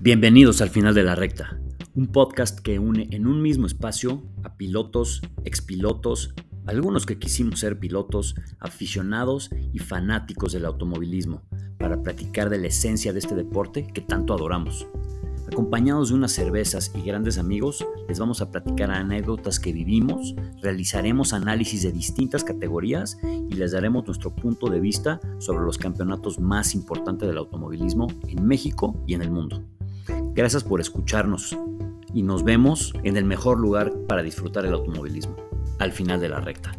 Bienvenidos 0.00 0.60
al 0.60 0.70
final 0.70 0.94
de 0.94 1.02
la 1.02 1.16
recta, 1.16 1.58
un 1.96 2.06
podcast 2.06 2.60
que 2.60 2.78
une 2.78 3.08
en 3.10 3.26
un 3.26 3.42
mismo 3.42 3.66
espacio 3.66 4.22
a 4.44 4.56
pilotos, 4.56 5.22
expilotos, 5.44 6.36
algunos 6.66 7.04
que 7.04 7.18
quisimos 7.18 7.58
ser 7.58 7.80
pilotos, 7.80 8.36
aficionados 8.60 9.50
y 9.72 9.80
fanáticos 9.80 10.52
del 10.52 10.66
automovilismo, 10.66 11.42
para 11.80 12.00
platicar 12.00 12.48
de 12.48 12.58
la 12.58 12.68
esencia 12.68 13.12
de 13.12 13.18
este 13.18 13.34
deporte 13.34 13.88
que 13.92 14.00
tanto 14.00 14.32
adoramos. 14.34 14.86
Acompañados 15.50 16.10
de 16.10 16.14
unas 16.14 16.30
cervezas 16.30 16.92
y 16.94 17.02
grandes 17.02 17.36
amigos, 17.36 17.84
les 18.08 18.20
vamos 18.20 18.40
a 18.40 18.52
platicar 18.52 18.92
anécdotas 18.92 19.58
que 19.58 19.72
vivimos, 19.72 20.36
realizaremos 20.62 21.32
análisis 21.32 21.82
de 21.82 21.90
distintas 21.90 22.44
categorías 22.44 23.18
y 23.50 23.54
les 23.54 23.72
daremos 23.72 24.06
nuestro 24.06 24.32
punto 24.32 24.70
de 24.70 24.78
vista 24.78 25.18
sobre 25.38 25.64
los 25.64 25.76
campeonatos 25.76 26.38
más 26.38 26.76
importantes 26.76 27.26
del 27.26 27.38
automovilismo 27.38 28.06
en 28.28 28.46
México 28.46 29.02
y 29.08 29.14
en 29.14 29.22
el 29.22 29.32
mundo. 29.32 29.64
Gracias 30.38 30.62
por 30.62 30.80
escucharnos 30.80 31.58
y 32.14 32.22
nos 32.22 32.44
vemos 32.44 32.94
en 33.02 33.16
el 33.16 33.24
mejor 33.24 33.58
lugar 33.58 33.92
para 34.06 34.22
disfrutar 34.22 34.64
el 34.64 34.72
automovilismo, 34.72 35.34
al 35.80 35.90
final 35.90 36.20
de 36.20 36.28
la 36.28 36.38
recta. 36.38 36.70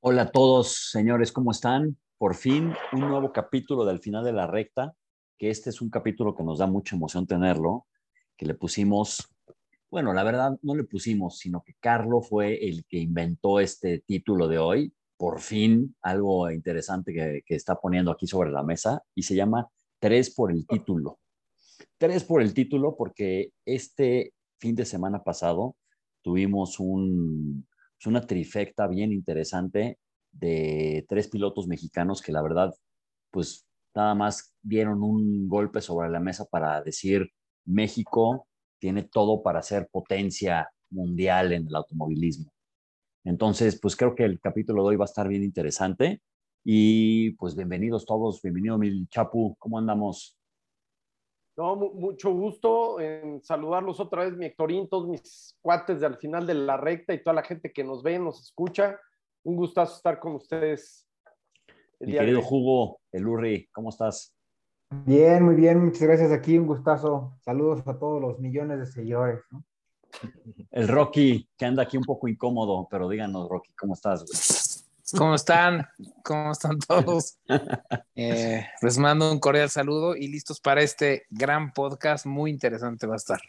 Hola 0.00 0.22
a 0.24 0.30
todos, 0.30 0.90
señores, 0.90 1.32
¿cómo 1.32 1.52
están? 1.52 1.96
Por 2.18 2.34
fin, 2.34 2.74
un 2.92 3.00
nuevo 3.00 3.32
capítulo 3.32 3.86
del 3.86 4.00
final 4.00 4.24
de 4.24 4.34
la 4.34 4.46
recta, 4.46 4.92
que 5.38 5.48
este 5.48 5.70
es 5.70 5.80
un 5.80 5.88
capítulo 5.88 6.34
que 6.34 6.44
nos 6.44 6.58
da 6.58 6.66
mucha 6.66 6.94
emoción 6.94 7.26
tenerlo, 7.26 7.86
que 8.36 8.44
le 8.44 8.52
pusimos, 8.52 9.26
bueno, 9.90 10.12
la 10.12 10.22
verdad 10.22 10.58
no 10.60 10.74
le 10.74 10.84
pusimos, 10.84 11.38
sino 11.38 11.62
que 11.62 11.72
Carlo 11.80 12.20
fue 12.20 12.68
el 12.68 12.84
que 12.84 12.98
inventó 12.98 13.58
este 13.58 14.00
título 14.00 14.48
de 14.48 14.58
hoy, 14.58 14.92
por 15.24 15.40
fin 15.40 15.96
algo 16.02 16.50
interesante 16.50 17.14
que, 17.14 17.54
está 17.56 17.76
poniendo 17.76 18.10
aquí 18.10 18.26
sobre 18.26 18.50
la 18.50 18.62
mesa 18.62 19.02
y 19.14 19.22
se 19.22 19.34
llama 19.34 19.66
Tres 19.98 20.34
por 20.34 20.52
el 20.52 20.66
título. 20.66 21.18
Tres 21.96 22.24
por 22.24 22.42
el 22.42 22.52
título 22.52 22.94
porque 22.94 23.48
este 23.64 24.34
fin 24.60 24.74
de 24.74 24.84
semana 24.84 25.24
pasado 25.24 25.76
tuvimos 26.20 26.78
un, 26.78 27.66
pues 27.96 28.06
una 28.06 28.26
trifecta 28.26 28.86
bien 28.86 29.12
interesante 29.14 29.98
de 30.30 31.06
tres 31.08 31.28
pilotos 31.28 31.68
mexicanos 31.68 32.20
que 32.20 32.30
la 32.30 32.42
verdad, 32.42 32.74
pues 33.30 33.66
nada 33.94 34.14
más 34.14 34.54
dieron 34.60 35.02
un 35.02 35.48
golpe 35.48 35.80
sobre 35.80 36.10
la 36.10 36.20
mesa 36.20 36.44
para 36.44 36.82
decir 36.82 37.30
México 37.64 38.46
tiene 38.78 39.04
todo 39.04 39.42
para 39.42 39.62
ser 39.62 39.88
potencia 39.90 40.68
mundial 40.90 41.54
en 41.54 41.66
el 41.66 41.74
automovilismo. 41.74 42.53
Entonces, 43.24 43.80
pues 43.80 43.96
creo 43.96 44.14
que 44.14 44.24
el 44.24 44.38
capítulo 44.38 44.82
de 44.82 44.88
hoy 44.90 44.96
va 44.96 45.04
a 45.04 45.06
estar 45.06 45.26
bien 45.26 45.42
interesante. 45.42 46.20
Y 46.62 47.32
pues 47.32 47.56
bienvenidos 47.56 48.04
todos, 48.04 48.40
bienvenido 48.42 48.78
mi 48.78 49.06
Chapu, 49.08 49.56
¿cómo 49.58 49.78
andamos? 49.78 50.38
No, 51.56 51.76
mucho 51.76 52.32
gusto 52.32 53.00
en 53.00 53.42
saludarlos 53.42 54.00
otra 54.00 54.24
vez, 54.24 54.36
mi 54.36 54.46
Hectorín, 54.46 54.88
todos 54.88 55.08
mis 55.08 55.56
cuates 55.62 56.00
de 56.00 56.06
al 56.06 56.16
final 56.16 56.46
de 56.46 56.54
la 56.54 56.76
recta 56.76 57.14
y 57.14 57.22
toda 57.22 57.34
la 57.34 57.44
gente 57.44 57.72
que 57.72 57.84
nos 57.84 58.02
ve, 58.02 58.18
nos 58.18 58.40
escucha. 58.40 58.98
Un 59.44 59.56
gustazo 59.56 59.96
estar 59.96 60.18
con 60.18 60.34
ustedes. 60.34 61.06
mi 62.00 62.12
querido 62.12 62.40
Hugo, 62.40 63.00
el 63.12 63.26
Urri, 63.26 63.68
¿cómo 63.72 63.90
estás? 63.90 64.34
Bien, 65.06 65.44
muy 65.44 65.54
bien, 65.54 65.84
muchas 65.84 66.02
gracias 66.02 66.32
aquí, 66.32 66.58
un 66.58 66.66
gustazo. 66.66 67.36
Saludos 67.40 67.86
a 67.86 67.98
todos 67.98 68.20
los 68.20 68.38
millones 68.38 68.78
de 68.80 68.86
seguidores. 68.86 69.40
¿no? 69.50 69.64
El 70.70 70.88
Rocky, 70.88 71.48
que 71.56 71.64
anda 71.64 71.82
aquí 71.84 71.96
un 71.96 72.04
poco 72.04 72.28
incómodo, 72.28 72.88
pero 72.90 73.08
díganos, 73.08 73.48
Rocky, 73.48 73.72
¿cómo 73.74 73.94
estás? 73.94 74.84
¿Cómo 75.16 75.34
están? 75.34 75.86
¿Cómo 76.22 76.52
están 76.52 76.78
todos? 76.78 77.38
Eh, 78.16 78.64
les 78.80 78.96
mando 78.96 79.32
un 79.32 79.40
cordial 79.40 79.68
saludo 79.68 80.14
y 80.14 80.28
listos 80.28 80.60
para 80.60 80.82
este 80.82 81.26
gran 81.30 81.72
podcast. 81.72 82.26
Muy 82.26 82.52
interesante 82.52 83.08
va 83.08 83.14
a 83.14 83.16
estar. 83.16 83.40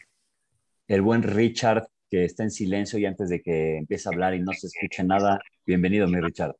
El 0.88 1.02
buen 1.02 1.22
Richard, 1.22 1.86
que 2.10 2.24
está 2.24 2.42
en 2.42 2.50
silencio 2.50 2.98
y 2.98 3.06
antes 3.06 3.28
de 3.28 3.40
que 3.40 3.78
empiece 3.78 4.08
a 4.08 4.12
hablar 4.12 4.34
y 4.34 4.40
no 4.40 4.52
se 4.52 4.66
escuche 4.66 5.04
nada, 5.04 5.40
bienvenido, 5.64 6.08
mi 6.08 6.20
Richard. 6.20 6.56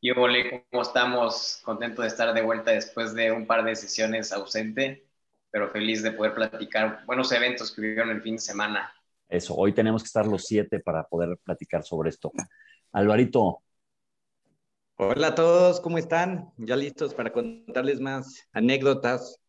Yo, 0.00 0.14
¿cómo 0.14 0.82
estamos? 0.82 1.60
Contento 1.64 2.02
de 2.02 2.08
estar 2.08 2.32
de 2.32 2.42
vuelta 2.42 2.70
después 2.70 3.14
de 3.14 3.32
un 3.32 3.46
par 3.46 3.64
de 3.64 3.74
sesiones 3.74 4.30
ausente 4.30 5.07
pero 5.50 5.70
feliz 5.70 6.02
de 6.02 6.12
poder 6.12 6.34
platicar 6.34 7.04
buenos 7.06 7.32
eventos 7.32 7.72
que 7.72 7.82
vivieron 7.82 8.10
el 8.10 8.22
fin 8.22 8.36
de 8.36 8.42
semana. 8.42 8.92
Eso, 9.28 9.54
hoy 9.54 9.72
tenemos 9.72 10.02
que 10.02 10.06
estar 10.06 10.26
los 10.26 10.46
siete 10.46 10.80
para 10.80 11.04
poder 11.04 11.38
platicar 11.44 11.82
sobre 11.82 12.10
esto. 12.10 12.32
Alvarito. 12.92 13.62
Hola 14.96 15.28
a 15.28 15.34
todos, 15.34 15.80
¿cómo 15.80 15.98
están? 15.98 16.50
Ya 16.56 16.74
listos 16.74 17.14
para 17.14 17.32
contarles 17.32 18.00
más 18.00 18.48
anécdotas 18.52 19.40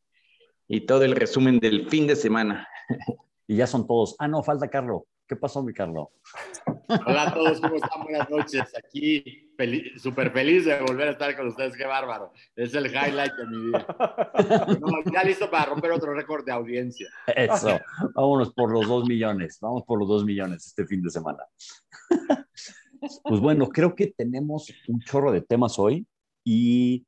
y 0.67 0.81
todo 0.81 1.03
el 1.03 1.15
resumen 1.15 1.59
del 1.59 1.89
fin 1.89 2.07
de 2.07 2.15
semana. 2.15 2.67
Y 3.49 3.55
ya 3.55 3.65
son 3.65 3.87
todos. 3.87 4.15
Ah, 4.19 4.27
no, 4.27 4.43
falta 4.43 4.67
Carlos. 4.67 5.01
¿Qué 5.29 5.35
pasó, 5.35 5.61
mi 5.61 5.73
Carlos? 5.73 6.07
Hola 7.05 7.27
a 7.27 7.33
todos, 7.35 7.61
¿cómo 7.61 7.75
están? 7.75 8.01
Buenas 8.01 8.27
noches. 8.31 8.63
Aquí, 8.75 9.53
súper 9.97 10.31
feliz 10.31 10.65
de 10.65 10.81
volver 10.81 11.09
a 11.09 11.11
estar 11.11 11.37
con 11.37 11.49
ustedes. 11.49 11.77
Qué 11.77 11.85
bárbaro. 11.85 12.33
Es 12.55 12.73
el 12.73 12.87
highlight 12.87 13.33
de 13.33 13.45
mi 13.45 13.67
vida. 13.67 14.31
ya 15.13 15.23
listo 15.23 15.47
para 15.51 15.65
romper 15.67 15.91
otro 15.91 16.15
récord 16.15 16.43
de 16.45 16.51
audiencia. 16.51 17.07
Eso. 17.27 17.79
Vámonos 18.15 18.51
por 18.55 18.71
los 18.71 18.87
dos 18.87 19.07
millones. 19.07 19.59
Vamos 19.61 19.83
por 19.83 19.99
los 19.99 20.07
dos 20.07 20.25
millones 20.25 20.65
este 20.65 20.87
fin 20.87 21.03
de 21.03 21.11
semana. 21.11 21.43
Pues 23.23 23.39
bueno, 23.39 23.69
creo 23.69 23.93
que 23.93 24.07
tenemos 24.07 24.73
un 24.87 24.99
chorro 25.01 25.31
de 25.31 25.41
temas 25.41 25.77
hoy 25.77 26.07
y 26.43 27.05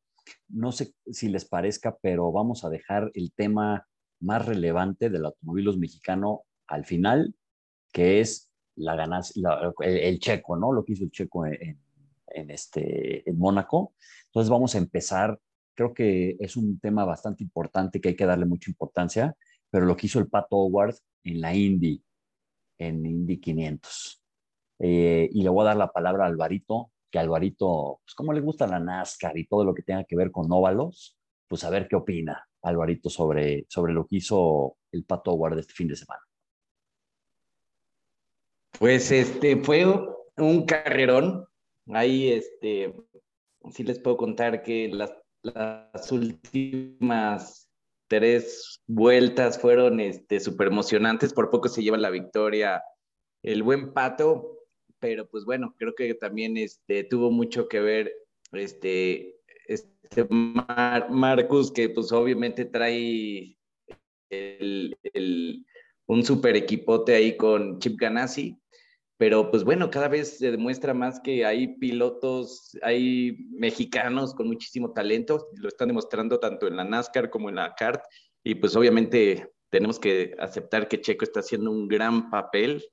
no 0.48 0.72
sé 0.72 0.94
si 1.12 1.28
les 1.28 1.46
parezca, 1.46 1.98
pero 2.00 2.32
vamos 2.32 2.64
a 2.64 2.70
dejar 2.70 3.10
el 3.16 3.34
tema 3.34 3.88
más 4.20 4.46
relevante 4.46 5.10
del 5.10 5.26
automóvil 5.26 5.76
mexicano 5.80 6.44
al 6.68 6.86
final 6.86 7.36
que 7.92 8.20
es 8.20 8.50
la 8.76 8.96
ganancia, 8.96 9.42
el, 9.80 10.20
checo, 10.20 10.56
¿no? 10.56 10.72
Lo 10.72 10.84
que 10.84 10.94
hizo 10.94 11.04
el 11.04 11.12
checo 11.12 11.46
en, 11.46 11.78
este, 12.50 13.30
en 13.30 13.38
Mónaco. 13.38 13.94
Entonces 14.28 14.50
vamos 14.50 14.76
a 14.76 14.78
empezar, 14.78 15.40
creo 15.76 15.94
que 15.94 16.38
es 16.40 16.56
un 16.56 16.80
tema 16.80 17.06
bastante 17.06 17.44
importante 17.44 18.00
que 18.00 18.10
hay 18.10 18.16
que 18.16 18.26
darle 18.26 18.46
mucha 18.46 18.70
importancia, 18.72 19.36
pero 19.70 19.86
lo 19.86 19.96
que 19.96 20.08
hizo 20.08 20.20
el 20.20 20.28
Pato 20.28 20.58
Howard 20.58 20.96
en 21.24 21.42
la 21.42 21.54
Indy, 21.54 22.04
en 22.78 23.06
Indy 23.06 23.40
500. 23.40 24.22
Eh, 24.80 25.30
y 25.32 25.44
le 25.44 25.50
voy 25.50 25.62
a 25.62 25.70
dar 25.70 25.78
la 25.78 25.92
palabra 25.92 26.26
a 26.26 26.28
Alvarito, 26.28 26.92
que 27.12 27.20
Alvarito, 27.20 28.00
pues 28.04 28.16
como 28.16 28.34
le 28.34 28.42
gusta 28.42 28.66
la 28.68 28.80
NASCAR 28.80 29.38
y 29.38 29.46
todo 29.46 29.66
lo 29.66 29.74
que 29.74 29.84
tenga 29.84 30.06
que 30.06 30.16
ver 30.16 30.32
con 30.32 30.52
óvalos, 30.52 31.18
pues 31.48 31.64
a 31.66 31.70
ver 31.70 31.88
qué 31.88 31.98
opina 31.98 32.48
Alvarito 32.64 33.10
sobre, 33.10 33.66
sobre 33.70 33.94
lo 33.94 34.08
que 34.08 34.18
hizo 34.18 34.78
el 34.92 35.04
Pato 35.04 35.32
Howard 35.32 35.60
este 35.60 35.74
fin 35.74 35.88
de 35.88 35.96
semana. 35.96 36.22
Pues 38.82 39.12
este 39.12 39.58
fue 39.58 39.86
un 40.38 40.66
carrerón. 40.66 41.46
Ahí 41.94 42.32
este 42.32 42.92
sí 43.72 43.84
les 43.84 44.00
puedo 44.00 44.18
contar 44.18 44.64
que 44.64 44.90
las, 44.92 45.14
las 45.44 46.12
últimas 46.12 47.70
tres 48.08 48.82
vueltas 48.88 49.60
fueron 49.60 50.00
este 50.00 50.40
súper 50.40 50.70
emocionantes. 50.70 51.32
Por 51.32 51.52
poco 51.52 51.70
se 51.70 51.84
lleva 51.84 51.98
la 52.00 52.10
victoria 52.10 52.82
el 53.44 53.62
buen 53.62 53.94
Pato, 53.94 54.66
pero 54.98 55.30
pues 55.30 55.46
bueno, 55.46 55.76
creo 55.78 55.94
que 55.94 56.16
también 56.16 56.58
este, 56.58 57.04
tuvo 57.04 57.30
mucho 57.30 57.68
que 57.68 57.82
ver 57.82 58.12
este, 58.52 59.36
este 59.68 60.26
Marcus, 60.28 61.72
que 61.72 61.88
pues 61.90 62.12
obviamente 62.12 62.66
trae 62.66 63.60
el, 64.32 64.98
el, 65.14 65.68
un 66.08 66.24
super 66.24 66.56
equipote 66.56 67.14
ahí 67.14 67.38
con 67.38 67.78
Chip 67.78 68.00
Ganassi 68.00 68.58
pero 69.22 69.52
pues 69.52 69.64
bueno, 69.64 69.92
cada 69.92 70.08
vez 70.08 70.40
se 70.40 70.50
demuestra 70.50 70.96
más 70.96 71.20
que 71.20 71.46
hay 71.46 71.78
pilotos, 71.78 72.76
hay 72.82 73.38
mexicanos 73.52 74.34
con 74.34 74.48
muchísimo 74.48 74.94
talento, 74.94 75.48
lo 75.58 75.68
están 75.68 75.90
demostrando 75.90 76.40
tanto 76.40 76.68
en 76.68 76.76
la 76.76 76.86
NASCAR 76.86 77.30
como 77.30 77.48
en 77.48 77.58
la 77.58 77.76
CART, 77.76 78.04
y 78.44 78.56
pues 78.56 78.76
obviamente 78.76 79.52
tenemos 79.70 80.00
que 80.00 80.34
aceptar 80.40 80.88
que 80.88 81.02
Checo 81.02 81.24
está 81.24 81.42
haciendo 81.42 81.70
un 81.70 81.88
gran 81.88 82.32
papel. 82.32 82.84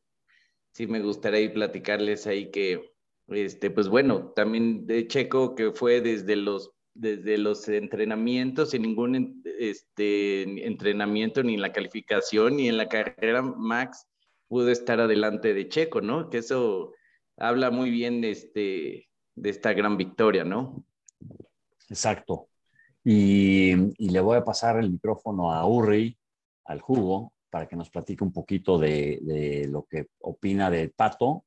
Sí, 0.75 0.87
me 0.87 1.01
gustaría 1.01 1.51
platicarles 1.51 2.27
ahí 2.27 2.51
que, 2.51 2.93
este, 3.29 3.71
pues 3.71 3.89
bueno, 3.89 4.31
también 4.37 4.87
de 4.87 5.07
Checo 5.07 5.55
que 5.55 5.73
fue 5.73 6.03
desde 6.03 6.37
los 6.37 6.73
desde 6.93 7.39
los 7.39 7.67
entrenamientos, 7.71 8.73
sin 8.73 8.83
ningún 8.83 9.43
este, 9.59 10.43
entrenamiento, 10.67 11.43
ni 11.43 11.55
en 11.55 11.63
la 11.63 11.73
calificación, 11.73 12.57
ni 12.57 12.69
en 12.69 12.77
la 12.77 12.87
carrera, 12.91 13.41
Max 13.41 14.05
pudo 14.49 14.71
estar 14.71 15.01
adelante 15.01 15.55
de 15.55 15.69
Checo, 15.69 16.01
¿no? 16.01 16.31
Que 16.31 16.39
eso 16.39 16.93
habla 17.37 17.71
muy 17.71 17.91
bien 17.91 18.21
de, 18.21 18.31
este, 18.31 19.09
de 19.35 19.51
esta 19.51 19.73
gran 19.73 19.97
victoria, 19.97 20.45
¿no? 20.45 20.85
Exacto. 21.89 22.49
Y, 23.05 23.75
le 23.99 24.21
voy 24.21 24.37
a 24.37 24.45
pasar 24.45 24.79
el 24.79 24.91
micrófono 24.91 25.53
a 25.53 25.67
Urri, 25.67 26.19
al 26.65 26.81
jugo, 26.81 27.33
para 27.51 27.67
que 27.67 27.77
nos 27.77 27.91
platique 27.91 28.25
un 28.25 28.33
poquito 28.33 28.79
de, 28.79 29.67
lo 29.71 29.85
que 29.85 30.09
opina 30.21 30.71
de 30.71 30.89
Pato, 30.89 31.45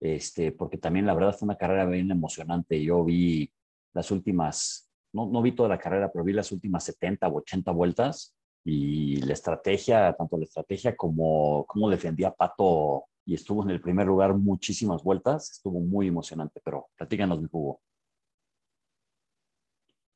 este, 0.00 0.52
porque 0.52 0.78
también 0.78 1.06
la 1.06 1.14
verdad 1.14 1.36
fue 1.36 1.46
una 1.46 1.56
carrera 1.56 1.86
bien 1.86 2.10
emocionante. 2.10 2.82
Yo 2.82 3.04
vi 3.04 3.50
las 3.92 4.10
últimas 4.10 4.90
no, 5.12 5.26
no 5.26 5.42
vi 5.42 5.52
toda 5.52 5.68
la 5.68 5.78
carrera, 5.78 6.10
pero 6.12 6.24
vi 6.24 6.32
las 6.32 6.52
últimas 6.52 6.84
70 6.84 7.28
o 7.28 7.38
80 7.38 7.72
vueltas 7.72 8.36
y 8.64 9.22
la 9.22 9.32
estrategia, 9.32 10.12
tanto 10.14 10.36
la 10.36 10.44
estrategia 10.44 10.96
como 10.96 11.64
cómo 11.66 11.88
defendía 11.88 12.32
Pato 12.32 13.04
y 13.24 13.34
estuvo 13.34 13.62
en 13.62 13.70
el 13.70 13.80
primer 13.80 14.06
lugar 14.06 14.34
muchísimas 14.34 15.02
vueltas, 15.02 15.50
estuvo 15.52 15.80
muy 15.80 16.08
emocionante, 16.08 16.60
pero 16.64 16.88
platícanos 16.96 17.40
mi 17.40 17.48
jugo. 17.48 17.80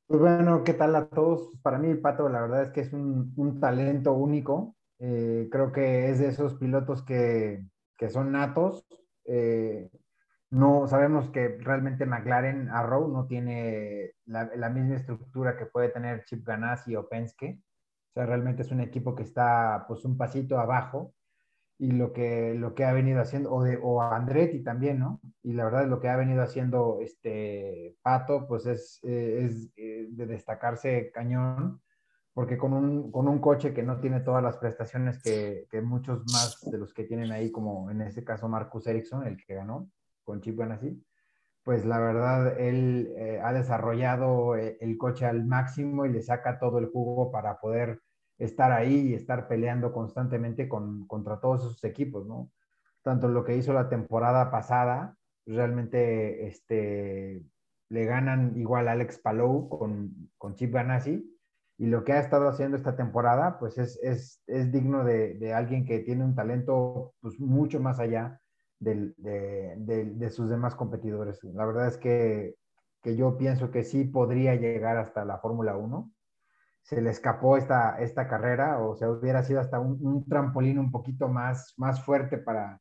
Pues 0.07 0.21
bueno, 0.21 0.65
¿qué 0.65 0.75
tal 0.75 0.95
a 0.97 1.09
todos? 1.09 1.51
Para 1.63 1.79
mí, 1.79 1.95
Pato, 1.95 2.29
la 2.29 2.43
verdad 2.43 2.63
es 2.65 2.71
que 2.71 2.83
es 2.83 2.93
un, 2.93 3.33
un 3.37 3.59
talento 3.59 4.13
único. 4.13 4.77
Eh, 4.99 5.49
creo 5.51 5.73
que 5.73 6.11
es 6.11 6.19
de 6.19 6.29
esos 6.29 6.55
pilotos 6.55 7.03
que, 7.03 7.65
que 7.97 8.11
son 8.11 8.33
natos. 8.33 8.87
Eh, 9.25 9.91
no 10.51 10.87
sabemos 10.87 11.31
que 11.31 11.59
realmente 11.59 12.05
McLaren 12.07 12.69
Arrow 12.69 13.09
no 13.09 13.27
tiene 13.27 14.13
la, 14.27 14.51
la, 14.55 14.69
misma 14.69 14.97
estructura 14.97 15.57
que 15.57 15.67
puede 15.67 15.89
tener 15.89 16.25
Chip 16.25 16.47
Ganassi 16.47 16.95
o 16.97 17.09
Penske. 17.09 17.59
Sea, 18.15 18.27
realmente 18.27 18.63
es 18.63 18.71
un 18.71 18.81
equipo 18.81 19.15
que 19.17 19.25
está 19.25 19.87
pues 19.89 20.05
un 20.05 20.17
pasito 20.17 20.59
abajo 20.59 21.13
y 21.79 21.91
lo 21.91 22.13
que, 22.13 22.55
lo 22.55 22.75
que 22.75 22.85
ha 22.85 22.93
venido 22.93 23.21
haciendo, 23.21 23.53
o, 23.53 23.65
de, 23.65 23.79
o 23.83 24.01
Andretti 24.03 24.63
también, 24.63 25.01
¿no? 25.01 25.21
Y 25.43 25.55
la 25.55 25.65
verdad, 25.65 25.89
lo 25.89 26.01
que 26.01 26.09
ha 26.09 26.17
venido 26.17 26.43
haciendo 26.43 27.01
este 27.01 27.97
Pato, 28.03 28.47
pues 28.47 28.67
es, 28.67 29.01
eh, 29.03 29.47
es 29.47 29.73
eh, 29.77 30.07
de 30.11 30.27
destacarse 30.27 31.11
cañón, 31.13 31.83
porque 32.33 32.57
con 32.57 32.73
un, 32.73 33.11
con 33.11 33.29
un 33.29 33.41
coche 33.41 33.75
que 33.75 33.83
no 33.83 33.99
tiene 34.01 34.21
todas 34.21 34.43
las 34.45 34.59
prestaciones 34.59 35.21
que, 35.23 35.67
que, 35.71 35.83
muchos 35.83 36.21
más 36.33 36.61
de 36.71 36.79
los 36.79 36.95
que 36.95 37.05
tienen 37.05 37.33
ahí, 37.33 37.51
como 37.51 37.91
en 37.91 38.03
este 38.03 38.25
caso 38.25 38.49
Marcus 38.49 38.87
Ericsson, 38.87 39.27
el 39.27 39.37
que 39.45 39.55
ganó 39.55 39.91
con 40.23 40.41
Chip 40.41 40.59
Ganassi, 40.59 41.05
pues 41.65 41.85
la 41.85 41.99
verdad, 41.99 42.61
él 42.61 43.13
eh, 43.17 43.41
ha 43.43 43.53
desarrollado 43.53 44.55
el 44.57 44.99
coche 44.99 45.25
al 45.27 45.45
máximo 45.47 46.07
y 46.07 46.13
le 46.13 46.23
saca 46.23 46.59
todo 46.59 46.79
el 46.79 46.87
jugo 46.87 47.33
para 47.33 47.59
poder 47.59 48.01
estar 48.39 48.73
ahí 48.73 49.09
y 49.09 49.15
estar 49.15 49.49
peleando 49.49 49.93
constantemente 49.93 50.69
con, 50.69 51.07
contra 51.07 51.41
todos 51.41 51.63
esos 51.63 51.85
equipos, 51.85 52.27
¿no? 52.27 52.51
Tanto 53.03 53.29
lo 53.29 53.45
que 53.45 53.57
hizo 53.57 53.73
la 53.73 53.89
temporada 53.89 54.51
pasada, 54.51 55.17
realmente 55.47 56.47
este, 56.47 57.45
le 57.91 58.05
ganan 58.07 58.57
igual 58.57 58.89
a 58.89 58.93
Alex 58.93 59.19
Palou 59.19 59.69
con, 59.69 60.31
con 60.39 60.55
Chip 60.55 60.73
Ganassi, 60.73 61.31
y 61.77 61.87
lo 61.87 62.05
que 62.05 62.13
ha 62.13 62.21
estado 62.21 62.49
haciendo 62.49 62.77
esta 62.77 62.97
temporada, 62.97 63.59
pues 63.59 63.79
es, 63.79 63.99
es, 64.03 64.41
es 64.47 64.71
digno 64.71 65.05
de, 65.05 65.35
de, 65.35 65.53
alguien 65.53 65.85
que 65.85 65.99
tiene 66.01 66.25
un 66.25 66.35
talento 66.35 67.15
pues, 67.21 67.41
mucho 67.41 67.81
más 67.81 67.99
allá 67.99 68.41
de, 68.79 69.13
de, 69.17 70.05
de, 70.15 70.31
sus 70.31 70.49
demás 70.49 70.77
competidores. 70.77 71.43
La 71.43 71.67
verdad 71.67 71.89
es 71.89 71.97
que, 71.97 72.55
que 73.03 73.17
yo 73.17 73.37
pienso 73.37 73.73
que 73.73 73.83
sí 73.83 74.05
podría 74.05 74.55
llegar 74.55 74.99
hasta 74.99 75.25
la 75.25 75.39
Fórmula 75.39 75.77
1 75.77 76.14
se 76.85 77.01
le 77.01 77.11
escapó 77.11 77.57
esta, 77.57 77.99
esta 77.99 78.29
carrera 78.29 78.79
o 78.79 78.95
se 78.95 79.09
hubiera 79.09 79.43
sido 79.43 79.61
hasta 79.61 79.81
un, 79.81 79.99
un, 80.07 80.25
trampolín 80.27 80.79
un 80.79 80.91
poquito 80.91 81.29
más, 81.29 81.73
más 81.79 82.05
fuerte 82.05 82.37
para, 82.37 82.79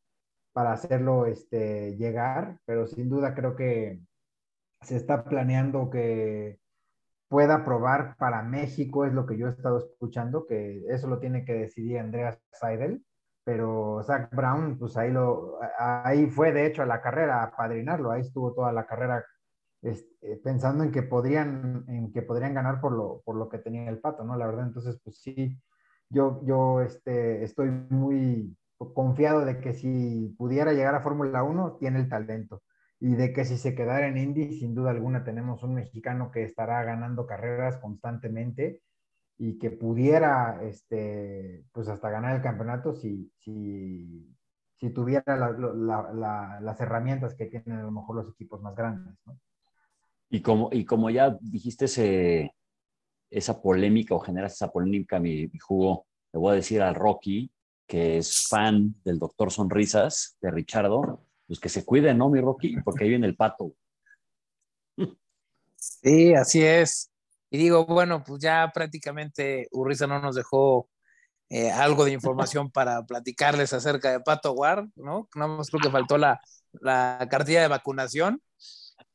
para 0.51 0.73
hacerlo 0.73 1.25
este, 1.25 1.95
llegar, 1.95 2.59
pero 2.65 2.85
sin 2.85 3.09
duda 3.09 3.33
creo 3.33 3.55
que 3.55 4.01
se 4.81 4.97
está 4.97 5.23
planeando 5.23 5.89
que 5.89 6.59
pueda 7.29 7.63
probar 7.63 8.17
para 8.17 8.44
México, 8.44 9.05
es 9.05 9.13
lo 9.13 9.25
que 9.25 9.38
yo 9.38 9.47
he 9.47 9.51
estado 9.51 9.77
escuchando, 9.77 10.45
que 10.45 10.83
eso 10.89 11.07
lo 11.07 11.19
tiene 11.19 11.45
que 11.45 11.53
decidir 11.53 12.00
Andreas 12.00 12.38
Seidel, 12.51 13.05
pero 13.45 14.03
Zach 14.03 14.29
Brown, 14.35 14.77
pues 14.77 14.97
ahí, 14.97 15.11
lo, 15.11 15.59
ahí 15.79 16.27
fue 16.27 16.51
de 16.51 16.65
hecho 16.65 16.83
a 16.83 16.85
la 16.85 17.01
carrera 17.01 17.41
a 17.41 17.55
padrinarlo, 17.55 18.11
ahí 18.11 18.21
estuvo 18.21 18.53
toda 18.53 18.73
la 18.73 18.85
carrera 18.85 19.23
este, 19.83 20.38
pensando 20.38 20.83
en 20.83 20.91
que 20.91 21.03
podrían, 21.03 21.83
en 21.89 22.12
que 22.12 22.21
podrían 22.21 22.53
ganar 22.53 22.80
por 22.80 22.94
lo, 22.94 23.21
por 23.25 23.35
lo 23.35 23.50
que 23.50 23.57
tenía 23.59 23.89
el 23.89 24.00
pato, 24.00 24.24
¿no? 24.24 24.38
La 24.38 24.45
verdad, 24.47 24.65
entonces, 24.68 25.00
pues 25.03 25.18
sí, 25.21 25.59
yo, 26.09 26.41
yo 26.45 26.81
este, 26.81 27.44
estoy 27.44 27.69
muy 27.89 28.56
confiado 28.77 29.45
de 29.45 29.59
que 29.59 29.74
si 29.74 30.33
pudiera 30.38 30.74
llegar 30.74 30.95
a 30.95 31.01
Fórmula 31.01 31.44
1, 31.44 31.77
tiene 31.80 32.00
el 32.00 32.09
talento. 32.09 32.63
Y 33.00 33.15
de 33.15 33.33
que 33.33 33.44
si 33.44 33.57
se 33.57 33.75
quedara 33.75 34.07
en 34.07 34.18
Indy, 34.18 34.57
sin 34.57 34.74
duda 34.75 34.91
alguna 34.91 35.25
tenemos 35.25 35.63
un 35.63 35.75
mexicano 35.75 36.31
que 36.31 36.44
estará 36.44 36.83
ganando 36.83 37.25
carreras 37.27 37.77
constantemente 37.77 38.81
y 39.38 39.57
que 39.59 39.71
pudiera, 39.71 40.63
este, 40.63 41.65
pues 41.74 41.89
hasta 41.89 42.09
ganar 42.09 42.36
el 42.36 42.41
campeonato 42.41 42.94
si, 42.94 43.31
si, 43.39 44.33
si 44.77 44.89
tuviera 44.91 45.36
la, 45.36 45.51
la, 45.51 46.13
la, 46.13 46.59
las 46.62 46.79
herramientas 46.79 47.36
que 47.36 47.47
tienen 47.47 47.79
a 47.79 47.83
lo 47.83 47.91
mejor 47.91 48.15
los 48.15 48.29
equipos 48.29 48.62
más 48.62 48.75
grandes, 48.75 49.18
¿no? 49.25 49.38
Y 50.33 50.41
como, 50.41 50.69
y 50.71 50.83
como 50.83 51.12
ya 51.12 51.38
dijiste 51.39 51.85
esa 53.30 53.62
polémica 53.62 54.15
o 54.15 54.19
generas 54.19 54.53
esa 54.53 54.71
polémica, 54.71 55.19
mi, 55.19 55.45
mi, 55.45 55.59
jugo, 55.59 56.07
le 56.33 56.39
voy 56.39 56.53
a 56.53 56.56
decir 56.56 56.81
al 56.81 56.95
Rocky, 56.95 57.51
que 57.85 58.18
es 58.18 58.47
fan 58.47 58.95
del 59.06 59.19
Doctor 59.19 59.51
Sonrisas, 59.51 60.35
de 60.41 60.50
Richardo, 60.50 61.24
pues 61.45 61.59
que 61.59 61.69
se 61.69 61.85
cuide, 61.85 62.15
¿no, 62.15 62.31
mi 62.31 62.41
Rocky? 62.41 62.77
Porque 62.83 63.03
ahí 63.03 63.12
viene 63.12 63.27
el 63.27 63.35
pato. 63.35 63.75
Sí, 65.75 66.33
así 66.33 66.63
es. 66.63 67.12
Y 67.51 67.59
digo, 67.59 67.86
bueno, 67.86 68.24
pues 68.24 68.41
ya 68.41 68.71
prácticamente 68.74 69.68
Urriza 69.71 70.07
no 70.07 70.19
nos 70.19 70.33
dejó 70.36 70.89
eh, 71.50 71.69
algo 71.69 72.06
de 72.06 72.13
información 72.13 72.71
para 72.71 73.06
platicarles 73.06 73.71
acerca 73.71 74.09
de 74.09 74.19
Pato 74.19 74.53
Ward, 74.53 74.88
¿no? 74.95 75.29
Nada 75.36 75.57
más 75.57 75.69
creo 75.69 75.81
que 75.81 75.91
faltó 75.91 76.18
la, 76.18 76.41
la 76.71 77.27
cartilla 77.29 77.62
de 77.62 77.68
vacunación 77.68 78.41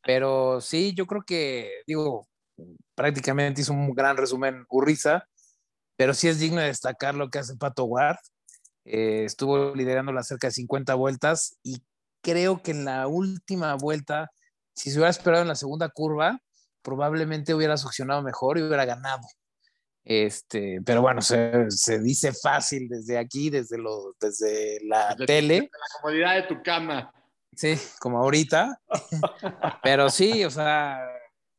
pero 0.09 0.63
sí, 0.63 0.95
yo 0.95 1.07
creo 1.07 1.21
que, 1.23 1.83
digo, 1.87 2.27
prácticamente 2.95 3.61
hizo 3.61 3.75
un 3.75 3.93
gran 3.93 4.17
resumen 4.17 4.65
Urriza, 4.71 5.29
pero 5.99 6.15
sí 6.15 6.29
es 6.29 6.39
digno 6.39 6.63
de 6.63 6.69
destacar 6.69 7.15
lo 7.15 7.29
que 7.29 7.41
hace 7.41 7.59
Pato 7.59 7.85
Ward. 7.85 8.17
Eh, 8.87 9.25
estuvo 9.27 9.75
liderando 9.75 10.11
las 10.11 10.29
cerca 10.29 10.47
de 10.47 10.53
50 10.53 10.95
vueltas 10.95 11.59
y 11.63 11.83
creo 12.23 12.63
que 12.63 12.71
en 12.71 12.87
la 12.87 13.07
última 13.07 13.75
vuelta, 13.75 14.31
si 14.75 14.91
se 14.91 14.97
hubiera 14.97 15.11
esperado 15.11 15.43
en 15.43 15.49
la 15.49 15.55
segunda 15.57 15.91
curva, 15.91 16.41
probablemente 16.81 17.53
hubiera 17.53 17.77
succionado 17.77 18.23
mejor 18.23 18.57
y 18.57 18.63
hubiera 18.63 18.87
ganado. 18.87 19.29
Este, 20.05 20.81
pero 20.87 21.03
bueno, 21.03 21.21
se, 21.21 21.71
se 21.71 21.99
dice 21.99 22.33
fácil 22.33 22.89
desde 22.89 23.19
aquí, 23.19 23.51
desde, 23.51 23.77
lo, 23.77 24.15
desde 24.19 24.79
la 24.87 25.11
desde 25.11 25.27
tele. 25.27 25.59
La 25.71 26.01
comodidad 26.01 26.35
de 26.37 26.43
tu 26.45 26.63
cama. 26.63 27.13
Sí, 27.59 27.77
como 27.99 28.19
ahorita. 28.19 28.81
Pero 29.83 30.11
sí, 30.11 30.45
o 30.45 30.51
sea, 30.51 31.01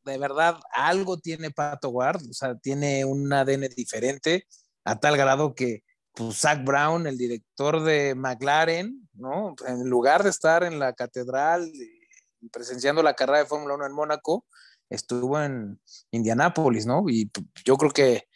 de 0.02 0.16
verdad, 0.16 0.58
algo 0.72 1.18
tiene 1.18 1.50
Pato 1.50 1.90
Ward, 1.90 2.22
o 2.22 2.32
sea, 2.32 2.54
tiene 2.54 3.04
un 3.04 3.30
ADN 3.30 3.68
diferente, 3.76 4.46
a 4.86 4.98
tal 4.98 5.18
grado 5.18 5.54
que 5.54 5.84
pues, 6.14 6.38
Zach 6.38 6.64
Brown, 6.64 7.06
el 7.06 7.18
director 7.18 7.82
de 7.82 8.14
McLaren, 8.14 9.10
¿no? 9.12 9.54
En 9.66 9.90
lugar 9.90 10.22
de 10.22 10.30
estar 10.30 10.64
en 10.64 10.78
la 10.78 10.94
catedral 10.94 11.70
presenciando 12.50 13.02
la 13.02 13.12
carrera 13.12 13.40
de 13.40 13.44
Fórmula 13.44 13.74
1 13.74 13.84
en 13.84 13.92
Mónaco, 13.92 14.46
estuvo 14.88 15.38
en 15.38 15.82
Indianápolis, 16.12 16.86
¿no? 16.86 17.04
Y 17.10 17.30
yo 17.62 17.76
creo 17.76 17.90
que 17.90 18.26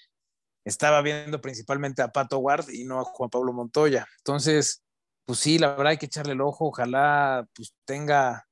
estaba 0.67 1.01
viendo 1.01 1.41
principalmente 1.41 2.03
a 2.03 2.13
Pato 2.13 2.41
Ward 2.41 2.69
y 2.69 2.85
no 2.85 3.01
a 3.01 3.05
Juan 3.05 3.31
Pablo 3.31 3.55
Montoya. 3.55 4.07
Entonces, 4.19 4.84
pues 5.27 5.39
sí, 5.39 5.59
la 5.59 5.71
verdad 5.71 5.89
hay 5.89 5.99
que 5.99 6.07
echarle 6.07 6.33
el 6.33 6.41
ojo, 6.41 6.67
ojalá 6.69 7.47
pues 7.55 7.75
tenga 7.85 8.47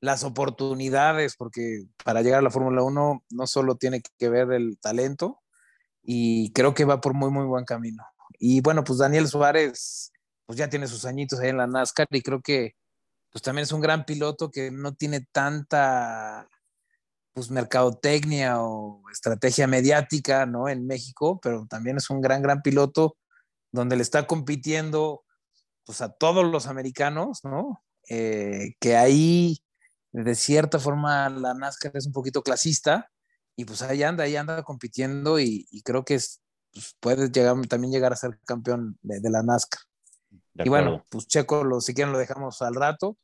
las 0.00 0.24
oportunidades, 0.24 1.36
porque 1.36 1.84
para 2.04 2.22
llegar 2.22 2.40
a 2.40 2.42
la 2.42 2.50
Fórmula 2.50 2.82
1 2.82 3.24
no 3.30 3.46
solo 3.46 3.76
tiene 3.76 4.02
que 4.18 4.28
ver 4.28 4.52
el 4.52 4.78
talento, 4.78 5.40
y 6.02 6.52
creo 6.52 6.74
que 6.74 6.86
va 6.86 7.00
por 7.00 7.14
muy, 7.14 7.30
muy 7.30 7.44
buen 7.44 7.66
camino. 7.66 8.02
Y 8.38 8.62
bueno, 8.62 8.82
pues 8.84 8.98
Daniel 8.98 9.28
Suárez, 9.28 10.10
pues 10.46 10.58
ya 10.58 10.70
tiene 10.70 10.86
sus 10.86 11.04
añitos 11.04 11.38
ahí 11.40 11.50
en 11.50 11.58
la 11.58 11.66
NASCAR 11.66 12.06
y 12.10 12.22
creo 12.22 12.40
que 12.40 12.76
pues 13.30 13.42
también 13.42 13.64
es 13.64 13.72
un 13.72 13.82
gran 13.82 14.06
piloto 14.06 14.50
que 14.50 14.70
no 14.70 14.94
tiene 14.94 15.26
tanta 15.32 16.48
pues 17.34 17.50
mercadotecnia 17.50 18.62
o 18.62 19.02
estrategia 19.12 19.66
mediática, 19.66 20.46
¿no? 20.46 20.68
En 20.68 20.86
México, 20.86 21.38
pero 21.42 21.66
también 21.68 21.98
es 21.98 22.08
un 22.08 22.22
gran, 22.22 22.40
gran 22.42 22.62
piloto 22.62 23.18
donde 23.70 23.96
le 23.96 24.02
está 24.02 24.26
compitiendo 24.26 25.24
pues 25.88 26.02
a 26.02 26.12
todos 26.12 26.44
los 26.44 26.66
americanos, 26.66 27.40
¿no? 27.44 27.82
Eh, 28.10 28.74
que 28.78 28.94
ahí, 28.94 29.56
de 30.12 30.34
cierta 30.34 30.78
forma, 30.78 31.30
la 31.30 31.54
NASCAR 31.54 31.96
es 31.96 32.06
un 32.06 32.12
poquito 32.12 32.42
clasista 32.42 33.10
y 33.56 33.64
pues 33.64 33.80
ahí 33.80 34.02
anda, 34.02 34.24
ahí 34.24 34.36
anda 34.36 34.62
compitiendo 34.64 35.40
y, 35.40 35.66
y 35.70 35.80
creo 35.80 36.04
que 36.04 36.16
es, 36.16 36.42
pues 36.74 36.94
puede 37.00 37.30
llegar, 37.30 37.56
también 37.68 37.90
llegar 37.90 38.12
a 38.12 38.16
ser 38.16 38.38
campeón 38.44 38.98
de, 39.00 39.20
de 39.20 39.30
la 39.30 39.42
NASCAR. 39.42 39.80
Y 40.56 40.68
bueno, 40.68 41.06
pues 41.08 41.26
Checo, 41.26 41.64
lo, 41.64 41.80
si 41.80 41.94
quieren 41.94 42.12
lo 42.12 42.18
dejamos 42.18 42.60
al 42.60 42.74
rato. 42.74 43.16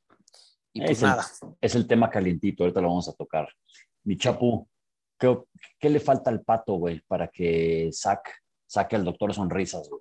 Y 0.73 0.81
pues 0.81 0.93
es 0.93 1.03
nada. 1.03 1.27
El, 1.43 1.49
es 1.61 1.75
el 1.75 1.87
tema 1.87 2.09
calientito, 2.09 2.63
ahorita 2.63 2.81
lo 2.81 2.89
vamos 2.89 3.11
a 3.11 3.13
tocar. 3.13 3.47
Mi 4.05 4.17
chapu, 4.17 4.67
¿qué, 5.19 5.39
qué 5.79 5.91
le 5.91 6.01
falta 6.01 6.31
al 6.31 6.41
pato, 6.41 6.77
güey, 6.77 7.03
para 7.03 7.29
que 7.29 7.91
saque, 7.93 8.31
saque 8.67 8.97
al 8.97 9.05
doctor 9.05 9.35
Sonrisas, 9.35 9.87
güey? 9.91 10.01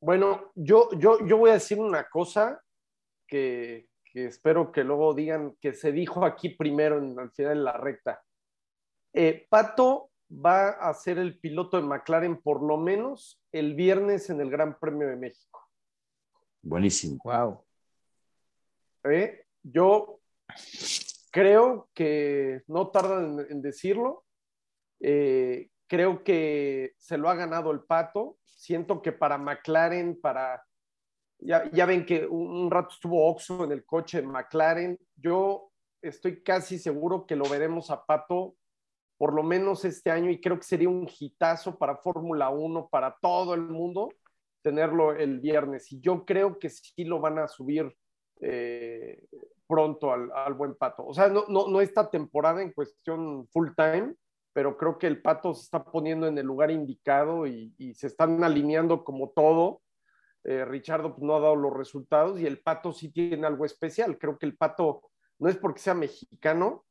Bueno, 0.00 0.52
yo, 0.54 0.88
yo, 0.98 1.26
yo 1.26 1.38
voy 1.38 1.50
a 1.50 1.54
decir 1.54 1.80
una 1.80 2.08
cosa 2.08 2.62
que, 3.26 3.88
que, 4.04 4.26
espero 4.26 4.70
que 4.70 4.84
luego 4.84 5.12
digan 5.12 5.56
que 5.60 5.74
se 5.74 5.90
dijo 5.90 6.24
aquí 6.24 6.50
primero 6.50 6.98
en, 6.98 7.18
al 7.18 7.32
final 7.32 7.58
de 7.58 7.64
la 7.64 7.76
recta. 7.76 8.22
Eh, 9.12 9.46
Pato 9.48 10.10
va 10.30 10.68
a 10.68 10.94
ser 10.94 11.18
el 11.18 11.38
piloto 11.38 11.76
de 11.80 11.86
McLaren 11.86 12.40
por 12.40 12.62
lo 12.62 12.76
menos 12.76 13.40
el 13.50 13.74
viernes 13.74 14.30
en 14.30 14.40
el 14.40 14.50
Gran 14.50 14.78
Premio 14.78 15.08
de 15.08 15.16
México. 15.16 15.68
Buenísimo. 16.62 17.18
Wow. 17.24 17.64
¿Eh? 19.04 19.46
Yo 19.62 20.20
creo 21.32 21.88
que 21.94 22.62
no 22.68 22.88
tardan 22.90 23.40
en, 23.40 23.46
en 23.50 23.62
decirlo. 23.62 24.24
Eh, 25.00 25.70
creo 25.88 26.22
que 26.22 26.92
se 26.98 27.18
lo 27.18 27.28
ha 27.28 27.34
ganado 27.34 27.72
el 27.72 27.80
pato. 27.80 28.36
Siento 28.44 29.02
que 29.02 29.12
para 29.12 29.38
McLaren, 29.38 30.20
para. 30.20 30.62
Ya, 31.40 31.70
ya 31.70 31.86
ven 31.86 32.04
que 32.04 32.26
un, 32.26 32.70
rato 32.70 32.90
estuvo 32.90 33.28
Oxo 33.28 33.64
en 33.64 33.72
el 33.72 33.84
coche 33.84 34.20
de 34.20 34.26
McLaren. 34.26 34.98
Yo 35.16 35.70
estoy 36.02 36.42
casi 36.42 36.78
seguro 36.78 37.26
que 37.26 37.36
lo 37.36 37.48
veremos 37.48 37.90
a 37.90 38.04
Pato 38.04 38.56
por 39.18 39.34
lo 39.34 39.42
menos 39.42 39.84
este 39.84 40.12
año 40.12 40.30
y 40.30 40.40
creo 40.40 40.56
que 40.58 40.64
sería 40.64 40.88
un 40.88 41.08
hitazo 41.18 41.76
para 41.76 41.96
Fórmula 41.96 42.50
1, 42.50 42.88
para 42.88 43.16
todo 43.20 43.52
el 43.52 43.62
mundo, 43.62 44.10
tenerlo 44.62 45.12
el 45.12 45.40
viernes. 45.40 45.90
Y 45.92 46.00
yo 46.00 46.24
creo 46.24 46.58
que 46.58 46.70
sí 46.70 47.04
lo 47.04 47.20
van 47.20 47.40
a 47.40 47.48
subir 47.48 47.92
eh, 48.40 49.26
pronto 49.66 50.12
al, 50.12 50.30
al, 50.32 50.54
buen 50.54 50.76
Pato. 50.76 51.04
O 51.04 51.12
sea, 51.12 51.28
no, 51.28 51.44
no, 51.48 51.66
no 51.66 51.80
esta 51.80 52.08
temporada 52.08 52.62
en 52.62 52.72
cuestión 52.72 53.48
full 53.48 53.70
time, 53.76 54.14
pero 54.52 54.76
creo 54.76 54.98
que 54.98 55.06
el 55.06 55.22
Pato 55.22 55.54
se 55.54 55.62
está 55.62 55.84
poniendo 55.84 56.26
en 56.26 56.38
el 56.38 56.46
lugar 56.46 56.70
indicado 56.70 57.46
y, 57.46 57.74
y 57.78 57.94
se 57.94 58.06
están 58.06 58.42
alineando 58.42 59.04
como 59.04 59.30
todo. 59.30 59.82
Eh, 60.44 60.64
Richardo 60.64 61.14
pues, 61.14 61.22
no 61.22 61.36
ha 61.36 61.40
dado 61.40 61.56
los 61.56 61.76
resultados 61.76 62.40
y 62.40 62.46
el 62.46 62.60
Pato 62.60 62.92
sí 62.92 63.10
tiene 63.10 63.46
algo 63.46 63.64
especial. 63.64 64.18
Creo 64.18 64.38
que 64.38 64.46
el 64.46 64.56
Pato 64.56 65.02
no 65.38 65.48
es 65.48 65.56
porque 65.56 65.80
sea 65.80 65.94
mexicano, 65.94 66.84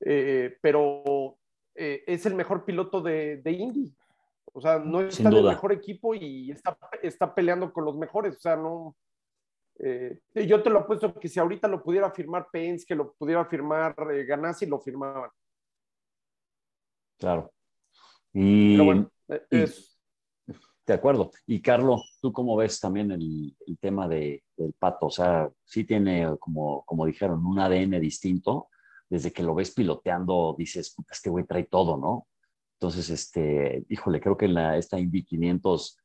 eh, 0.00 0.56
pero 0.60 1.38
eh, 1.74 2.04
es 2.06 2.26
el 2.26 2.34
mejor 2.34 2.64
piloto 2.64 3.00
de, 3.00 3.38
de 3.38 3.52
Indy. 3.52 3.94
O 4.56 4.60
sea, 4.60 4.78
no 4.78 5.00
está 5.00 5.28
en 5.28 5.34
el 5.34 5.44
mejor 5.44 5.72
equipo 5.72 6.14
y 6.14 6.52
está, 6.52 6.78
está 7.02 7.34
peleando 7.34 7.72
con 7.72 7.84
los 7.84 7.96
mejores. 7.96 8.36
O 8.36 8.40
sea, 8.40 8.56
no. 8.56 8.96
Eh, 9.80 10.20
yo 10.46 10.62
te 10.62 10.70
lo 10.70 10.78
apuesto 10.80 11.12
que 11.12 11.26
si 11.26 11.40
ahorita 11.40 11.66
lo 11.66 11.82
pudiera 11.82 12.08
firmar 12.12 12.46
Pence, 12.52 12.86
que 12.86 12.94
lo 12.94 13.12
pudiera 13.14 13.44
firmar 13.46 13.96
eh, 14.12 14.24
Ganassi, 14.24 14.66
lo 14.66 14.78
firmaban. 14.78 15.28
Claro. 17.18 17.52
Y, 18.32 18.72
Pero 18.74 18.84
bueno, 18.84 19.10
y- 19.50 19.56
es, 19.62 19.98
de 20.86 20.94
acuerdo. 20.94 21.30
Y 21.46 21.62
Carlos, 21.62 22.18
¿tú 22.20 22.32
cómo 22.32 22.56
ves 22.56 22.78
también 22.80 23.10
el, 23.12 23.56
el 23.66 23.78
tema 23.78 24.08
de, 24.08 24.44
del 24.56 24.72
pato? 24.74 25.06
O 25.06 25.10
sea, 25.10 25.50
sí 25.64 25.84
tiene, 25.84 26.28
como, 26.38 26.84
como 26.84 27.06
dijeron, 27.06 27.44
un 27.46 27.58
ADN 27.58 28.00
distinto. 28.00 28.68
Desde 29.08 29.32
que 29.32 29.42
lo 29.42 29.54
ves 29.54 29.72
piloteando, 29.72 30.54
dices, 30.58 30.92
"Puta, 30.94 31.12
este 31.14 31.30
güey 31.30 31.44
trae 31.46 31.64
todo, 31.64 31.96
¿no? 31.96 32.26
Entonces, 32.74 33.10
este, 33.10 33.84
híjole, 33.88 34.20
creo 34.20 34.36
que 34.36 34.46
en 34.46 34.54
la, 34.54 34.76
esta 34.78 34.98
Indy 34.98 35.24
500 35.24 35.98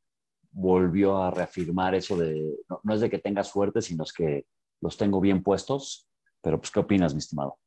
volvió 0.51 1.17
a 1.23 1.31
reafirmar 1.31 1.95
eso 1.95 2.17
de, 2.17 2.57
no, 2.69 2.79
no 2.83 2.93
es 2.93 3.01
de 3.01 3.09
que 3.09 3.19
tenga 3.19 3.43
suerte, 3.43 3.81
sino 3.81 4.03
es 4.03 4.13
que 4.13 4.45
los 4.81 4.97
tengo 4.97 5.19
bien 5.21 5.43
puestos. 5.43 6.07
Pero, 6.41 6.59
pues, 6.59 6.71
¿qué 6.71 6.79
opinas, 6.79 7.13
mi 7.13 7.19
estimado? 7.19 7.57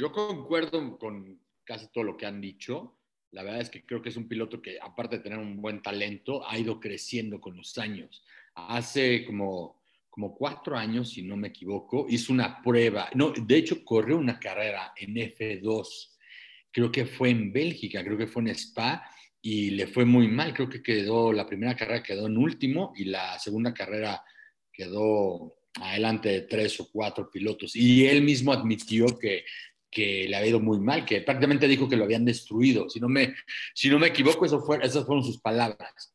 Yo 0.00 0.12
concuerdo 0.12 0.96
con 0.96 1.38
casi 1.62 1.88
todo 1.92 2.04
lo 2.04 2.16
que 2.16 2.24
han 2.24 2.40
dicho. 2.40 2.96
La 3.32 3.42
verdad 3.42 3.60
es 3.60 3.68
que 3.68 3.84
creo 3.84 4.00
que 4.00 4.08
es 4.08 4.16
un 4.16 4.28
piloto 4.28 4.62
que, 4.62 4.78
aparte 4.80 5.18
de 5.18 5.22
tener 5.22 5.38
un 5.38 5.60
buen 5.60 5.82
talento, 5.82 6.42
ha 6.48 6.58
ido 6.58 6.80
creciendo 6.80 7.38
con 7.38 7.54
los 7.54 7.76
años. 7.76 8.24
Hace 8.54 9.26
como, 9.26 9.82
como 10.08 10.34
cuatro 10.34 10.74
años, 10.78 11.10
si 11.10 11.20
no 11.20 11.36
me 11.36 11.48
equivoco, 11.48 12.06
hizo 12.08 12.32
una 12.32 12.62
prueba. 12.62 13.10
No, 13.14 13.30
de 13.30 13.56
hecho, 13.58 13.84
corrió 13.84 14.16
una 14.16 14.40
carrera 14.40 14.94
en 14.96 15.16
F2. 15.16 16.16
Creo 16.72 16.90
que 16.90 17.04
fue 17.04 17.28
en 17.28 17.52
Bélgica, 17.52 18.02
creo 18.02 18.16
que 18.16 18.26
fue 18.26 18.40
en 18.40 18.48
Spa 18.48 19.06
y 19.42 19.68
le 19.72 19.86
fue 19.86 20.06
muy 20.06 20.28
mal. 20.28 20.54
Creo 20.54 20.70
que 20.70 20.82
quedó, 20.82 21.30
la 21.30 21.46
primera 21.46 21.76
carrera 21.76 22.02
quedó 22.02 22.26
en 22.26 22.38
último 22.38 22.94
y 22.96 23.04
la 23.04 23.38
segunda 23.38 23.74
carrera 23.74 24.24
quedó 24.72 25.58
adelante 25.74 26.28
de 26.28 26.40
tres 26.42 26.80
o 26.80 26.90
cuatro 26.90 27.30
pilotos. 27.30 27.76
Y 27.76 28.06
él 28.06 28.22
mismo 28.22 28.52
admitió 28.52 29.18
que 29.18 29.44
que 29.90 30.26
le 30.28 30.36
había 30.36 30.50
ido 30.50 30.60
muy 30.60 30.78
mal, 30.78 31.04
que 31.04 31.20
prácticamente 31.20 31.66
dijo 31.66 31.88
que 31.88 31.96
lo 31.96 32.04
habían 32.04 32.24
destruido. 32.24 32.88
Si 32.88 33.00
no 33.00 33.08
me, 33.08 33.34
si 33.74 33.90
no 33.90 33.98
me 33.98 34.08
equivoco, 34.08 34.44
eso 34.44 34.60
fue, 34.60 34.78
esas 34.82 35.04
fueron 35.04 35.24
sus 35.24 35.40
palabras. 35.40 36.14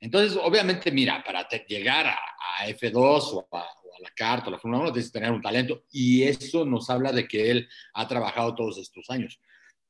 Entonces, 0.00 0.38
obviamente, 0.42 0.90
mira, 0.90 1.22
para 1.22 1.46
te, 1.46 1.64
llegar 1.68 2.06
a, 2.06 2.18
a, 2.58 2.68
F2 2.68 2.94
o 2.94 3.48
a, 3.52 3.60
o 3.60 3.96
a 3.96 4.00
la 4.00 4.10
carta, 4.16 4.48
o 4.48 4.50
la 4.50 4.58
Fórmula 4.58 4.82
1, 4.84 4.92
tienes 4.92 5.10
que 5.10 5.18
tener 5.18 5.32
un 5.32 5.42
talento. 5.42 5.84
Y 5.92 6.22
eso 6.22 6.64
nos 6.64 6.88
habla 6.88 7.12
de 7.12 7.28
que 7.28 7.50
él 7.50 7.68
ha 7.94 8.08
trabajado 8.08 8.54
todos 8.54 8.78
estos 8.78 9.10
años. 9.10 9.38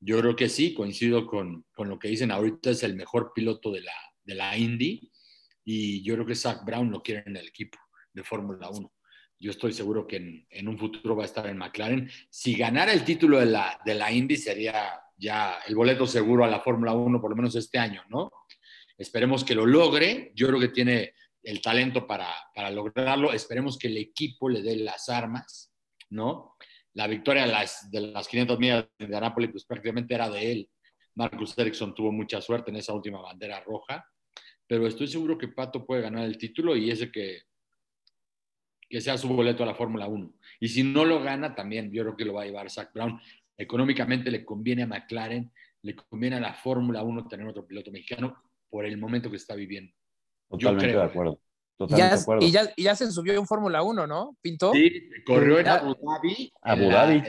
Yo 0.01 0.19
creo 0.19 0.35
que 0.35 0.49
sí, 0.49 0.73
coincido 0.73 1.25
con, 1.25 1.65
con 1.73 1.87
lo 1.87 1.97
que 1.97 2.09
dicen 2.09 2.31
ahorita, 2.31 2.71
es 2.71 2.83
el 2.83 2.95
mejor 2.95 3.31
piloto 3.33 3.71
de 3.71 3.81
la, 3.81 3.93
de 4.23 4.35
la 4.35 4.57
Indy. 4.57 5.09
Y 5.63 6.03
yo 6.03 6.15
creo 6.15 6.25
que 6.25 6.35
Zach 6.35 6.65
Brown 6.65 6.91
lo 6.91 7.01
quiere 7.01 7.23
en 7.25 7.37
el 7.37 7.47
equipo 7.47 7.77
de 8.13 8.23
Fórmula 8.23 8.69
1 8.69 8.91
yo 9.41 9.49
estoy 9.49 9.73
seguro 9.73 10.05
que 10.05 10.45
en, 10.49 10.67
un 10.67 10.77
futuro 10.77 11.15
va 11.15 11.23
a 11.23 11.25
estar 11.25 11.47
en 11.47 11.57
McLaren. 11.57 12.09
Si 12.29 12.53
ganara 12.53 12.93
el 12.93 13.03
título 13.03 13.39
de 13.39 13.47
la, 13.47 13.81
de 13.83 13.95
la 13.95 14.11
Indy, 14.11 14.37
sería 14.37 15.01
ya 15.17 15.59
el 15.67 15.73
boleto 15.73 16.05
seguro 16.05 16.45
a 16.45 16.47
la 16.47 16.59
Fórmula 16.59 16.93
1, 16.93 17.19
por 17.19 17.31
lo 17.31 17.35
menos 17.35 17.55
este 17.55 17.79
año, 17.79 18.03
¿no? 18.09 18.31
Esperemos 18.95 19.43
que 19.43 19.55
lo 19.55 19.65
logre. 19.65 20.31
Yo 20.35 20.47
creo 20.47 20.59
que 20.59 20.67
tiene 20.67 21.15
el 21.41 21.59
talento 21.59 22.05
para, 22.05 22.29
para 22.53 22.69
lograrlo. 22.69 23.33
Esperemos 23.33 23.79
que 23.79 23.87
el 23.87 23.97
equipo 23.97 24.47
le 24.47 24.61
dé 24.61 24.75
las 24.75 25.09
armas, 25.09 25.73
¿no? 26.11 26.55
La 26.93 27.07
victoria 27.07 27.47
de 27.47 27.51
las, 27.51 27.89
de 27.89 28.01
las 28.01 28.27
500 28.27 28.59
millas 28.59 28.85
de 28.99 29.17
Anápolis, 29.17 29.49
pues 29.49 29.65
prácticamente 29.65 30.13
era 30.13 30.29
de 30.29 30.51
él. 30.51 30.69
Marcus 31.15 31.57
Ericsson 31.57 31.95
tuvo 31.95 32.11
mucha 32.11 32.41
suerte 32.41 32.69
en 32.69 32.77
esa 32.77 32.93
última 32.93 33.19
bandera 33.19 33.59
roja, 33.61 34.05
pero 34.67 34.85
estoy 34.85 35.07
seguro 35.07 35.35
que 35.35 35.47
Pato 35.47 35.83
puede 35.83 36.03
ganar 36.03 36.25
el 36.25 36.37
título 36.37 36.75
y 36.75 36.91
ese 36.91 37.11
que 37.11 37.41
que 38.91 39.01
sea 39.01 39.17
su 39.17 39.29
boleto 39.29 39.63
a 39.63 39.65
la 39.65 39.73
Fórmula 39.75 40.07
1. 40.07 40.33
Y 40.59 40.67
si 40.67 40.83
no 40.83 41.05
lo 41.05 41.21
gana, 41.23 41.55
también 41.55 41.91
yo 41.91 42.03
creo 42.03 42.15
que 42.17 42.25
lo 42.25 42.33
va 42.33 42.43
a 42.43 42.45
llevar 42.45 42.69
Zach 42.69 42.91
Brown. 42.93 43.19
Económicamente 43.57 44.29
le 44.29 44.43
conviene 44.43 44.83
a 44.83 44.87
McLaren, 44.87 45.51
le 45.81 45.95
conviene 45.95 46.35
a 46.35 46.39
la 46.41 46.53
Fórmula 46.53 47.01
1 47.01 47.27
tener 47.27 47.47
otro 47.47 47.65
piloto 47.65 47.89
mexicano 47.91 48.35
por 48.69 48.85
el 48.85 48.97
momento 48.97 49.29
que 49.29 49.37
está 49.37 49.55
viviendo. 49.55 49.93
Totalmente 50.49 50.87
yo 50.87 50.91
creo. 50.91 50.99
de 50.99 51.05
acuerdo. 51.07 51.39
Totalmente 51.77 52.09
Ya, 52.09 52.15
de 52.15 52.21
acuerdo. 52.21 52.45
y, 52.45 52.51
ya, 52.51 52.61
y 52.75 52.83
ya 52.83 52.95
se 52.95 53.09
subió 53.11 53.33
en 53.33 53.47
Fórmula 53.47 53.81
1, 53.81 54.05
¿no? 54.05 54.37
¿Pintó? 54.41 54.73
Sí, 54.73 55.09
corrió 55.25 55.59
en 55.59 55.65
Ya. 55.65 55.75
Abu 55.75 55.95
Dhabi. 55.95 56.53
Abu 56.61 56.81
en 56.83 56.89
la- 56.89 56.95
Dhabi. 56.95 57.23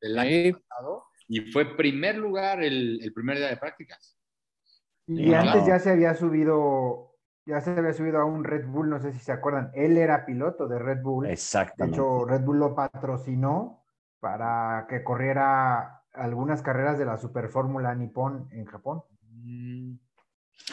en 0.00 0.14
la- 0.14 0.58
pasado, 0.68 1.04
y 1.28 1.40
fue 1.52 1.76
primer 1.76 2.16
lugar 2.16 2.62
el, 2.64 2.98
el 3.02 3.12
primer 3.12 3.36
día 3.38 3.48
de 3.48 3.56
prácticas. 3.58 4.16
Y 5.06 5.32
antes 5.34 5.52
claro. 5.52 5.66
ya 5.66 5.78
se 5.78 5.90
había 5.90 6.14
subido, 6.14 7.11
ya 7.46 7.60
se 7.60 7.70
había 7.70 7.92
subido 7.92 8.20
a 8.20 8.24
un 8.24 8.44
Red 8.44 8.66
Bull, 8.66 8.88
no 8.90 9.00
sé 9.00 9.12
si 9.12 9.18
se 9.18 9.32
acuerdan. 9.32 9.70
Él 9.74 9.96
era 9.96 10.24
piloto 10.24 10.68
de 10.68 10.78
Red 10.78 11.02
Bull. 11.02 11.26
De 11.26 11.32
Exactamente. 11.32 11.96
hecho, 11.96 12.24
Red 12.24 12.42
Bull 12.42 12.58
lo 12.58 12.74
patrocinó 12.74 13.84
para 14.20 14.86
que 14.88 15.02
corriera 15.02 16.04
algunas 16.12 16.62
carreras 16.62 16.98
de 16.98 17.06
la 17.06 17.16
Super 17.18 17.48
Fórmula 17.48 17.94
Nippon 17.94 18.48
en 18.52 18.64
Japón. 18.66 19.02
Mm, 19.30 19.94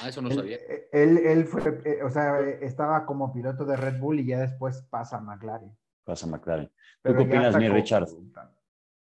Ah, 0.01 0.09
eso 0.09 0.21
no 0.21 0.29
Él, 0.29 0.35
sabía. 0.35 0.57
él, 0.91 1.17
él 1.17 1.45
fue, 1.45 1.81
eh, 1.83 2.03
o 2.03 2.09
sea, 2.09 2.39
eh, 2.41 2.59
estaba 2.61 3.05
como 3.05 3.33
piloto 3.33 3.65
de 3.65 3.75
Red 3.75 3.99
Bull 3.99 4.19
y 4.19 4.25
ya 4.25 4.39
después 4.39 4.81
pasa 4.89 5.17
a 5.17 5.21
McLaren. 5.21 5.75
Pasa 6.03 6.27
McLaren. 6.27 6.71
¿Tú 7.01 7.13
qué 7.15 7.21
opinas, 7.21 7.55
mi 7.57 7.69
Richard? 7.69 8.07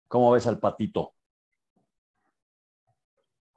¿Cómo 0.08 0.30
ves 0.32 0.46
al 0.46 0.58
patito? 0.58 1.14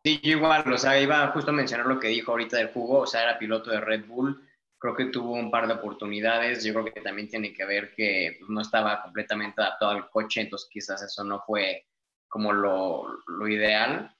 Sí, 0.06 0.20
yo 0.22 0.34
igual, 0.34 0.72
o 0.72 0.78
sea, 0.78 1.02
iba 1.02 1.32
justo 1.32 1.50
a 1.50 1.54
mencionar 1.56 1.88
lo 1.88 2.00
que 2.00 2.10
dijo 2.10 2.30
ahorita 2.30 2.58
del 2.58 2.72
jugo, 2.72 3.00
o 3.00 3.08
sea, 3.08 3.24
era 3.24 3.40
piloto 3.40 3.72
de 3.72 3.82
Red 3.82 4.06
Bull, 4.06 4.40
creo 4.78 4.96
que 4.96 5.06
tuvo 5.06 5.34
un 5.34 5.50
par 5.50 5.66
de 5.66 5.74
oportunidades, 5.74 6.64
yo 6.64 6.74
creo 6.74 6.86
que 6.86 7.02
también 7.02 7.28
tiene 7.28 7.52
que 7.52 7.66
ver 7.66 7.92
que 7.96 8.36
pues, 8.38 8.48
no 8.48 8.62
estaba 8.62 9.02
completamente 9.02 9.60
adaptado 9.60 9.90
al 9.94 10.08
coche, 10.12 10.42
entonces 10.42 10.70
quizás 10.72 11.02
eso 11.02 11.24
no 11.24 11.42
fue 11.42 11.88
como 12.28 12.54
lo, 12.54 13.18
lo 13.26 13.48
ideal, 13.48 14.16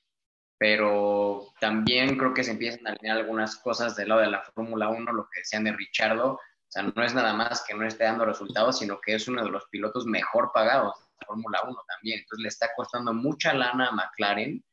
pero 0.58 1.54
también 1.60 2.18
creo 2.18 2.34
que 2.34 2.44
se 2.44 2.54
empiezan 2.54 2.88
a 2.88 2.90
alinear 2.90 3.18
algunas 3.18 3.56
cosas 3.58 3.96
del 3.96 4.10
lado 4.10 4.22
de 4.22 4.32
la 4.32 4.42
Fórmula 4.42 4.90
1, 4.90 5.14
lo 5.14 5.30
que 5.30 5.42
decían 5.42 5.66
de 5.66 5.74
Richardo, 5.74 6.32
o 6.32 6.40
sea, 6.68 6.82
no 6.82 7.04
es 7.04 7.14
nada 7.14 7.34
más 7.34 7.64
que 7.64 7.76
no 7.76 7.86
esté 7.86 8.06
dando 8.06 8.26
resultados, 8.26 8.80
sino 8.80 9.00
que 9.00 9.14
es 9.14 9.28
uno 9.28 9.44
de 9.44 9.52
los 9.52 9.66
pilotos 9.68 10.08
mejor 10.08 10.50
pagados 10.52 10.98
de 10.98 11.06
la 11.22 11.28
Fórmula 11.28 11.62
1 11.64 11.78
también, 11.88 12.22
entonces 12.22 12.42
le 12.42 12.50
está 12.50 12.70
costando 12.76 13.14
mucha 13.14 13.54
lana 13.54 13.90
a 13.90 13.92
McLaren 13.92 14.64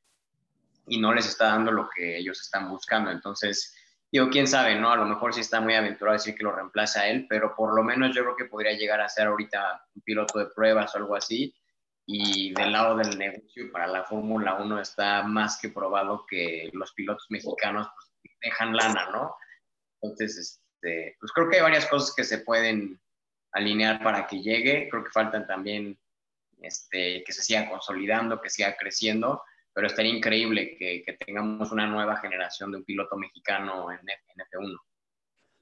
y 0.87 0.99
no 0.99 1.15
les 1.15 1.27
está 1.27 1.47
dando 1.47 1.73
lo 1.73 1.89
que 1.95 2.19
ellos 2.19 2.41
están 2.41 2.69
buscando. 2.69 3.11
Entonces, 3.11 3.75
digo, 4.11 4.29
quién 4.31 4.47
sabe, 4.47 4.75
¿no? 4.75 4.91
A 4.91 4.97
lo 4.97 5.07
mejor 5.07 5.33
sí 5.35 5.41
está 5.41 5.61
muy 5.61 5.75
aventurado 5.75 6.15
decir 6.15 6.35
que 6.35 6.45
lo 6.45 6.53
reemplace 6.53 6.99
a 6.99 7.09
él, 7.09 7.27
pero 7.29 7.55
por 7.55 7.75
lo 7.75 7.83
menos 7.83 8.15
yo 8.15 8.23
creo 8.23 8.37
que 8.37 8.45
podría 8.47 8.73
llegar 8.73 9.01
a 9.01 9.09
ser 9.09 9.29
ahorita 9.29 9.87
un 9.95 10.03
piloto 10.03 10.39
de 10.39 10.47
pruebas 10.47 10.95
o 10.95 10.99
algo 10.99 11.17
así. 11.17 11.55
Y 12.05 12.53
del 12.55 12.73
lado 12.73 12.97
del 12.97 13.17
negocio 13.17 13.71
para 13.71 13.87
la 13.87 14.05
Fórmula 14.05 14.55
1 14.55 14.81
está 14.81 15.23
más 15.23 15.59
que 15.61 15.69
probado 15.69 16.27
que 16.29 16.69
los 16.73 16.93
pilotos 16.95 17.27
mexicanos 17.31 17.89
pues, 17.95 18.37
dejan 18.41 18.77
lana, 18.77 19.09
¿no? 19.13 19.37
Entonces, 20.01 20.61
este, 20.83 21.17
pues 21.21 21.31
creo 21.33 21.49
que 21.49 21.57
hay 21.57 21.63
varias 21.63 21.87
cosas 21.87 22.13
que 22.15 22.25
se 22.25 22.39
pueden 22.39 23.01
alinear 23.53 24.03
para 24.03 24.27
que 24.27 24.43
llegue. 24.43 24.89
Creo 24.91 25.05
que 25.05 25.11
faltan 25.11 25.47
también 25.47 25.97
este, 26.61 27.23
que 27.25 27.33
se 27.33 27.43
siga 27.43 27.69
consolidando, 27.69 28.41
que 28.41 28.51
siga 28.51 28.77
creciendo, 28.77 29.43
pero 29.75 29.87
estaría 29.87 30.15
increíble 30.15 30.77
que, 30.77 31.03
que 31.05 31.13
tengamos 31.15 31.73
una 31.73 31.87
nueva 31.87 32.17
generación 32.17 32.71
de 32.71 32.79
un 32.79 32.85
piloto 32.85 33.17
mexicano 33.17 33.91
en, 33.91 33.99
en 33.99 34.61
F1. 34.61 34.79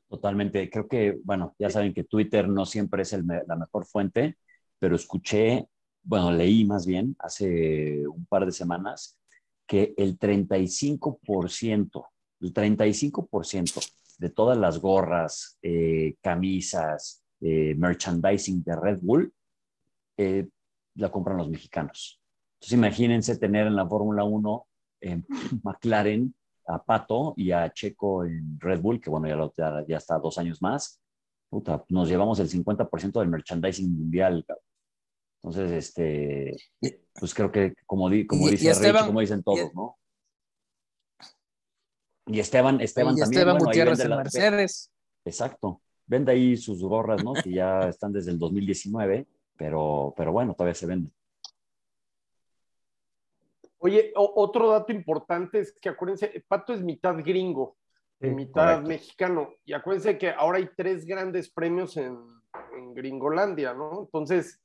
Totalmente. 0.08 0.68
Creo 0.68 0.88
que, 0.88 1.18
bueno, 1.22 1.54
ya 1.58 1.70
saben 1.70 1.94
que 1.94 2.04
Twitter 2.04 2.48
no 2.48 2.66
siempre 2.66 3.02
es 3.02 3.12
el 3.12 3.24
la 3.26 3.56
mejor 3.56 3.86
fuente, 3.86 4.36
pero 4.78 4.96
escuché, 4.96 5.66
bueno, 6.02 6.32
leí 6.32 6.64
más 6.64 6.84
bien 6.84 7.14
hace 7.20 8.06
un 8.08 8.26
par 8.26 8.44
de 8.44 8.50
semanas 8.50 9.16
que 9.66 9.94
el 9.96 10.18
35%, 10.18 12.06
el 12.40 12.52
35% 12.52 13.92
de 14.18 14.30
todas 14.30 14.58
las 14.58 14.80
gorras, 14.80 15.58
eh, 15.62 16.16
camisas, 16.20 17.22
eh, 17.40 17.76
merchandising 17.76 18.64
de 18.64 18.76
Red 18.76 18.98
Bull, 19.00 19.32
eh, 20.16 20.48
la 20.96 21.10
compran 21.10 21.36
los 21.36 21.48
mexicanos. 21.48 22.19
Entonces 22.60 22.76
imagínense 22.76 23.38
tener 23.38 23.66
en 23.66 23.74
la 23.74 23.88
Fórmula 23.88 24.22
1 24.24 24.66
en 25.00 25.26
McLaren 25.64 26.34
a 26.66 26.84
Pato 26.84 27.32
y 27.36 27.52
a 27.52 27.72
Checo 27.72 28.24
en 28.24 28.60
Red 28.60 28.80
Bull, 28.80 29.00
que 29.00 29.08
bueno, 29.08 29.26
ya, 29.26 29.34
lo, 29.34 29.52
ya, 29.88 29.96
está 29.96 30.18
dos 30.18 30.36
años 30.36 30.60
más. 30.60 31.00
Puta, 31.48 31.82
nos 31.88 32.08
llevamos 32.08 32.38
el 32.38 32.48
50% 32.48 33.18
del 33.18 33.28
merchandising 33.28 33.90
mundial. 33.90 34.44
Entonces, 35.42 35.72
este, 35.72 36.56
pues 37.14 37.34
creo 37.34 37.50
que 37.50 37.74
como, 37.86 38.10
como 38.28 38.48
dice 38.48 38.74
Rich, 38.74 39.06
como 39.06 39.20
dicen 39.20 39.42
todos, 39.42 39.74
¿no? 39.74 39.96
Y 42.26 42.38
Esteban, 42.38 42.80
Esteban 42.80 43.16
y 43.16 43.20
también. 43.20 43.40
Esteban 43.40 43.58
Gutiérrez 43.58 44.00
en 44.00 44.10
Mercedes. 44.10 44.92
Exacto. 45.24 45.80
Vende 46.06 46.32
ahí 46.32 46.56
sus 46.56 46.82
gorras, 46.82 47.24
¿no? 47.24 47.32
Que 47.32 47.52
ya 47.52 47.88
están 47.88 48.12
desde 48.12 48.30
el 48.30 48.38
2019, 48.38 49.26
pero, 49.56 50.12
pero 50.16 50.30
bueno, 50.30 50.54
todavía 50.54 50.74
se 50.74 50.86
venden. 50.86 51.12
Oye, 53.82 54.12
otro 54.14 54.70
dato 54.70 54.92
importante 54.92 55.60
es 55.60 55.72
que 55.80 55.88
acuérdense, 55.88 56.44
Pato 56.46 56.74
es 56.74 56.82
mitad 56.82 57.16
gringo, 57.24 57.78
mitad 58.20 58.82
mexicano. 58.82 59.54
Y 59.64 59.72
acuérdense 59.72 60.18
que 60.18 60.30
ahora 60.30 60.58
hay 60.58 60.68
tres 60.76 61.06
grandes 61.06 61.50
premios 61.50 61.96
en, 61.96 62.18
Gringolandia, 62.92 63.72
¿no? 63.72 64.00
Entonces, 64.02 64.60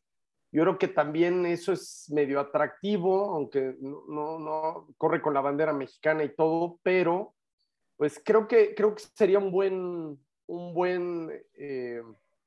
yo 0.52 0.64
creo 0.64 0.78
que 0.80 0.88
también 0.88 1.46
eso 1.46 1.72
es 1.72 2.10
medio 2.12 2.40
atractivo, 2.40 3.36
aunque 3.36 3.76
no, 3.80 4.40
no, 4.40 4.88
corre 4.98 5.22
con 5.22 5.34
la 5.34 5.42
bandera 5.42 5.72
mexicana 5.72 6.24
y 6.24 6.36
todo, 6.36 6.80
pero 6.82 7.36
pues 7.96 8.20
creo 8.24 8.48
que, 8.48 8.74
creo 8.74 8.96
que 8.96 9.04
sería 9.14 9.38
un 9.38 9.52
buen, 9.52 10.20
un 10.48 10.74
buen 10.74 11.32
eh, 11.54 12.02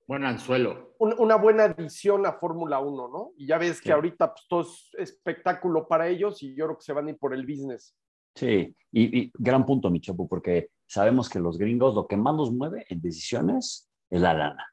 Buen 0.09 0.25
anzuelo. 0.25 0.95
una 0.99 1.37
buena 1.37 1.65
adición 1.65 2.25
a 2.25 2.33
Fórmula 2.33 2.81
1, 2.81 3.09
¿no? 3.09 3.33
Y 3.37 3.47
ya 3.47 3.59
ves 3.59 3.79
que 3.79 3.93
ahorita 3.93 4.33
pues, 4.33 4.47
todo 4.49 4.62
es 4.62 4.88
espectáculo 4.97 5.87
para 5.87 6.09
ellos 6.09 6.43
y 6.43 6.55
yo 6.55 6.65
creo 6.65 6.79
que 6.79 6.85
se 6.85 6.95
van 6.95 7.09
a 7.09 7.11
ir 7.11 7.19
por 7.19 7.35
el 7.35 7.45
business. 7.45 7.95
Sí, 8.35 8.75
y, 8.91 9.31
gran 9.35 9.67
punto, 9.67 9.91
mi 9.91 10.00
chapo, 10.00 10.27
porque 10.27 10.71
sabemos 10.87 11.29
que 11.29 11.38
los 11.38 11.59
gringos 11.59 11.95
lo 11.95 12.07
que 12.07 12.17
más 12.17 12.35
los 12.35 12.50
mueve 12.50 12.87
en 12.88 13.03
decisiones 13.03 13.91
es 14.09 14.21
la 14.23 14.33
lana. 14.33 14.67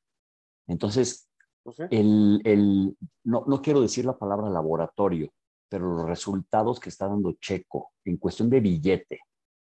Entonces, 0.67 1.29
pues 1.63 1.81
el, 1.91 2.39
el, 2.45 2.95
no, 3.25 3.43
no 3.45 3.61
quiero 3.61 3.81
decir 3.81 4.05
la 4.05 4.17
palabra 4.17 4.49
laboratorio, 4.49 5.33
pero 5.67 5.97
los 5.97 6.05
resultados 6.05 6.79
que 6.79 6.87
está 6.87 7.09
dando 7.09 7.33
Checo 7.33 7.91
en 8.05 8.15
cuestión 8.15 8.49
de 8.49 8.61
billete 8.61 9.19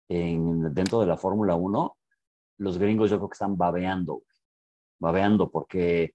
en, 0.08 0.72
dentro 0.72 1.00
de 1.00 1.08
la 1.08 1.18
Fórmula 1.18 1.56
1, 1.56 1.98
los 2.60 2.78
gringos 2.78 3.10
yo 3.10 3.18
creo 3.18 3.30
que 3.30 3.34
están 3.34 3.58
babeando 3.58 4.22
babeando, 5.00 5.50
porque, 5.50 6.14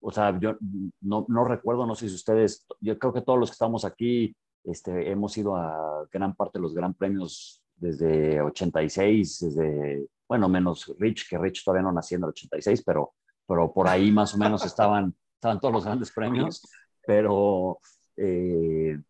o 0.00 0.10
sea, 0.10 0.38
yo 0.38 0.56
no, 1.00 1.26
no 1.28 1.44
recuerdo, 1.44 1.86
no 1.86 1.94
sé 1.94 2.08
si 2.08 2.14
ustedes, 2.14 2.66
yo 2.80 2.98
creo 2.98 3.12
que 3.12 3.22
todos 3.22 3.38
los 3.38 3.50
que 3.50 3.54
estamos 3.54 3.84
aquí 3.84 4.34
este, 4.64 5.10
hemos 5.10 5.36
ido 5.36 5.56
a 5.56 6.06
gran 6.12 6.34
parte 6.34 6.58
de 6.58 6.62
los 6.62 6.74
gran 6.74 6.94
premios 6.94 7.62
desde 7.76 8.40
86, 8.40 9.38
desde, 9.40 10.06
bueno, 10.26 10.48
menos 10.48 10.94
Rich, 10.98 11.28
que 11.28 11.38
Rich 11.38 11.64
todavía 11.64 11.82
no 11.82 11.92
nació 11.92 12.16
en 12.16 12.24
el 12.24 12.30
86, 12.30 12.82
pero, 12.84 13.14
pero 13.46 13.72
por 13.72 13.88
ahí 13.88 14.10
más 14.10 14.34
o 14.34 14.38
menos 14.38 14.64
estaban, 14.64 15.14
estaban 15.34 15.60
todos 15.60 15.74
los 15.74 15.84
grandes 15.84 16.10
premios, 16.12 16.62
pero 17.06 17.78
eh, 18.16 19.00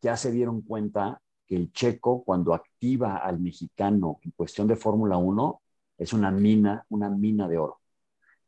ya 0.00 0.16
se 0.16 0.30
dieron 0.30 0.62
cuenta 0.62 1.20
que 1.46 1.56
el 1.56 1.72
checo, 1.72 2.22
cuando 2.24 2.52
activa 2.52 3.16
al 3.16 3.40
mexicano 3.40 4.18
en 4.22 4.32
cuestión 4.32 4.68
de 4.68 4.76
Fórmula 4.76 5.16
1, 5.16 5.62
es 5.96 6.12
una 6.12 6.30
mina, 6.30 6.84
una 6.90 7.08
mina 7.08 7.48
de 7.48 7.58
oro. 7.58 7.80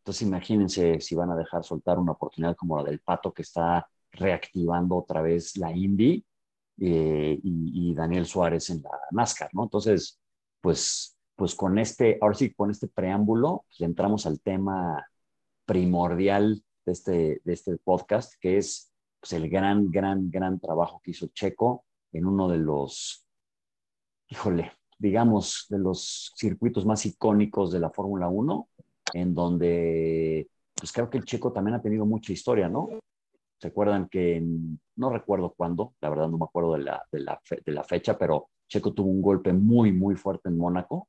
Entonces 0.01 0.23
imagínense 0.23 1.01
si 1.01 1.15
van 1.15 1.31
a 1.31 1.37
dejar 1.37 1.63
soltar 1.63 1.99
una 1.99 2.13
oportunidad 2.13 2.57
como 2.57 2.79
la 2.79 2.85
del 2.85 3.01
Pato 3.01 3.33
que 3.33 3.43
está 3.43 3.87
reactivando 4.13 4.97
otra 4.97 5.23
vez 5.23 5.57
la 5.57 5.73
Indy 5.73 6.25
eh, 6.81 7.39
y, 7.43 7.95
Daniel 7.95 8.25
Suárez 8.25 8.71
en 8.71 8.83
la 8.83 8.91
NASCAR, 9.11 9.51
¿no? 9.53 9.65
Entonces, 9.65 10.19
pues, 10.61 11.17
pues 11.37 11.55
con 11.55 11.79
este, 11.79 12.19
ahora 12.21 12.35
sí, 12.35 12.55
con 12.55 12.71
este 12.71 12.89
preámbulo, 12.89 13.65
pues 13.69 13.81
entramos 13.83 14.25
al 14.27 14.41
tema 14.41 15.07
primordial 15.67 16.65
de 16.87 16.93
este, 16.93 17.43
de 17.45 17.53
este 17.53 17.77
podcast, 17.77 18.35
que 18.41 18.57
es 18.57 18.91
pues, 19.21 19.35
el 19.35 19.51
gran, 19.51 19.91
gran, 19.91 20.31
gran 20.31 20.59
trabajo 20.59 21.01
que 21.05 21.11
hizo 21.11 21.27
Checo 21.29 21.85
en 22.13 22.25
uno 22.25 22.49
de 22.49 22.59
los, 22.59 23.27
híjole, 24.29 24.73
digamos, 24.99 25.67
de 25.69 25.79
los 25.79 26.33
circuitos 26.37 26.87
más 26.87 27.05
icónicos 27.05 27.73
de 27.73 27.81
la 27.81 27.91
Fórmula 27.91 28.29
1, 28.29 28.69
en 29.13 29.35
donde, 29.35 30.49
pues 30.75 30.93
creo 30.93 31.11
que 31.11 31.19
el 31.19 31.25
Checo 31.25 31.53
también 31.53 31.77
ha 31.77 31.83
tenido 31.83 32.07
mucha 32.07 32.33
historia, 32.33 32.69
¿no? 32.69 32.89
¿Se 33.59 33.69
acuerdan 33.69 34.09
que, 34.09 34.43
no 34.97 35.11
recuerdo 35.11 35.55
cuándo, 35.57 35.95
la 36.01 36.09
verdad 36.09 36.29
no 36.29 36.39
me 36.39 36.45
acuerdo 36.45 36.75
de 36.75 36.81
la, 36.81 37.05
de 37.13 37.21
la, 37.21 37.41
de 37.65 37.73
la 37.73 37.85
fecha, 37.85 38.17
pero 38.19 38.49
Checo 38.69 38.93
tuvo 38.95 39.11
un 39.11 39.23
golpe 39.23 39.53
muy, 39.53 39.93
muy 39.93 40.15
fuerte 40.17 40.49
en 40.49 40.57
Mónaco, 40.57 41.09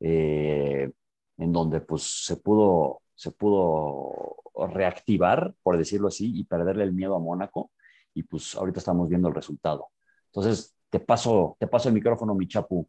eh, 0.00 0.90
en 1.38 1.52
donde 1.52 1.80
pues 1.80 2.02
se 2.02 2.36
pudo, 2.36 3.00
se 3.14 3.30
pudo 3.32 4.36
reactivar, 4.68 5.54
por 5.62 5.76
decirlo 5.76 6.08
así, 6.08 6.38
y 6.38 6.44
perderle 6.44 6.84
el 6.84 6.92
miedo 6.92 7.16
a 7.16 7.20
Mónaco, 7.20 7.70
y 8.14 8.22
pues 8.24 8.54
ahorita 8.54 8.78
estamos 8.80 9.08
viendo 9.08 9.28
el 9.28 9.34
resultado. 9.34 9.88
Entonces, 10.26 10.76
te 10.90 11.00
paso, 11.00 11.56
te 11.58 11.66
paso 11.66 11.88
el 11.88 11.94
micrófono, 11.94 12.34
mi 12.34 12.46
chapu. 12.48 12.88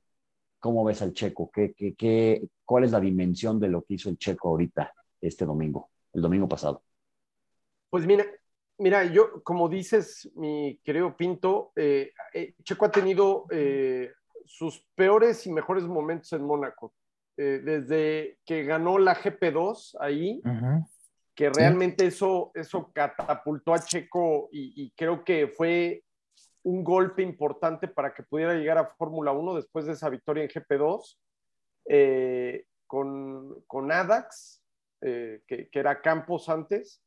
¿Cómo 0.60 0.84
ves 0.84 1.02
al 1.02 1.14
Checo? 1.14 1.50
¿Qué, 1.52 1.74
qué, 1.74 1.96
qué, 1.96 2.48
¿Cuál 2.66 2.84
es 2.84 2.92
la 2.92 3.00
dimensión 3.00 3.60
de 3.60 3.70
lo 3.70 3.84
que 3.84 3.96
hizo 3.96 4.10
el 4.10 4.18
Checo 4.18 4.50
ahorita, 4.50 4.94
este 5.22 5.46
domingo, 5.46 5.90
el 6.14 6.22
domingo 6.22 6.48
pasado? 6.48 6.84
Pues 7.90 8.06
mira, 8.06 8.26
mira, 8.78 9.06
yo, 9.06 9.42
como 9.44 9.70
dices, 9.70 10.30
mi 10.36 10.80
querido 10.84 11.16
Pinto, 11.16 11.72
eh, 11.76 12.12
eh, 12.34 12.54
Checo 12.64 12.86
ha 12.86 12.92
tenido 12.92 13.46
eh, 13.52 14.12
sus 14.46 14.86
peores 14.96 15.48
y 15.48 15.52
mejores 15.52 15.86
momentos 15.86 16.32
en 16.34 16.44
Mónaco. 16.44 16.94
desde 17.38 18.38
que 18.46 18.64
ganó 18.64 18.98
la 18.98 19.16
GP2 19.16 19.96
ahí, 20.02 20.42
que 21.34 21.50
realmente 21.50 22.06
eso, 22.06 22.52
eso 22.54 22.92
catapultó 22.94 23.74
a 23.74 23.80
Checo 23.80 24.50
y 24.52 24.92
creo 24.92 25.24
que 25.24 25.48
fue 25.48 26.04
un 26.70 26.84
golpe 26.84 27.24
importante 27.24 27.88
para 27.88 28.14
que 28.14 28.22
pudiera 28.22 28.54
llegar 28.54 28.78
a 28.78 28.94
Fórmula 28.96 29.32
1 29.32 29.56
después 29.56 29.86
de 29.86 29.94
esa 29.94 30.08
victoria 30.10 30.44
en 30.44 30.50
GP2 30.50 31.18
eh, 31.86 32.66
con, 32.86 33.64
con, 33.66 33.92
Adax, 33.92 34.64
eh, 35.02 35.42
que, 35.48 35.68
era 35.72 36.02
Campos 36.02 36.48
antes. 36.48 37.02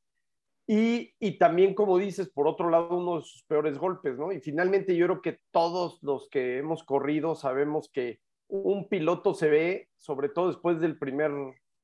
Y, 0.67 1.15
y, 1.21 1.39
también, 1.39 1.75
como 1.75 1.99
dices, 1.99 2.29
por 2.31 2.49
otro 2.49 2.71
lado, 2.71 2.97
uno 2.97 3.17
de 3.17 3.23
sus 3.23 3.45
peores 3.45 3.79
golpes, 3.79 4.17
¿no? 4.19 4.33
Y 4.33 4.41
finalmente 4.41 4.97
yo 4.97 5.07
creo 5.07 5.23
que 5.23 5.39
todos 5.53 6.03
los 6.03 6.29
que 6.29 6.59
hemos 6.59 6.83
corrido 6.83 7.35
sabemos 7.37 7.89
que 7.93 8.21
un 8.49 8.89
piloto 8.89 9.35
se 9.35 9.49
ve, 9.49 9.89
sobre 9.97 10.29
todo 10.29 10.49
después 10.49 10.81
del 10.81 10.99
primer 10.99 11.33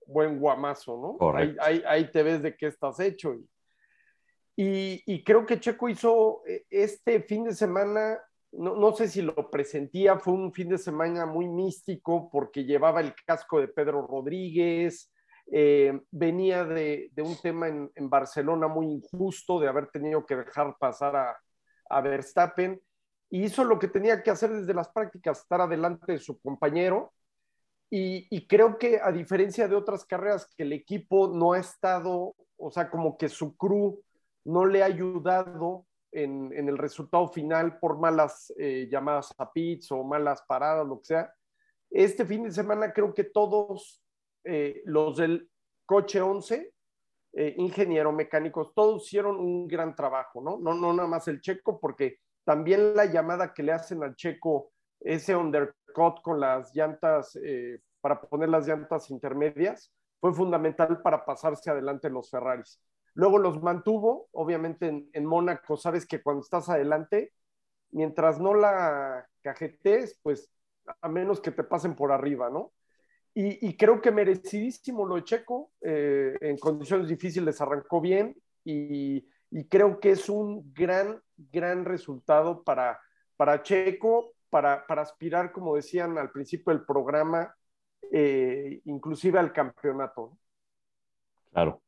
buen 0.06 0.40
guamazo, 0.40 1.18
¿no? 1.20 1.32
Ahí, 1.36 1.56
ahí, 1.60 1.82
ahí, 1.86 2.10
te 2.10 2.22
ves 2.22 2.42
de 2.42 2.56
qué 2.56 2.66
estás 2.66 2.98
hecho. 2.98 3.34
Y, 3.34 3.48
y, 4.60 5.22
creo 5.22 5.46
que 5.46 5.60
Checo 5.60 5.88
hizo 5.88 6.42
eh, 6.44 6.66
este 6.68 7.22
fin 7.22 7.44
de 7.44 7.54
semana, 7.54 8.18
no, 8.50 8.92
sé 8.92 9.06
si 9.06 9.22
lo 9.22 9.48
presentía, 9.52 10.18
fue 10.18 10.32
un 10.32 10.52
fin 10.52 10.68
de 10.70 10.78
semana 10.78 11.26
muy 11.26 11.46
místico 11.46 12.28
porque 12.28 12.64
llevaba 12.64 13.00
el 13.00 13.14
casco 13.24 13.60
de 13.60 13.68
Pedro 13.68 14.04
Rodríguez, 14.04 15.12
eh, 15.52 16.00
venía 16.10 16.64
de, 16.64 17.12
un 17.18 17.36
tema 17.40 17.68
en, 17.68 18.10
Barcelona 18.10 18.66
muy 18.66 18.86
injusto 18.86 19.60
de 19.60 19.68
haber 19.68 19.92
tenido 19.92 20.26
que 20.26 20.34
dejar 20.34 20.76
pasar 20.76 21.14
a, 21.14 21.36
a 21.88 22.00
Verstappen 22.00 22.80
y 23.30 23.44
hizo 23.44 23.62
lo 23.62 23.78
que 23.78 23.86
tenía 23.86 24.24
que 24.24 24.32
hacer 24.32 24.50
desde 24.50 24.74
las 24.74 24.88
prácticas, 24.88 25.38
estar 25.38 25.60
adelante 25.60 26.10
de 26.10 26.18
su 26.18 26.40
compañero. 26.40 27.12
Y, 27.90 28.26
y, 28.28 28.48
creo 28.48 28.76
que 28.76 28.98
a 29.00 29.12
diferencia 29.12 29.68
de 29.68 29.76
otras 29.76 30.04
carreras 30.04 30.52
que 30.56 30.64
el 30.64 30.72
equipo 30.72 31.28
no 31.28 31.52
ha 31.52 31.60
estado, 31.60 32.34
o 32.56 32.70
sea, 32.72 32.90
como 32.90 33.16
que 33.16 33.28
su 33.28 33.56
crew 33.56 34.02
no 34.48 34.64
le 34.64 34.82
ha 34.82 34.86
ayudado 34.86 35.86
en, 36.10 36.52
el 36.52 36.78
resultado 36.78 37.28
final 37.28 37.78
por 37.78 37.98
malas 37.98 38.52
eh, 38.58 38.88
llamadas 38.90 39.34
a 39.36 39.52
pits 39.52 39.92
o 39.92 40.02
malas 40.04 40.42
paradas, 40.48 40.86
lo 40.86 40.98
que 41.00 41.04
sea. 41.04 41.34
Este 41.90 42.24
fin 42.24 42.44
de 42.44 42.50
semana 42.50 42.92
creo 42.92 43.12
que 43.12 43.24
todos 43.24 44.02
eh, 44.44 44.82
los 44.86 45.18
del 45.18 45.50
coche 45.84 46.20
11 46.20 46.72
eh, 47.34 47.54
ingeniero, 47.58 48.10
mecánicos, 48.10 48.72
todos 48.74 49.04
hicieron 49.04 49.36
un 49.36 49.68
gran 49.68 49.94
trabajo, 49.94 50.40
¿no? 50.40 50.58
¿no? 50.58 50.74
No 50.74 50.92
nada 50.94 51.08
más 51.08 51.28
el 51.28 51.40
checo, 51.40 51.78
porque 51.78 52.20
también 52.44 52.96
la 52.96 53.04
llamada 53.04 53.52
que 53.52 53.62
le 53.62 53.72
hacen 53.72 54.02
al 54.02 54.16
checo, 54.16 54.72
ese 55.00 55.36
undercut 55.36 56.22
con 56.22 56.40
las 56.40 56.74
llantas, 56.74 57.38
eh, 57.42 57.80
para 58.00 58.20
poner 58.20 58.48
las 58.48 58.66
llantas 58.66 59.10
intermedias, 59.10 59.92
fue 60.20 60.32
fundamental 60.32 61.02
para 61.02 61.24
pasarse 61.24 61.70
adelante 61.70 62.08
los 62.08 62.30
Ferraris. 62.30 62.80
Luego 63.18 63.38
los 63.38 63.60
mantuvo, 63.60 64.28
obviamente 64.30 64.86
en, 64.86 65.10
en 65.12 65.26
Mónaco, 65.26 65.76
sabes 65.76 66.06
que 66.06 66.22
cuando 66.22 66.40
estás 66.40 66.68
adelante, 66.68 67.32
mientras 67.90 68.38
no 68.38 68.54
la 68.54 69.26
cajetes, 69.42 70.20
pues 70.22 70.48
a 71.00 71.08
menos 71.08 71.40
que 71.40 71.50
te 71.50 71.64
pasen 71.64 71.96
por 71.96 72.12
arriba, 72.12 72.48
¿no? 72.48 72.72
Y, 73.34 73.76
creo 73.76 74.00
que 74.00 74.12
merecidísimo 74.12 75.04
lo 75.04 75.16
de 75.16 75.24
Checo, 75.24 75.72
eh, 75.80 76.36
en 76.40 76.58
condiciones 76.58 77.08
difíciles 77.08 77.60
arrancó 77.60 78.00
bien 78.00 78.36
y, 78.64 79.26
creo 79.68 79.98
que 79.98 80.12
es 80.12 80.28
un 80.28 80.72
gran, 80.72 81.20
gran 81.36 81.84
resultado 81.84 82.62
para, 82.62 83.00
para 83.36 83.64
Checo, 83.64 84.34
para, 84.48 84.86
para 84.86 85.02
aspirar, 85.02 85.50
como 85.50 85.74
decían 85.74 86.18
al 86.18 86.30
principio 86.30 86.72
del 86.72 86.84
programa, 86.84 87.52
eh, 88.12 88.80
inclusive 88.84 89.40
al 89.40 89.52
campeonato. 89.52 90.38
Claro. 91.50 91.82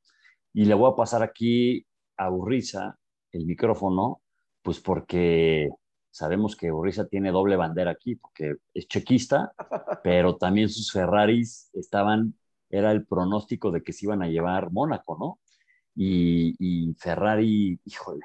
Y 0.52 0.64
le 0.64 0.74
voy 0.74 0.90
a 0.92 0.96
pasar 0.96 1.22
aquí 1.22 1.86
a 2.16 2.30
Urriza 2.30 2.98
el 3.32 3.46
micrófono, 3.46 4.22
pues 4.62 4.80
porque 4.80 5.70
Sabemos 6.10 6.56
que 6.56 6.72
Urriza 6.72 7.06
tiene 7.06 7.30
doble 7.30 7.56
bandera 7.56 7.92
aquí 7.92 8.16
porque 8.16 8.56
es 8.74 8.88
chequista, 8.88 9.52
pero 10.02 10.36
también 10.36 10.68
sus 10.68 10.90
Ferraris 10.90 11.70
estaban, 11.72 12.34
era 12.68 12.90
el 12.90 13.06
pronóstico 13.06 13.70
de 13.70 13.82
que 13.82 13.92
se 13.92 14.06
iban 14.06 14.22
a 14.22 14.28
llevar 14.28 14.72
Mónaco, 14.72 15.16
¿no? 15.18 15.40
Y, 15.94 16.94
Ferrari, 16.98 17.78
híjole, 17.84 18.24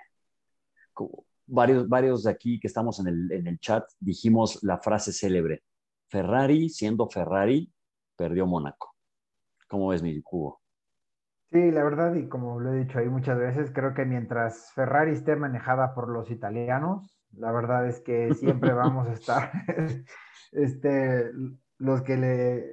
varios, 1.45 1.87
varios 1.89 2.23
de 2.23 2.31
aquí 2.31 2.59
que 2.59 2.67
estamos 2.67 2.99
en 2.99 3.07
el, 3.07 3.31
en 3.31 3.47
el 3.47 3.59
chat 3.59 3.83
dijimos 3.99 4.63
la 4.63 4.79
frase 4.79 5.11
célebre, 5.11 5.63
Ferrari, 6.07 6.69
siendo 6.69 7.07
Ferrari, 7.07 7.71
perdió 8.15 8.47
Mónaco. 8.47 8.95
¿Cómo 9.67 9.89
ves, 9.89 10.01
mi 10.01 10.21
cubo? 10.21 10.61
Sí, 11.55 11.71
la 11.71 11.85
verdad, 11.85 12.13
y 12.15 12.27
como 12.27 12.59
lo 12.59 12.73
he 12.73 12.79
dicho 12.79 12.99
ahí 12.99 13.07
muchas 13.07 13.37
veces, 13.37 13.71
creo 13.73 13.93
que 13.93 14.03
mientras 14.03 14.73
Ferrari 14.73 15.13
esté 15.13 15.37
manejada 15.37 15.93
por 15.95 16.09
los 16.09 16.29
italianos, 16.29 17.17
la 17.31 17.53
verdad 17.53 17.87
es 17.87 18.01
que 18.01 18.33
siempre 18.33 18.73
vamos 18.73 19.07
a 19.07 19.13
estar, 19.13 19.51
este, 20.51 21.31
los 21.77 22.01
que 22.01 22.17
le, 22.17 22.65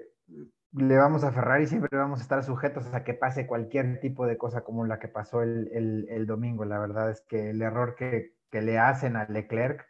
le 0.73 0.97
vamos 0.97 1.23
a 1.23 1.31
Ferrari 1.31 1.69
siempre 1.69 1.97
vamos 1.97 2.19
a 2.19 2.23
estar 2.25 2.43
sujetos 2.43 2.93
a 2.93 3.05
que 3.05 3.15
pase 3.15 3.47
cualquier 3.47 4.01
tipo 4.01 4.27
de 4.27 4.37
cosa 4.37 4.65
como 4.65 4.85
la 4.85 4.99
que 4.99 5.07
pasó 5.07 5.43
el, 5.43 6.27
domingo. 6.27 6.65
La 6.65 6.81
verdad 6.81 7.09
es 7.13 7.21
que 7.29 7.51
el 7.51 7.63
error 7.63 7.95
que, 7.95 8.35
le 8.51 8.79
hacen 8.81 9.15
a 9.15 9.27
Leclerc, 9.27 9.87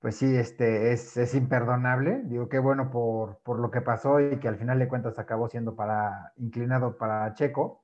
pues 0.00 0.16
sí, 0.16 0.34
este, 0.34 0.92
es, 0.92 1.34
imperdonable. 1.34 2.22
Digo, 2.24 2.48
qué 2.48 2.60
bueno 2.60 2.90
por, 2.90 3.40
por, 3.42 3.58
lo 3.58 3.70
que 3.70 3.82
pasó 3.82 4.20
y 4.20 4.38
que 4.38 4.48
al 4.48 4.56
final 4.56 4.78
de 4.78 4.88
cuentas 4.88 5.18
acabó 5.18 5.48
siendo 5.50 5.76
para, 5.76 6.32
inclinado 6.36 6.96
para 6.96 7.34
Checo. 7.34 7.82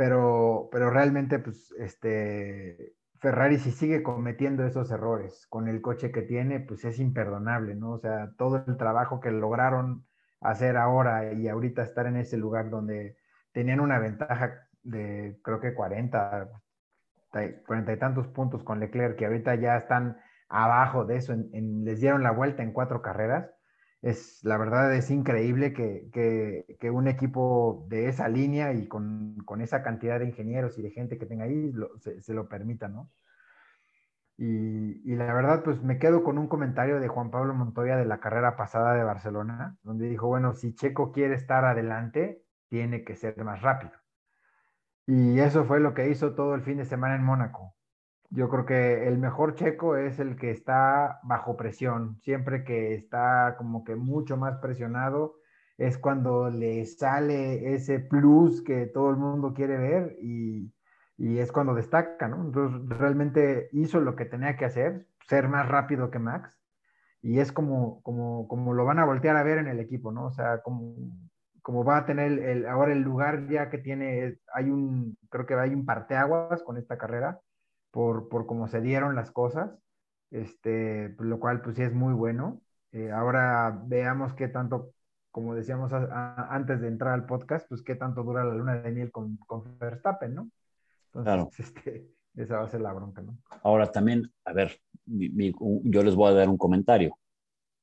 Pero, 0.00 0.70
pero 0.72 0.88
realmente, 0.88 1.38
pues, 1.40 1.72
este, 1.78 2.94
Ferrari 3.18 3.58
si 3.58 3.70
sigue 3.70 4.02
cometiendo 4.02 4.64
esos 4.64 4.90
errores 4.90 5.46
con 5.50 5.68
el 5.68 5.82
coche 5.82 6.10
que 6.10 6.22
tiene, 6.22 6.58
pues 6.58 6.86
es 6.86 6.98
imperdonable, 6.98 7.74
¿no? 7.74 7.90
O 7.90 7.98
sea, 7.98 8.30
todo 8.38 8.64
el 8.66 8.78
trabajo 8.78 9.20
que 9.20 9.30
lograron 9.30 10.06
hacer 10.40 10.78
ahora 10.78 11.34
y 11.34 11.48
ahorita 11.48 11.82
estar 11.82 12.06
en 12.06 12.16
ese 12.16 12.38
lugar 12.38 12.70
donde 12.70 13.18
tenían 13.52 13.80
una 13.80 13.98
ventaja 13.98 14.66
de 14.82 15.38
creo 15.42 15.60
que 15.60 15.74
40, 15.74 16.48
40 17.66 17.92
y 17.92 17.98
tantos 17.98 18.26
puntos 18.28 18.64
con 18.64 18.80
Leclerc, 18.80 19.18
que 19.18 19.26
ahorita 19.26 19.56
ya 19.56 19.76
están 19.76 20.16
abajo 20.48 21.04
de 21.04 21.16
eso, 21.16 21.34
les 21.52 22.00
dieron 22.00 22.22
la 22.22 22.30
vuelta 22.30 22.62
en 22.62 22.72
cuatro 22.72 23.02
carreras. 23.02 23.50
Es, 24.02 24.42
la 24.44 24.56
verdad 24.56 24.94
es 24.94 25.10
increíble 25.10 25.74
que, 25.74 26.90
un 26.90 27.08
equipo 27.08 27.86
de 27.88 28.08
esa 28.08 28.28
línea 28.28 28.72
y 28.72 28.88
con, 28.88 29.36
esa 29.60 29.82
cantidad 29.82 30.18
de 30.18 30.26
ingenieros 30.26 30.78
y 30.78 30.82
de 30.82 30.90
gente 30.90 31.18
que 31.18 31.26
tenga 31.26 31.44
ahí 31.44 31.72
se, 31.98 32.34
lo 32.34 32.48
permita, 32.48 32.88
¿no? 32.88 33.10
Y, 34.38 35.02
y, 35.04 35.16
la 35.16 35.34
verdad, 35.34 35.62
pues 35.62 35.82
me 35.82 35.98
quedo 35.98 36.24
con 36.24 36.38
un 36.38 36.48
comentario 36.48 36.98
de 36.98 37.08
Juan 37.08 37.30
Pablo 37.30 37.52
Montoya 37.52 37.96
de 37.96 38.06
la 38.06 38.20
carrera 38.20 38.56
pasada 38.56 38.94
de 38.94 39.04
Barcelona, 39.04 39.76
donde 39.82 40.08
dijo, 40.08 40.28
bueno, 40.28 40.54
si 40.54 40.74
Checo 40.74 41.12
quiere 41.12 41.34
estar 41.34 41.66
adelante, 41.66 42.42
tiene 42.70 43.04
que 43.04 43.16
ser 43.16 43.36
más 43.44 43.60
rápido. 43.60 43.92
Y 45.06 45.40
eso 45.40 45.64
fue 45.64 45.80
lo 45.80 45.92
que 45.92 46.08
hizo 46.08 46.34
todo 46.34 46.54
el 46.54 46.62
fin 46.62 46.78
de 46.78 46.86
semana 46.86 47.16
en 47.16 47.24
Mónaco. 47.24 47.74
Yo 48.30 48.48
creo 48.48 48.64
que 48.64 49.08
el 49.08 49.18
mejor 49.18 49.56
checo 49.56 49.96
es 49.96 50.20
el 50.20 50.36
que 50.36 50.52
está 50.52 51.18
bajo 51.24 51.56
presión. 51.56 52.16
Siempre 52.20 52.62
que 52.64 52.94
está 52.94 53.56
como 53.58 53.82
que 53.84 53.96
mucho 53.96 54.36
más 54.36 54.58
presionado, 54.58 55.40
es 55.78 55.98
cuando 55.98 56.48
le 56.50 56.84
sale 56.86 57.74
ese 57.74 57.98
plus 58.00 58.62
que 58.62 58.86
todo 58.86 59.10
el 59.10 59.16
mundo 59.16 59.52
quiere 59.54 59.78
ver 59.78 60.16
y, 60.20 60.72
es 61.18 61.52
cuando 61.52 61.74
destaca, 61.74 62.28
¿no? 62.28 62.44
Entonces 62.44 62.98
realmente 62.98 63.68
hizo 63.72 64.00
lo 64.00 64.16
que 64.16 64.24
tenía 64.24 64.56
que 64.56 64.64
hacer, 64.64 65.06
ser 65.28 65.48
más 65.48 65.68
rápido 65.68 66.10
que 66.10 66.18
Max. 66.18 66.58
Y 67.22 67.40
es 67.40 67.52
como, 67.52 68.00
como, 68.02 68.48
como 68.48 68.74
lo 68.74 68.84
van 68.84 68.98
a 68.98 69.04
voltear 69.04 69.36
a 69.36 69.42
ver 69.42 69.58
en 69.58 69.68
el 69.68 69.80
equipo, 69.80 70.12
¿no? 70.12 70.26
O 70.26 70.30
sea, 70.30 70.62
como, 70.62 70.94
como 71.62 71.84
va 71.84 71.98
a 71.98 72.06
tener 72.06 72.32
el, 72.32 72.66
ahora 72.66 72.92
el 72.92 73.02
lugar 73.02 73.48
ya 73.48 73.70
que 73.70 73.78
tiene, 73.78 74.38
hay 74.54 74.70
un, 74.70 75.16
creo 75.30 75.46
que 75.46 75.54
hay 75.54 75.74
un 75.74 75.84
parteaguas 75.84 76.62
con 76.62 76.78
esta 76.78 76.96
carrera 76.96 77.40
por, 77.90 78.28
por 78.28 78.46
cómo 78.46 78.68
se 78.68 78.80
dieron 78.80 79.14
las 79.14 79.30
cosas, 79.30 79.78
este, 80.30 81.14
lo 81.18 81.40
cual 81.40 81.62
pues 81.62 81.76
sí 81.76 81.82
es 81.82 81.92
muy 81.92 82.14
bueno. 82.14 82.60
Eh, 82.92 83.10
ahora 83.10 83.82
veamos 83.86 84.34
qué 84.34 84.48
tanto, 84.48 84.92
como 85.30 85.54
decíamos 85.54 85.92
antes 85.92 86.80
de 86.80 86.88
entrar 86.88 87.14
al 87.14 87.26
podcast, 87.26 87.68
pues 87.68 87.82
qué 87.82 87.94
tanto 87.94 88.22
dura 88.22 88.44
la 88.44 88.54
luna 88.54 88.80
de 88.80 88.90
miel 88.90 89.12
con, 89.12 89.36
con 89.38 89.78
Verstappen, 89.78 90.34
¿no? 90.34 90.50
Entonces, 91.12 91.60
este, 91.76 92.08
esa 92.36 92.58
va 92.58 92.64
a 92.64 92.70
ser 92.70 92.80
la 92.80 92.92
bronca, 92.92 93.22
¿no? 93.22 93.38
Ahora 93.62 93.90
también, 93.90 94.32
a 94.44 94.52
ver, 94.52 94.80
yo 95.06 96.02
les 96.02 96.14
voy 96.14 96.30
a 96.30 96.34
dar 96.34 96.48
un 96.48 96.58
comentario. 96.58 97.16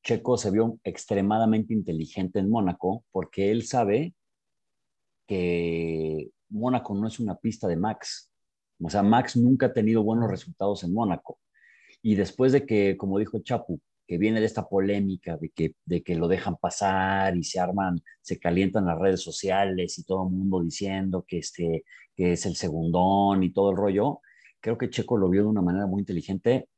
Checo 0.03 0.37
se 0.37 0.51
vio 0.51 0.79
extremadamente 0.83 1.73
inteligente 1.73 2.39
en 2.39 2.49
Mónaco 2.49 3.03
porque 3.11 3.51
él 3.51 3.63
sabe 3.63 4.13
que 5.25 6.31
Mónaco 6.49 6.95
no 6.95 7.07
es 7.07 7.19
una 7.19 7.35
pista 7.35 7.67
de 7.67 7.75
Max. 7.75 8.31
O 8.81 8.89
sea, 8.89 9.03
Max 9.03 9.35
nunca 9.35 9.67
ha 9.67 9.73
tenido 9.73 10.03
buenos 10.03 10.29
resultados 10.29 10.83
en 10.83 10.93
Mónaco. 10.93 11.39
Y 12.01 12.15
después 12.15 12.51
de 12.51 12.65
que, 12.65 12.95
como 12.97 13.19
dijo 13.19 13.39
Chapu, 13.39 13.81
que 14.07 14.17
viene 14.17 14.39
de 14.39 14.45
esta 14.45 14.67
polémica 14.67 15.37
de 15.37 15.49
que, 15.49 15.75
de 15.85 16.01
que 16.01 16.15
lo 16.15 16.27
dejan 16.27 16.55
pasar 16.57 17.35
y 17.35 17.43
se 17.43 17.59
arman, 17.59 18.01
se 18.21 18.39
calientan 18.39 18.85
las 18.85 18.97
redes 18.97 19.21
sociales 19.21 19.97
y 19.99 20.03
todo 20.03 20.27
el 20.27 20.33
mundo 20.33 20.63
diciendo 20.63 21.25
que, 21.27 21.39
este, 21.39 21.83
que 22.15 22.33
es 22.33 22.45
el 22.45 22.55
segundón 22.55 23.43
y 23.43 23.51
todo 23.51 23.71
el 23.71 23.77
rollo, 23.77 24.21
creo 24.61 24.77
que 24.77 24.89
Checo 24.89 25.17
lo 25.17 25.29
vio 25.29 25.43
de 25.43 25.49
una 25.49 25.61
manera 25.61 25.87
muy 25.87 26.01
inteligente, 26.01 26.69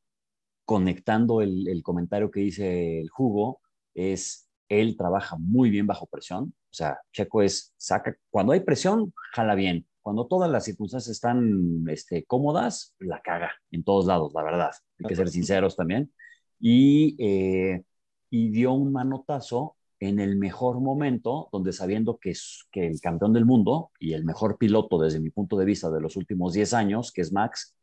conectando 0.66 1.42
el, 1.42 1.68
el 1.68 1.84
comentario 1.84 2.32
que 2.32 2.42
dice 2.42 3.02
el 3.02 3.10
jugo, 3.10 3.62
es 3.94 4.50
él 4.68 4.98
trabaja 4.98 5.36
muy 5.38 5.70
bien 5.70 5.88
bajo 5.88 6.08
presión, 6.08 6.54
o 6.72 6.74
sea, 6.74 7.00
Checo 7.12 7.42
es, 7.42 7.74
saca, 7.78 8.16
cuando 8.30 8.54
hay 8.54 8.60
presión, 8.60 9.14
jala 9.34 9.56
bien, 9.56 9.88
cuando 10.02 10.28
todas 10.28 10.50
las 10.50 10.66
circunstancias 10.66 11.12
están 11.12 11.86
este, 11.90 12.26
cómodas, 12.26 12.96
la 13.00 13.22
caga 13.22 13.52
en 13.72 13.84
todos 13.84 14.06
lados, 14.06 14.34
la 14.34 14.44
verdad. 14.44 14.72
Hay 15.00 15.08
que 15.08 15.16
ser 15.16 15.30
sinceros 15.30 15.76
también. 15.76 16.12
Y, 16.60 17.16
eh, 17.20 17.84
y 18.30 18.50
dio 18.50 18.74
un 18.74 18.92
manotazo 18.92 19.76
en 20.00 20.20
el 20.20 20.38
mejor 20.38 20.80
momento, 20.80 21.50
donde 21.52 21.74
sabiendo 21.74 22.18
que, 22.18 22.32
es, 22.32 22.66
que 22.72 22.88
el 22.88 23.02
campeón 23.02 23.34
del 23.34 23.46
mundo 23.46 23.92
y 24.00 24.14
el 24.14 24.24
mejor 24.24 24.58
piloto 24.58 24.98
desde 24.98 25.20
mi 25.20 25.30
punto 25.30 25.58
de 25.58 25.66
vista 25.66 25.90
de 25.90 26.00
los 26.00 26.16
últimos 26.16 26.54
10 26.54 26.74
años, 26.74 27.12
que 27.12 27.22
es 27.22 27.34
Max, 27.34 27.76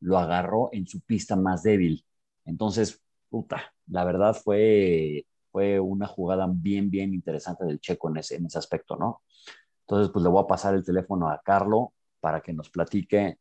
lo 0.00 0.18
agarró 0.18 0.68
en 0.72 0.86
su 0.86 1.00
pista 1.00 1.34
más 1.34 1.62
débil. 1.62 2.04
Entonces, 2.44 3.02
puta, 3.28 3.74
la 3.88 4.04
verdad 4.04 4.34
fue, 4.34 5.26
fue 5.50 5.80
una 5.80 6.06
jugada 6.06 6.46
bien, 6.48 6.90
bien 6.90 7.12
interesante 7.12 7.64
del 7.64 7.80
checo 7.80 8.10
en 8.10 8.18
ese, 8.18 8.36
en 8.36 8.46
ese 8.46 8.58
aspecto, 8.58 8.96
¿no? 8.96 9.22
Entonces, 9.86 10.10
pues 10.12 10.22
le 10.22 10.30
voy 10.30 10.42
a 10.42 10.46
pasar 10.46 10.74
el 10.74 10.84
teléfono 10.84 11.28
a 11.28 11.40
Carlo 11.44 11.92
para 12.20 12.40
que 12.40 12.54
nos 12.54 12.70
platique 12.70 13.38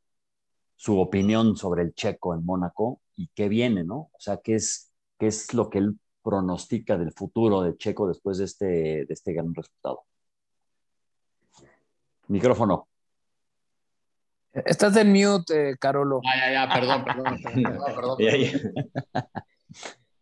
su 0.76 1.00
opinión 1.00 1.56
sobre 1.56 1.84
el 1.84 1.94
checo 1.94 2.34
en 2.34 2.44
Mónaco 2.44 3.02
y 3.16 3.30
qué 3.34 3.48
viene, 3.48 3.86
¿no? 3.86 3.96
O 4.12 4.20
sea, 4.20 4.38
qué 4.44 4.56
es, 4.56 4.92
qué 5.18 5.28
es 5.28 5.54
lo 5.54 5.70
que 5.70 5.78
él 5.78 5.98
pronostica 6.22 6.98
del 6.98 7.14
futuro 7.14 7.62
de 7.62 7.78
Checo 7.78 8.08
después 8.08 8.38
de 8.40 8.46
este, 8.46 8.66
de 8.66 9.08
este 9.10 9.34
gran 9.34 9.54
resultado. 9.54 10.04
Micrófono. 12.28 12.88
Estás 14.52 14.96
en 14.98 15.12
mute, 15.12 15.78
Carolo. 15.78 16.22
Ah, 16.26 16.38
ya, 16.38 16.52
ya, 16.52 16.74
perdón, 16.74 17.04
perdón, 17.04 17.40
perdón, 17.64 17.96
perdón, 17.96 18.18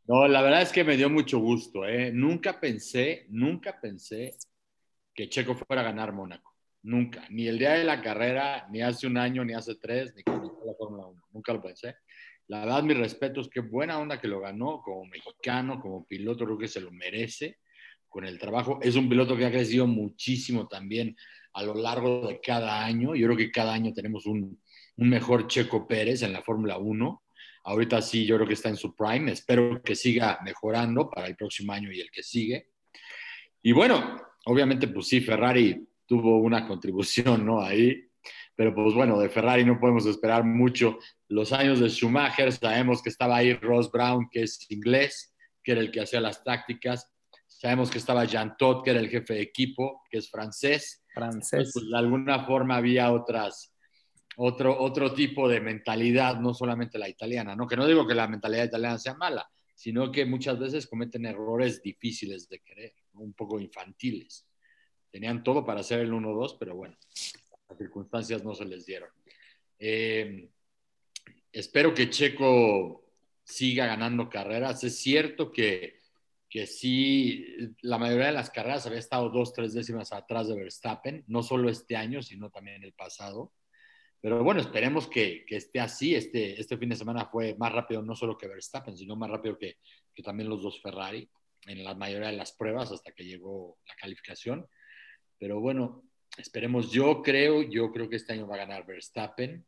No, 0.06 0.28
la 0.28 0.42
verdad 0.42 0.62
es 0.62 0.72
que 0.72 0.84
me 0.84 0.98
dio 0.98 1.10
mucho 1.10 1.40
gusto, 1.40 1.86
¿eh? 1.86 2.12
Nunca 2.12 2.60
pensé, 2.60 3.26
nunca 3.30 3.80
pensé 3.80 4.36
que 5.14 5.30
Checo 5.30 5.56
fuera 5.56 5.82
a 5.82 5.86
ganar 5.86 6.14
Mónaco. 6.14 6.56
Nunca. 6.84 7.26
Ni 7.30 7.48
el 7.48 7.60
día 7.60 7.74
de 7.74 7.84
la 7.84 8.02
carrera, 8.02 8.68
ni 8.72 8.82
hace 8.82 9.06
un 9.08 9.18
año, 9.18 9.46
ni 9.46 9.54
hace 9.54 9.76
tres, 9.76 10.14
ni 10.16 10.24
cuando 10.24 10.60
la 10.66 10.74
Fórmula 10.74 11.06
1. 11.06 11.24
Nunca 11.34 11.54
lo 11.54 11.62
pensé. 11.62 11.96
La 12.48 12.62
verdad, 12.62 12.84
mi 12.84 12.94
respeto 12.94 13.42
es 13.42 13.50
que 13.50 13.60
buena 13.60 14.00
onda 14.00 14.20
que 14.20 14.28
lo 14.28 14.42
ganó 14.42 14.82
como 14.82 15.06
mexicano, 15.06 15.80
como 15.80 16.06
piloto, 16.06 16.46
creo 16.46 16.58
que 16.58 16.68
se 16.68 16.82
lo 16.82 16.92
merece 16.92 17.60
con 18.10 18.26
el 18.26 18.40
trabajo. 18.40 18.80
Es 18.82 18.96
un 18.96 19.08
piloto 19.08 19.38
que 19.38 19.46
ha 19.46 19.52
crecido 19.52 19.88
muchísimo 19.88 20.68
también 20.68 21.16
a 21.54 21.64
lo 21.64 21.76
largo 21.76 22.28
de 22.28 22.42
cada 22.42 22.84
año. 22.84 23.16
Yo 23.16 23.28
creo 23.28 23.38
que 23.38 23.52
cada 23.52 23.74
año 23.74 23.94
tenemos 23.94 24.26
un, 24.26 24.60
un 24.98 25.10
mejor 25.10 25.48
Checo 25.48 25.88
Pérez 25.88 26.24
en 26.24 26.34
la 26.34 26.42
Fórmula 26.42 26.78
1. 26.78 27.24
Ahorita 27.64 28.02
sí, 28.02 28.26
yo 28.26 28.36
creo 28.38 28.48
que 28.48 28.56
está 28.56 28.70
en 28.70 28.76
su 28.76 28.96
prime. 28.96 29.32
Espero 29.32 29.82
que 29.84 29.96
siga 29.96 30.40
mejorando 30.44 31.10
para 31.10 31.28
el 31.28 31.36
próximo 31.36 31.74
año 31.74 31.92
y 31.92 32.02
el 32.02 32.10
que 32.10 32.24
sigue. 32.24 32.70
Y 33.62 33.72
bueno, 33.72 34.20
obviamente, 34.46 34.88
pues 34.88 35.08
sí, 35.08 35.22
Ferrari 35.22 35.88
tuvo 36.06 36.40
una 36.40 36.68
contribución, 36.68 37.46
¿no? 37.46 37.62
Ahí. 37.62 38.08
Pero 38.56 38.76
pues 38.76 38.94
bueno, 38.94 39.20
de 39.20 39.30
Ferrari 39.30 39.64
no 39.64 39.80
podemos 39.80 40.06
esperar 40.06 40.44
mucho. 40.44 41.00
Los 41.28 41.52
años 41.52 41.80
de 41.80 41.90
Schumacher, 41.90 42.52
sabemos 42.52 43.02
que 43.02 43.10
estaba 43.10 43.38
ahí 43.38 43.54
Ross 43.54 43.92
Brown, 43.92 44.28
que 44.30 44.44
es 44.44 44.70
inglés, 44.70 45.34
que 45.64 45.72
era 45.72 45.82
el 45.82 45.92
que 45.92 46.02
hacía 46.02 46.22
las 46.22 46.44
tácticas. 46.44 47.12
Sabemos 47.48 47.90
que 47.90 47.98
estaba 47.98 48.26
Jean 48.26 48.56
Todt, 48.58 48.84
que 48.84 48.92
era 48.92 49.00
el 49.00 49.10
jefe 49.10 49.36
de 49.36 49.42
equipo, 49.42 50.04
que 50.10 50.18
es 50.18 50.30
francés. 50.30 51.04
Francés. 51.14 51.72
Pues, 51.74 51.90
de 51.90 51.98
alguna 51.98 52.46
forma 52.46 52.76
había 52.76 53.12
otras, 53.12 53.74
otro, 54.38 54.80
otro 54.80 55.14
tipo 55.14 55.48
de 55.48 55.62
mentalidad, 55.62 56.40
no 56.40 56.54
solamente 56.54 56.98
la 56.98 57.10
italiana, 57.10 57.56
¿no? 57.56 57.68
Que 57.68 57.76
no 57.76 57.88
digo 57.88 58.08
que 58.08 58.16
la 58.16 58.28
mentalidad 58.28 58.66
italiana 58.66 58.98
sea 58.98 59.14
mala, 59.14 59.50
sino 59.76 60.12
que 60.12 60.26
muchas 60.26 60.60
veces 60.60 60.88
cometen 60.88 61.26
errores 61.26 61.82
difíciles 61.82 62.48
de 62.50 62.60
querer, 62.60 62.94
¿no? 62.96 63.01
Un 63.22 63.34
poco 63.34 63.60
infantiles. 63.60 64.48
Tenían 65.12 65.44
todo 65.44 65.66
para 65.66 65.82
hacer 65.82 66.00
el 66.00 66.12
1-2, 66.12 66.58
pero 66.60 66.76
bueno, 66.76 66.98
las 67.70 67.78
circunstancias 67.78 68.44
no 68.44 68.56
se 68.56 68.66
les 68.66 68.86
dieron. 68.86 69.10
Eh, 69.78 70.50
espero 71.52 71.94
que 71.94 72.10
Checo 72.10 73.06
siga 73.44 73.86
ganando 73.86 74.30
carreras. 74.30 74.84
Es 74.84 75.00
cierto 75.00 75.52
que, 75.52 76.00
que 76.50 76.68
sí, 76.68 77.46
la 77.82 77.98
mayoría 77.98 78.28
de 78.28 78.32
las 78.32 78.50
carreras 78.50 78.86
había 78.86 79.00
estado 79.00 79.30
dos, 79.30 79.54
tres 79.54 79.74
décimas 79.74 80.14
atrás 80.14 80.48
de 80.48 80.56
Verstappen, 80.56 81.24
no 81.28 81.44
solo 81.44 81.70
este 81.70 81.96
año, 81.96 82.22
sino 82.22 82.50
también 82.50 82.84
el 82.84 82.94
pasado. 82.94 83.54
Pero 84.22 84.44
bueno, 84.44 84.62
esperemos 84.62 85.08
que, 85.08 85.44
que, 85.46 85.58
esté 85.58 85.80
así. 85.80 86.14
Este, 86.16 86.60
este 86.60 86.78
fin 86.78 86.90
de 86.90 86.96
semana 86.96 87.26
fue 87.26 87.56
más 87.58 87.72
rápido 87.72 88.04
no 88.04 88.16
solo 88.16 88.38
que 88.38 88.48
Verstappen, 88.48 88.96
sino 88.96 89.16
más 89.16 89.30
rápido 89.30 89.58
que, 89.58 89.78
que, 90.14 90.22
también 90.22 90.48
los 90.48 90.62
dos 90.62 90.80
Ferrari 90.82 91.28
en 91.68 91.84
la 91.84 91.94
mayoría 91.94 92.30
de 92.30 92.38
las 92.38 92.52
pruebas 92.54 92.92
hasta 92.92 93.12
que 93.12 93.26
llegó 93.26 93.78
la 93.88 93.96
calificación. 93.96 94.68
Pero 95.38 95.60
bueno, 95.60 96.04
esperemos. 96.38 96.92
Yo 96.92 97.22
creo, 97.22 97.62
yo 97.64 97.92
creo 97.92 98.10
que 98.10 98.16
este 98.16 98.34
año 98.34 98.48
va 98.48 98.56
a 98.56 98.60
ganar 98.60 98.86
Verstappen. 98.86 99.66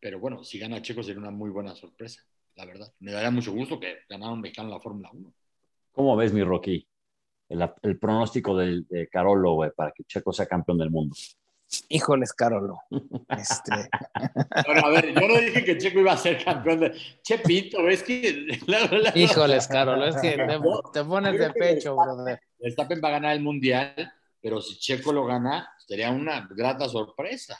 Pero 0.00 0.20
bueno, 0.20 0.44
si 0.44 0.58
gana 0.58 0.82
Checo 0.82 1.02
sería 1.02 1.20
una 1.20 1.30
muy 1.30 1.50
buena 1.50 1.74
sorpresa, 1.74 2.22
la 2.54 2.66
verdad. 2.66 2.92
Me 3.00 3.12
daría 3.12 3.30
mucho 3.30 3.52
gusto 3.52 3.80
que 3.80 3.98
ganara 4.08 4.32
un 4.32 4.40
mexicano 4.40 4.68
la 4.70 4.80
Fórmula 4.80 5.10
1. 5.12 5.32
¿Cómo 5.92 6.16
ves, 6.16 6.32
mi 6.32 6.44
Rocky? 6.44 6.86
El, 7.48 7.98
pronóstico 7.98 8.56
de, 8.56 8.82
de 8.88 9.08
Carolo, 9.08 9.72
para 9.74 9.92
que 9.92 10.04
Checo 10.04 10.32
sea 10.32 10.46
campeón 10.46 10.78
del 10.78 10.90
mundo. 10.90 11.14
Híjoles, 11.88 12.32
Carolo. 12.32 12.80
Este... 13.28 13.72
Bueno, 14.66 14.86
a 14.86 14.90
ver, 14.90 15.12
yo 15.12 15.28
no 15.28 15.38
dije 15.38 15.64
que 15.64 15.78
Checo 15.78 16.00
iba 16.00 16.12
a 16.12 16.16
ser 16.16 16.42
campeón 16.42 16.80
de. 16.80 16.92
Chepito, 17.22 17.86
es 17.88 18.02
que. 18.02 18.48
Híjoles, 19.14 19.68
Carolo, 19.68 20.06
es 20.06 20.16
que 20.16 20.30
te, 20.30 20.60
te 20.92 21.04
pones 21.04 21.38
de 21.38 21.50
pecho, 21.50 21.94
brother. 21.94 22.40
Verstappen 22.58 23.00
va 23.04 23.08
a 23.08 23.12
ganar 23.12 23.36
el 23.36 23.42
mundial, 23.42 24.12
pero 24.40 24.60
si 24.62 24.78
Checo 24.78 25.12
lo 25.12 25.26
gana, 25.26 25.68
sería 25.86 26.10
una 26.10 26.48
grata 26.50 26.88
sorpresa. 26.88 27.58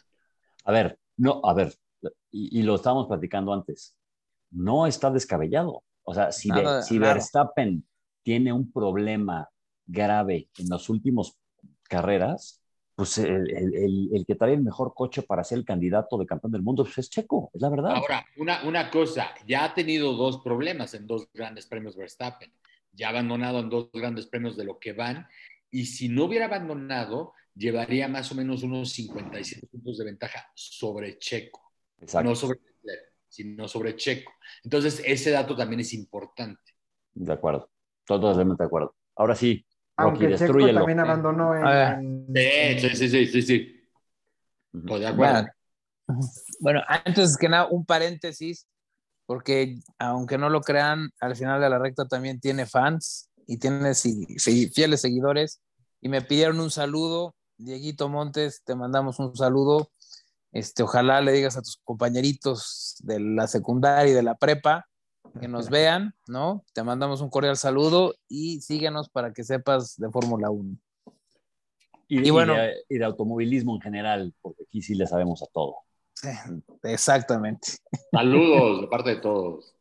A 0.64 0.72
ver, 0.72 0.98
no, 1.18 1.40
a 1.44 1.52
ver, 1.52 1.74
y, 2.30 2.60
y 2.60 2.62
lo 2.62 2.76
estábamos 2.76 3.06
platicando 3.06 3.52
antes. 3.52 3.94
No 4.50 4.86
está 4.86 5.10
descabellado. 5.10 5.84
O 6.02 6.14
sea, 6.14 6.32
si, 6.32 6.48
Nada, 6.48 6.78
de, 6.78 6.82
si 6.82 6.98
claro. 6.98 7.14
Verstappen 7.14 7.86
tiene 8.22 8.52
un 8.52 8.72
problema 8.72 9.48
grave 9.86 10.48
en 10.58 10.68
las 10.68 10.88
últimas 10.88 11.36
carreras, 11.82 12.62
pues 12.96 13.18
el, 13.18 13.50
el, 13.50 13.74
el, 13.74 14.08
el, 14.14 14.26
que 14.26 14.34
trae 14.34 14.54
el 14.54 14.62
mejor 14.62 14.94
coche 14.94 15.20
para 15.22 15.44
ser 15.44 15.58
el 15.58 15.66
candidato 15.66 16.16
de 16.16 16.24
campeón 16.24 16.52
del 16.52 16.62
mundo 16.62 16.82
pues 16.82 16.96
es 16.96 17.10
Checo, 17.10 17.50
es 17.52 17.60
la 17.60 17.68
verdad. 17.68 17.94
Ahora, 17.94 18.24
una, 18.38 18.64
una 18.64 18.90
cosa, 18.90 19.34
ya 19.46 19.64
ha 19.64 19.74
tenido 19.74 20.14
dos 20.14 20.38
problemas 20.38 20.94
en 20.94 21.06
dos 21.06 21.28
grandes 21.34 21.66
premios 21.66 21.94
Verstappen. 21.94 22.50
Ya 22.92 23.08
ha 23.08 23.10
abandonado 23.10 23.60
en 23.60 23.68
dos 23.68 23.90
grandes 23.92 24.26
premios 24.26 24.56
de 24.56 24.64
lo 24.64 24.78
que 24.78 24.94
van. 24.94 25.26
Y 25.70 25.84
si 25.84 26.08
no 26.08 26.24
hubiera 26.24 26.46
abandonado, 26.46 27.34
llevaría 27.54 28.08
más 28.08 28.32
o 28.32 28.34
menos 28.34 28.62
unos 28.62 28.90
57 28.92 29.66
puntos 29.66 29.98
de 29.98 30.04
ventaja 30.06 30.50
sobre 30.54 31.18
Checo. 31.18 31.74
Exacto. 31.98 32.30
No 32.30 32.34
sobre 32.34 32.60
Leclerc, 32.60 33.12
sino 33.28 33.68
sobre 33.68 33.96
Checo. 33.96 34.32
Entonces, 34.64 35.02
ese 35.04 35.32
dato 35.32 35.54
también 35.54 35.80
es 35.80 35.92
importante. 35.92 36.72
De 37.12 37.32
acuerdo, 37.32 37.70
totalmente 38.06 38.62
de 38.62 38.66
acuerdo. 38.66 38.94
Ahora 39.14 39.34
sí, 39.34 39.66
Aunque 39.96 40.28
destrúyelo. 40.28 40.80
también 40.80 41.00
abandonó 41.00 41.54
en... 41.56 41.66
A 41.66 42.00
Sí, 42.00 42.80
sí, 42.80 42.96
sí, 42.96 43.08
sí, 43.08 43.26
sí. 43.26 43.42
sí. 43.42 43.88
Estoy 44.74 45.00
de 45.00 45.06
acuerdo. 45.06 45.46
Bueno, 46.06 46.20
bueno, 46.60 46.82
antes 46.86 47.36
que 47.36 47.48
nada, 47.48 47.66
un 47.70 47.84
paréntesis, 47.84 48.66
porque 49.24 49.76
aunque 49.98 50.38
no 50.38 50.50
lo 50.50 50.60
crean, 50.60 51.10
al 51.20 51.34
final 51.34 51.60
de 51.60 51.70
la 51.70 51.78
recta 51.78 52.06
también 52.06 52.40
tiene 52.40 52.66
fans 52.66 53.30
y 53.46 53.58
tiene 53.58 53.94
fieles 53.94 55.00
seguidores. 55.00 55.62
Y 56.00 56.08
me 56.08 56.22
pidieron 56.22 56.60
un 56.60 56.70
saludo. 56.70 57.34
Dieguito 57.56 58.08
Montes, 58.08 58.62
te 58.64 58.74
mandamos 58.74 59.18
un 59.18 59.34
saludo. 59.34 59.90
Este, 60.52 60.82
ojalá 60.82 61.20
le 61.20 61.32
digas 61.32 61.56
a 61.56 61.62
tus 61.62 61.80
compañeritos 61.84 62.96
de 63.00 63.18
la 63.18 63.46
secundaria 63.46 64.12
y 64.12 64.14
de 64.14 64.22
la 64.22 64.36
prepa 64.36 64.86
que 65.40 65.48
nos 65.48 65.68
vean, 65.68 66.14
¿no? 66.26 66.64
Te 66.72 66.82
mandamos 66.82 67.20
un 67.20 67.30
cordial 67.30 67.56
saludo 67.56 68.14
y 68.28 68.60
síguenos 68.60 69.08
para 69.08 69.32
que 69.32 69.44
sepas 69.44 69.96
de 69.96 70.10
Fórmula 70.10 70.50
1. 70.50 70.76
Y, 72.08 72.20
Y 72.20 72.28
y 72.28 72.30
bueno. 72.30 72.54
de, 72.54 72.84
y 72.88 72.98
de 72.98 73.04
automovilismo 73.04 73.74
en 73.76 73.80
general, 73.80 74.34
porque 74.40 74.64
aquí 74.64 74.82
sí 74.82 74.94
le 74.94 75.06
sabemos 75.06 75.42
a 75.42 75.46
todo. 75.52 75.76
Exactamente. 76.82 77.68
Saludos 78.10 78.82
de 78.82 78.86
parte 78.88 79.10
de 79.10 79.16
todos. 79.16 79.74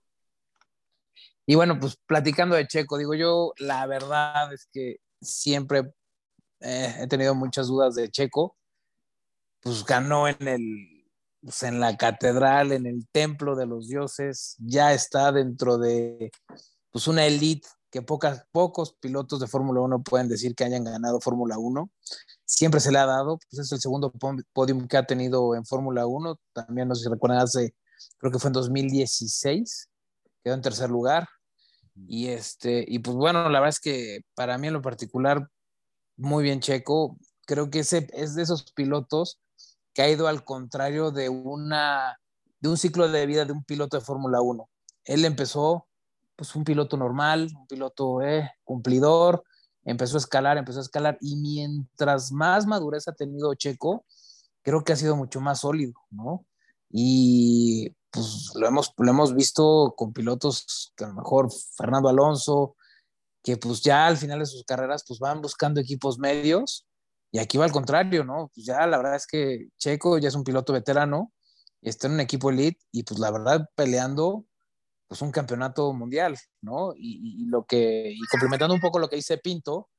Y 1.45 1.55
bueno, 1.55 1.79
pues 1.79 1.97
platicando 2.05 2.55
de 2.55 2.67
Checo, 2.67 2.97
digo 2.97 3.13
yo, 3.13 3.53
la 3.57 3.85
verdad 3.85 4.51
es 4.51 4.67
que 4.71 4.97
siempre 5.21 5.93
eh, 6.59 6.95
he 7.01 7.07
tenido 7.07 7.35
muchas 7.35 7.67
dudas 7.67 7.95
de 7.95 8.09
Checo. 8.09 8.57
Pues 9.61 9.85
ganó 9.85 10.27
en 10.27 10.47
el, 10.47 10.94
pues 11.45 11.61
en 11.61 11.79
la 11.79 11.95
catedral, 11.95 12.71
en 12.71 12.87
el 12.87 13.07
templo 13.11 13.55
de 13.55 13.67
los 13.67 13.87
dioses, 13.87 14.55
ya 14.57 14.93
está 14.93 15.31
dentro 15.31 15.77
de 15.77 16.31
pues 16.89 17.07
una 17.07 17.23
elite 17.27 17.67
que 17.91 18.01
pocas, 18.01 18.45
pocos 18.51 18.95
pilotos 18.99 19.39
de 19.39 19.47
Fórmula 19.47 19.81
1 19.81 20.01
pueden 20.01 20.27
decir 20.27 20.55
que 20.55 20.63
hayan 20.63 20.83
ganado 20.83 21.21
Fórmula 21.21 21.59
1. 21.59 21.87
Siempre 22.45 22.79
se 22.79 22.91
le 22.91 22.97
ha 22.97 23.05
dado, 23.05 23.37
pues 23.37 23.59
es 23.59 23.71
el 23.71 23.79
segundo 23.79 24.11
podium 24.53 24.87
que 24.87 24.97
ha 24.97 25.05
tenido 25.05 25.53
en 25.53 25.65
Fórmula 25.65 26.07
1. 26.07 26.39
También 26.51 26.87
no 26.87 26.95
sé 26.95 27.03
si 27.03 27.09
recuerdan, 27.09 27.39
hace, 27.41 27.75
creo 28.17 28.31
que 28.31 28.39
fue 28.39 28.49
en 28.49 28.53
2016, 28.53 29.89
quedó 30.43 30.55
en 30.55 30.61
tercer 30.63 30.89
lugar. 30.89 31.27
Y 32.07 32.29
este, 32.29 32.83
y 32.87 32.99
pues 32.99 33.15
bueno, 33.15 33.49
la 33.49 33.59
verdad 33.59 33.69
es 33.69 33.79
que 33.79 34.21
para 34.33 34.57
mí 34.57 34.67
en 34.67 34.73
lo 34.73 34.81
particular, 34.81 35.47
muy 36.17 36.43
bien 36.43 36.59
Checo. 36.59 37.17
Creo 37.45 37.69
que 37.69 37.79
ese 37.79 38.07
es 38.13 38.33
de 38.33 38.41
esos 38.41 38.71
pilotos 38.73 39.39
que 39.95 40.01
ha 40.01 40.09
ido 40.09 40.27
al 40.27 40.43
contrario 40.43 41.09
de 41.09 41.29
una 41.29 42.19
de 42.59 42.69
un 42.69 42.77
ciclo 42.77 43.07
de 43.07 43.25
vida 43.25 43.45
de 43.45 43.53
un 43.53 43.63
piloto 43.63 43.97
de 43.97 44.03
Fórmula 44.03 44.41
1. 44.41 44.69
Él 45.05 45.23
empezó 45.23 45.87
pues 46.35 46.53
un 46.53 46.65
piloto 46.65 46.97
normal, 46.97 47.49
un 47.57 47.65
piloto 47.65 48.21
eh, 48.21 48.51
cumplidor, 48.65 49.43
empezó 49.85 50.17
a 50.17 50.19
escalar, 50.19 50.57
empezó 50.57 50.79
a 50.79 50.81
escalar 50.81 51.17
y 51.21 51.37
mientras 51.37 52.33
más 52.33 52.67
madurez 52.67 53.07
ha 53.07 53.13
tenido 53.13 53.53
Checo, 53.53 54.05
creo 54.61 54.83
que 54.83 54.91
ha 54.91 54.97
sido 54.97 55.15
mucho 55.15 55.39
más 55.39 55.61
sólido, 55.61 55.93
¿no? 56.09 56.45
Y 56.89 57.95
pues 58.11 58.51
lo 58.55 58.67
hemos, 58.67 58.93
lo 58.97 59.09
hemos 59.09 59.33
visto 59.33 59.93
con 59.95 60.11
pilotos 60.11 60.91
que 60.97 61.05
a 61.05 61.07
lo 61.07 61.13
mejor 61.13 61.49
Fernando 61.77 62.09
Alonso, 62.09 62.75
que 63.41 63.55
pues 63.55 63.81
ya 63.81 64.07
al 64.07 64.17
final 64.17 64.39
de 64.39 64.45
sus 64.45 64.65
carreras 64.65 65.05
pues 65.07 65.19
van 65.19 65.41
buscando 65.41 65.79
equipos 65.79 66.19
medios 66.19 66.85
y 67.35 67.39
aquí 67.39 67.57
va 67.57 67.65
al 67.65 67.71
contrario, 67.73 68.23
¿no? 68.23 68.49
Pues 68.55 68.65
ya 68.65 68.87
la 68.87 68.95
verdad 68.95 69.17
es 69.17 69.27
que 69.27 69.67
Checo 69.77 70.17
ya 70.19 70.29
es 70.29 70.35
un 70.35 70.45
piloto 70.45 70.71
veterano, 70.71 71.33
está 71.81 72.07
en 72.07 72.13
un 72.13 72.21
equipo 72.21 72.49
elite 72.49 72.79
y 72.93 73.03
pues 73.03 73.19
la 73.19 73.29
verdad 73.29 73.69
peleando 73.75 74.45
pues 75.09 75.21
un 75.21 75.31
campeonato 75.31 75.91
mundial, 75.91 76.37
¿no? 76.61 76.93
Y, 76.95 77.45
lo 77.47 77.65
que, 77.65 78.13
y 78.15 78.21
complementando 78.31 78.73
un 78.73 78.79
poco 78.79 78.99
lo 78.99 79.09
que 79.09 79.17
dice 79.17 79.37
Pinto, 79.37 79.89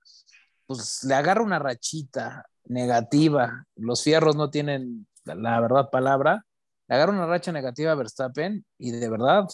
pues 0.65 1.05
le 1.05 1.13
agarra 1.13 1.43
una 1.43 1.59
rachita 1.59 2.47
negativa, 2.65 3.67
los 3.75 4.03
fierros 4.03 4.35
no 4.35 4.49
tienen 4.49 5.07
la 5.25 5.61
verdad 5.61 5.91
palabra, 5.91 6.43
le 6.89 6.95
agarra 6.95 7.13
una 7.13 7.27
racha 7.27 7.53
negativa 7.53 7.93
a 7.93 7.97
Verstappen 7.97 8.65
y 8.79 8.93
de 8.93 9.11
verdad 9.11 9.45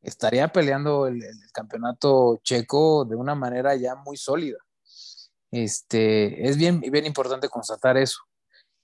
estaría 0.00 0.46
peleando 0.52 1.08
el, 1.08 1.16
el, 1.16 1.50
campeonato 1.52 2.38
checo 2.44 3.04
de 3.04 3.16
una 3.16 3.34
manera 3.34 3.74
ya 3.74 3.96
muy 3.96 4.16
sólida. 4.16 4.58
Este, 5.56 6.46
es 6.46 6.58
bien, 6.58 6.80
bien 6.80 7.06
importante 7.06 7.48
constatar 7.48 7.96
eso. 7.96 8.18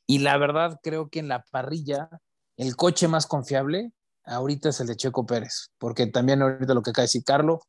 Y 0.07 0.21
la 0.21 0.39
verdad, 0.39 0.81
creo 0.83 1.11
que 1.11 1.19
en 1.19 1.29
la 1.29 1.45
parrilla, 1.51 2.09
el 2.57 2.77
coche 2.77 3.09
más 3.09 3.27
confiable 3.27 3.93
ahorita 4.25 4.71
es 4.71 4.81
el 4.81 4.87
de 4.87 4.97
Checo 4.97 5.27
Pérez, 5.27 5.71
porque 5.79 6.07
también 6.07 6.41
ahorita 6.41 6.73
lo 6.73 6.83
que 6.83 6.91
acaba 6.91 7.03
de 7.03 7.09
decir 7.09 7.25
Carlos, 7.25 7.61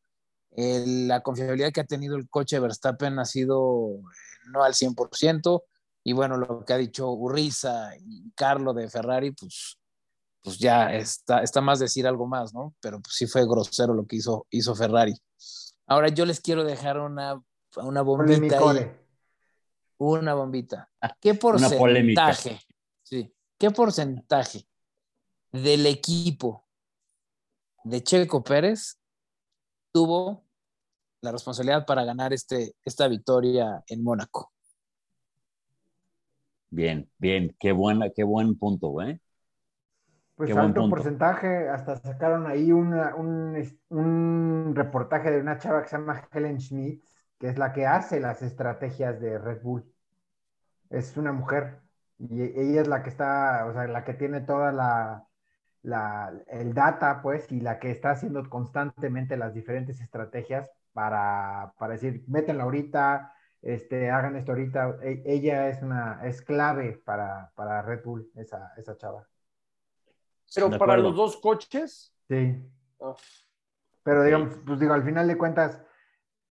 la 0.56 1.22
confiabilidad 1.22 1.72
que 1.74 1.82
ha 1.82 1.86
tenido 1.86 2.16
el 2.16 2.30
coche 2.30 2.60
Verstappen 2.60 3.20
ha 3.20 3.26
sido 3.26 4.00
no 4.52 4.64
al 4.64 4.74
100%, 4.74 5.64
y 6.06 6.14
bueno, 6.14 6.38
lo 6.38 6.64
que 6.64 6.74
ha 6.74 6.78
dicho 6.78 7.10
Urriza 7.12 7.96
y 7.98 8.32
Carlos 8.36 8.76
de 8.76 8.90
Ferrari, 8.90 9.32
pues, 9.32 9.80
pues 10.42 10.60
ya 10.60 10.94
está, 10.94 11.42
está 11.44 11.60
más 11.60 11.80
decir 11.80 12.08
algo 12.08 12.28
más, 12.28 12.54
¿no? 12.54 12.74
Pero 12.80 13.02
pues 13.02 13.16
sí 13.16 13.28
fue 13.28 13.46
grosero 13.46 13.94
lo 13.94 14.06
que 14.06 14.18
hizo, 14.18 14.46
hizo 14.50 14.76
Ferrari. 14.76 15.14
Ahora 15.88 16.08
yo 16.10 16.26
les 16.26 16.40
quiero 16.40 16.64
dejar 16.64 17.00
una, 17.00 17.42
una 17.78 18.02
bombita 18.02 18.60
ahí. 18.60 18.92
Una 19.98 20.34
bombita. 20.34 20.90
¿Qué 21.20 21.34
porcentaje? 21.36 22.60
Sí. 23.04 23.34
¿Qué 23.58 23.72
porcentaje 23.72 24.68
del 25.52 25.86
equipo 25.86 26.68
de 27.84 28.02
Checo 28.02 28.44
Pérez 28.44 29.00
tuvo 29.92 30.44
la 31.22 31.32
responsabilidad 31.32 31.86
para 31.86 32.04
ganar 32.04 32.34
este, 32.34 32.74
esta 32.84 33.08
victoria 33.08 33.82
en 33.88 34.04
Mónaco. 34.04 34.52
Bien, 36.70 37.10
bien, 37.18 37.56
qué, 37.60 37.72
buena, 37.72 38.10
qué 38.10 38.24
buen 38.24 38.58
punto, 38.58 39.02
¿eh? 39.02 39.22
Pues 40.36 40.56
alto 40.56 40.90
porcentaje, 40.90 41.70
hasta 41.70 41.96
sacaron 41.98 42.48
ahí 42.48 42.72
un, 42.72 42.94
un, 43.90 44.74
reportaje 44.76 45.30
de 45.30 45.40
una 45.40 45.60
chava 45.60 45.84
que 45.84 45.90
se 45.90 45.98
llama 45.98 46.28
Helen 46.34 46.60
Schmidt, 46.60 47.04
que 47.44 47.50
es 47.50 47.58
la 47.58 47.74
que 47.74 47.86
hace 47.86 48.22
las 48.22 48.42
estrategias 48.42 49.20
de 49.20 49.38
Red 49.38 49.64
Bull. 49.64 49.84
Es 50.90 51.18
una 51.18 51.34
mujer 51.34 51.82
y 52.18 52.42
ella 52.42 52.80
es 52.80 52.88
la 52.88 53.04
que 53.04 53.10
está, 53.10 53.66
o 53.66 53.74
sea, 53.74 53.86
la 53.86 54.06
que 54.06 54.14
tiene 54.14 54.40
toda 54.40 54.72
la, 54.72 55.28
la, 55.82 56.32
el 56.48 56.74
data, 56.74 57.22
pues, 57.22 57.52
y 57.52 57.60
la 57.60 57.80
que 57.80 57.92
está 57.92 58.12
haciendo 58.12 58.50
constantemente 58.50 59.36
las 59.36 59.54
diferentes 59.54 60.00
estrategias 60.00 60.72
para, 60.94 61.74
para 61.78 61.96
decir, 61.96 62.24
métanla 62.28 62.64
ahorita, 62.64 63.34
este, 63.62 64.10
hagan 64.10 64.38
esto 64.38 64.54
ahorita. 64.54 65.00
E, 65.02 65.22
ella 65.26 65.68
es 65.68 65.84
una, 65.84 66.22
es 66.24 66.42
clave 66.44 67.02
para, 67.04 67.52
para 67.56 67.82
Red 67.82 68.06
Bull, 68.06 68.32
esa, 68.36 68.72
esa 68.78 68.96
chava. 68.96 69.28
Pero 70.56 70.70
para 70.78 70.96
los 70.96 71.14
dos 71.14 71.36
coches. 71.36 72.16
Sí. 72.30 72.64
Pero 74.02 74.24
digamos, 74.24 74.56
pues 74.66 74.80
digo, 74.80 74.94
al 74.94 75.04
final 75.04 75.28
de 75.28 75.38
cuentas, 75.38 75.82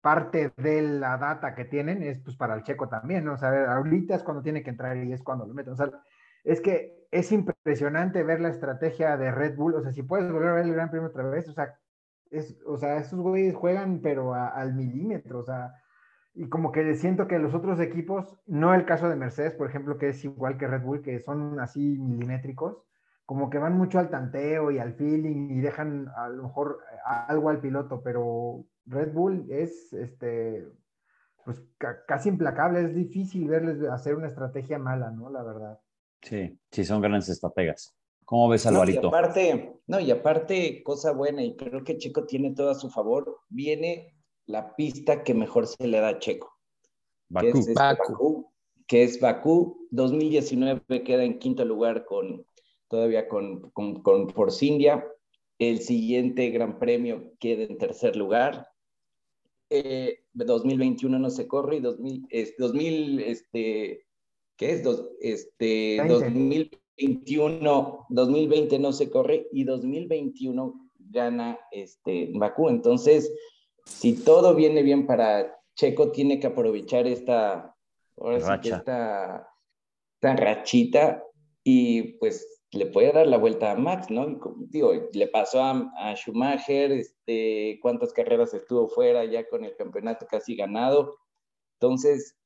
parte 0.00 0.52
de 0.56 0.82
la 0.82 1.16
data 1.18 1.54
que 1.54 1.64
tienen 1.64 2.02
es 2.02 2.20
pues 2.20 2.36
para 2.36 2.54
el 2.54 2.62
checo 2.62 2.88
también, 2.88 3.24
¿no? 3.24 3.34
O 3.34 3.36
sea, 3.36 3.72
ahorita 3.74 4.14
es 4.14 4.22
cuando 4.22 4.42
tiene 4.42 4.62
que 4.62 4.70
entrar 4.70 4.96
y 4.96 5.12
es 5.12 5.22
cuando 5.22 5.46
lo 5.46 5.54
meten. 5.54 5.72
O 5.72 5.76
sea, 5.76 5.90
es 6.44 6.60
que 6.60 7.06
es 7.10 7.32
impresionante 7.32 8.22
ver 8.22 8.40
la 8.40 8.50
estrategia 8.50 9.16
de 9.16 9.30
Red 9.30 9.56
Bull. 9.56 9.74
O 9.74 9.82
sea, 9.82 9.92
si 9.92 10.02
puedes 10.02 10.30
volver 10.30 10.48
a 10.50 10.54
ver 10.54 10.66
el 10.66 10.74
Gran 10.74 10.90
Premio 10.90 11.08
otra 11.08 11.24
vez, 11.24 11.48
o 11.48 11.52
sea, 11.52 11.78
es, 12.30 12.58
o 12.66 12.76
sea 12.76 12.98
esos 12.98 13.20
güeyes 13.20 13.54
juegan, 13.54 14.00
pero 14.00 14.34
al 14.34 14.74
milímetro, 14.74 15.40
o 15.40 15.44
sea, 15.44 15.74
y 16.34 16.48
como 16.48 16.70
que 16.72 16.94
siento 16.94 17.26
que 17.26 17.38
los 17.38 17.54
otros 17.54 17.80
equipos, 17.80 18.38
no 18.46 18.74
el 18.74 18.84
caso 18.84 19.08
de 19.08 19.16
Mercedes, 19.16 19.54
por 19.54 19.68
ejemplo, 19.68 19.98
que 19.98 20.10
es 20.10 20.24
igual 20.24 20.56
que 20.56 20.68
Red 20.68 20.82
Bull, 20.82 21.02
que 21.02 21.20
son 21.20 21.58
así 21.60 21.98
milimétricos, 21.98 22.84
como 23.26 23.50
que 23.50 23.58
van 23.58 23.76
mucho 23.76 23.98
al 23.98 24.08
tanteo 24.10 24.70
y 24.70 24.78
al 24.78 24.94
feeling 24.94 25.50
y 25.50 25.60
dejan 25.60 26.08
a 26.16 26.28
lo 26.28 26.44
mejor 26.44 26.78
algo 27.04 27.50
al 27.50 27.60
piloto, 27.60 28.02
pero 28.02 28.64
Red 28.88 29.12
Bull 29.12 29.46
es, 29.50 29.92
este, 29.92 30.66
pues 31.44 31.62
casi 32.06 32.28
implacable, 32.28 32.82
es 32.82 32.94
difícil 32.94 33.48
verles 33.48 33.82
hacer 33.90 34.14
una 34.14 34.28
estrategia 34.28 34.78
mala, 34.78 35.10
¿no? 35.10 35.30
La 35.30 35.42
verdad. 35.42 35.80
Sí, 36.22 36.58
sí, 36.70 36.84
son 36.84 37.00
grandes 37.00 37.28
estrategas. 37.28 37.94
¿Cómo 38.24 38.48
ves, 38.48 38.66
Alvarito? 38.66 39.02
No, 39.02 39.06
y 39.06 39.08
aparte, 39.08 39.80
no, 39.86 40.00
y 40.00 40.10
aparte, 40.10 40.82
cosa 40.82 41.12
buena, 41.12 41.42
y 41.42 41.56
creo 41.56 41.84
que 41.84 41.96
Checo 41.96 42.26
tiene 42.26 42.54
todo 42.54 42.70
a 42.70 42.74
su 42.74 42.90
favor, 42.90 43.38
viene 43.48 44.14
la 44.46 44.74
pista 44.76 45.22
que 45.22 45.34
mejor 45.34 45.66
se 45.66 45.86
le 45.86 46.00
da 46.00 46.08
a 46.08 46.18
Checo. 46.18 46.52
Bakú. 47.28 47.52
Que 47.52 47.58
es, 47.58 47.74
Bakú. 47.74 48.52
que 48.86 49.02
es 49.02 49.20
Bakú. 49.20 49.88
2019 49.90 51.04
queda 51.04 51.24
en 51.24 51.38
quinto 51.38 51.64
lugar 51.64 52.04
con, 52.04 52.44
todavía 52.88 53.28
con, 53.28 53.70
con, 53.70 54.02
con 54.02 54.28
Force 54.30 54.64
India. 54.64 55.06
El 55.58 55.80
siguiente 55.80 56.50
Gran 56.50 56.78
Premio 56.78 57.32
queda 57.38 57.64
en 57.64 57.78
tercer 57.78 58.16
lugar. 58.16 58.68
2021 59.70 61.16
eh, 61.16 61.20
no 61.20 61.30
se 61.30 61.46
corre 61.46 61.76
y 61.76 61.80
2000, 61.80 62.26
es, 62.30 62.54
2000 62.58 63.20
este, 63.20 64.06
¿qué 64.56 64.72
es? 64.72 64.82
Dos, 64.82 65.08
este, 65.20 65.98
2021, 66.06 68.06
2020 68.08 68.78
no 68.78 68.92
se 68.92 69.10
corre 69.10 69.48
y 69.52 69.64
2021 69.64 70.90
gana 70.98 71.58
este, 71.70 72.30
Bakú. 72.34 72.68
Entonces, 72.68 73.32
si 73.84 74.24
todo 74.24 74.54
viene 74.54 74.82
bien 74.82 75.06
para 75.06 75.56
Checo, 75.74 76.10
tiene 76.10 76.40
que 76.40 76.48
aprovechar 76.48 77.06
esta, 77.06 77.74
ahora 78.16 78.60
esta, 78.62 79.48
rachita 80.20 81.22
y 81.62 82.14
pues 82.18 82.57
le 82.72 82.86
puede 82.86 83.12
dar 83.12 83.26
la 83.26 83.38
vuelta 83.38 83.72
a 83.72 83.76
Max, 83.76 84.10
¿no? 84.10 84.38
digo, 84.58 84.92
le 85.12 85.26
pasó 85.28 85.62
a, 85.62 86.14
Schumacher, 86.14 86.92
este, 86.92 87.78
cuántas 87.80 88.12
carreras 88.12 88.52
estuvo 88.52 88.88
fuera 88.88 89.24
ya 89.24 89.48
con 89.48 89.64
el 89.64 89.74
campeonato 89.76 90.26
casi 90.26 90.54
ganado. 90.54 91.16
Entonces, 91.80 92.36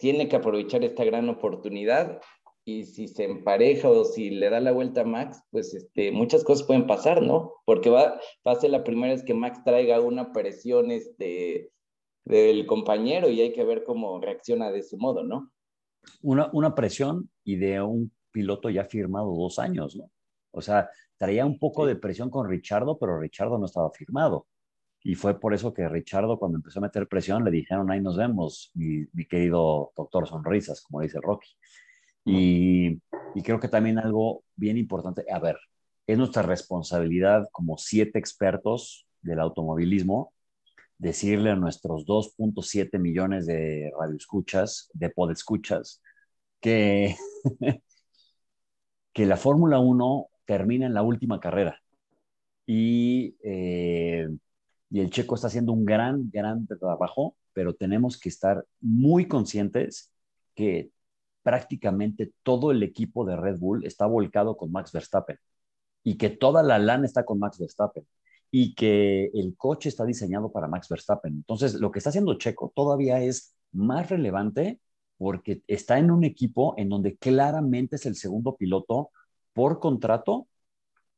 tiene 0.00 0.28
que 0.28 0.36
aprovechar 0.36 0.82
esta 0.82 1.04
gran 1.04 1.28
oportunidad 1.28 2.20
y 2.64 2.84
si 2.84 3.08
se 3.08 3.24
empareja 3.24 3.90
o 3.90 4.04
si 4.04 4.30
le 4.30 4.48
da 4.50 4.60
la 4.60 4.72
vuelta 4.72 5.02
a 5.02 5.04
Max, 5.04 5.42
pues 5.50 5.74
este, 5.74 6.10
muchas 6.10 6.42
cosas 6.42 6.66
pueden 6.66 6.86
pasar, 6.86 7.22
¿no? 7.22 7.52
Porque 7.64 7.90
va, 7.90 8.20
va 8.46 8.52
a 8.52 8.60
ser 8.60 8.70
la 8.70 8.84
primera 8.84 9.12
vez 9.12 9.22
que 9.22 9.34
Max 9.34 9.62
traiga 9.64 10.00
una 10.00 10.32
presión 10.32 10.90
este, 10.90 11.70
del 12.24 12.66
compañero 12.66 13.28
y 13.28 13.40
hay 13.40 13.52
que 13.52 13.64
ver 13.64 13.84
cómo 13.84 14.20
reacciona 14.20 14.70
de 14.70 14.80
ese 14.80 14.96
modo, 14.96 15.22
¿no? 15.22 15.50
Una, 16.22 16.48
una 16.52 16.74
presión 16.74 17.30
y 17.44 17.56
de 17.56 17.82
un 17.82 18.10
piloto 18.30 18.70
ya 18.70 18.84
firmado 18.84 19.34
dos 19.34 19.58
años, 19.58 19.96
¿no? 19.96 20.10
O 20.52 20.60
sea, 20.62 20.90
traía 21.16 21.46
un 21.46 21.58
poco 21.58 21.86
de 21.86 21.96
presión 21.96 22.30
con 22.30 22.48
Richardo, 22.48 22.98
pero 22.98 23.18
Richardo 23.20 23.58
no 23.58 23.66
estaba 23.66 23.90
firmado. 23.90 24.46
Y 25.02 25.14
fue 25.14 25.38
por 25.38 25.54
eso 25.54 25.72
que 25.72 25.88
Richardo, 25.88 26.38
cuando 26.38 26.58
empezó 26.58 26.78
a 26.80 26.82
meter 26.82 27.08
presión, 27.08 27.44
le 27.44 27.50
dijeron, 27.50 27.90
ahí 27.90 28.00
nos 28.00 28.16
vemos, 28.16 28.70
mi, 28.74 29.06
querido 29.26 29.92
doctor 29.96 30.28
Sonrisas, 30.28 30.82
como 30.82 31.00
dice 31.00 31.18
Rocky. 31.22 31.48
Y, 32.24 33.00
y, 33.34 33.42
creo 33.42 33.60
que 33.60 33.68
también 33.68 33.98
algo 33.98 34.44
bien 34.56 34.76
importante, 34.76 35.24
a 35.32 35.38
ver, 35.38 35.56
es 36.06 36.18
nuestra 36.18 36.42
responsabilidad 36.42 37.48
como 37.50 37.78
siete 37.78 38.18
expertos 38.18 39.06
del 39.22 39.40
automovilismo 39.40 40.34
decirle 41.00 41.50
a 41.50 41.56
nuestros 41.56 42.04
2.7 42.04 42.98
millones 42.98 43.46
de 43.46 43.90
radioescuchas, 43.98 44.90
de 44.92 45.08
podescuchas, 45.08 46.02
que, 46.60 47.16
que 49.12 49.26
la 49.26 49.36
Fórmula 49.36 49.78
1 49.78 50.28
termina 50.44 50.86
en 50.86 50.94
la 50.94 51.02
última 51.02 51.40
carrera. 51.40 51.80
Y 52.66 53.36
eh, 53.42 54.28
y 54.90 55.00
el 55.00 55.10
checo 55.10 55.36
está 55.36 55.46
haciendo 55.46 55.72
un 55.72 55.84
gran, 55.84 56.30
gran 56.30 56.66
trabajo, 56.66 57.36
pero 57.52 57.74
tenemos 57.74 58.18
que 58.18 58.28
estar 58.28 58.66
muy 58.80 59.28
conscientes 59.28 60.12
que 60.54 60.90
prácticamente 61.42 62.32
todo 62.42 62.72
el 62.72 62.82
equipo 62.82 63.24
de 63.24 63.36
Red 63.36 63.58
Bull 63.58 63.86
está 63.86 64.06
volcado 64.06 64.56
con 64.56 64.72
Max 64.72 64.92
Verstappen 64.92 65.38
y 66.02 66.16
que 66.18 66.30
toda 66.30 66.62
la 66.62 66.78
lana 66.78 67.06
está 67.06 67.24
con 67.24 67.38
Max 67.38 67.58
Verstappen 67.58 68.06
y 68.50 68.74
que 68.74 69.26
el 69.32 69.54
coche 69.56 69.88
está 69.88 70.04
diseñado 70.04 70.50
para 70.50 70.66
Max 70.66 70.88
Verstappen. 70.88 71.34
Entonces, 71.34 71.74
lo 71.74 71.92
que 71.92 72.00
está 72.00 72.10
haciendo 72.10 72.34
Checo 72.34 72.72
todavía 72.74 73.22
es 73.22 73.54
más 73.72 74.10
relevante 74.10 74.80
porque 75.20 75.60
está 75.66 75.98
en 75.98 76.10
un 76.10 76.24
equipo 76.24 76.72
en 76.78 76.88
donde 76.88 77.18
claramente 77.18 77.96
es 77.96 78.06
el 78.06 78.16
segundo 78.16 78.56
piloto 78.56 79.10
por 79.52 79.78
contrato, 79.78 80.48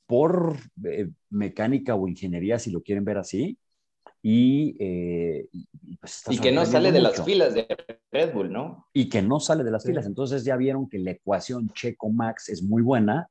por 0.06 0.56
eh, 0.84 1.08
mecánica 1.30 1.94
o 1.94 2.08
ingeniería, 2.08 2.58
si 2.58 2.72
lo 2.72 2.82
quieren 2.82 3.04
ver 3.04 3.18
así, 3.18 3.56
y, 4.20 4.76
eh, 4.80 5.46
pues, 6.00 6.24
que 6.40 6.50
no 6.50 6.66
sale 6.66 6.90
de 6.90 7.00
las 7.00 7.24
filas 7.24 7.54
de 7.54 7.68
Red 8.10 8.34
Bull, 8.34 8.52
¿no? 8.52 8.88
Y 8.92 9.08
que 9.08 9.22
no 9.22 9.38
sale 9.38 9.62
de 9.62 9.70
las 9.70 9.84
filas. 9.84 10.04
Entonces 10.04 10.42
ya 10.42 10.56
vieron 10.56 10.88
que 10.88 10.98
la 10.98 11.12
ecuación 11.12 11.68
Checo-Max 11.68 12.48
es 12.48 12.64
muy 12.64 12.82
buena, 12.82 13.28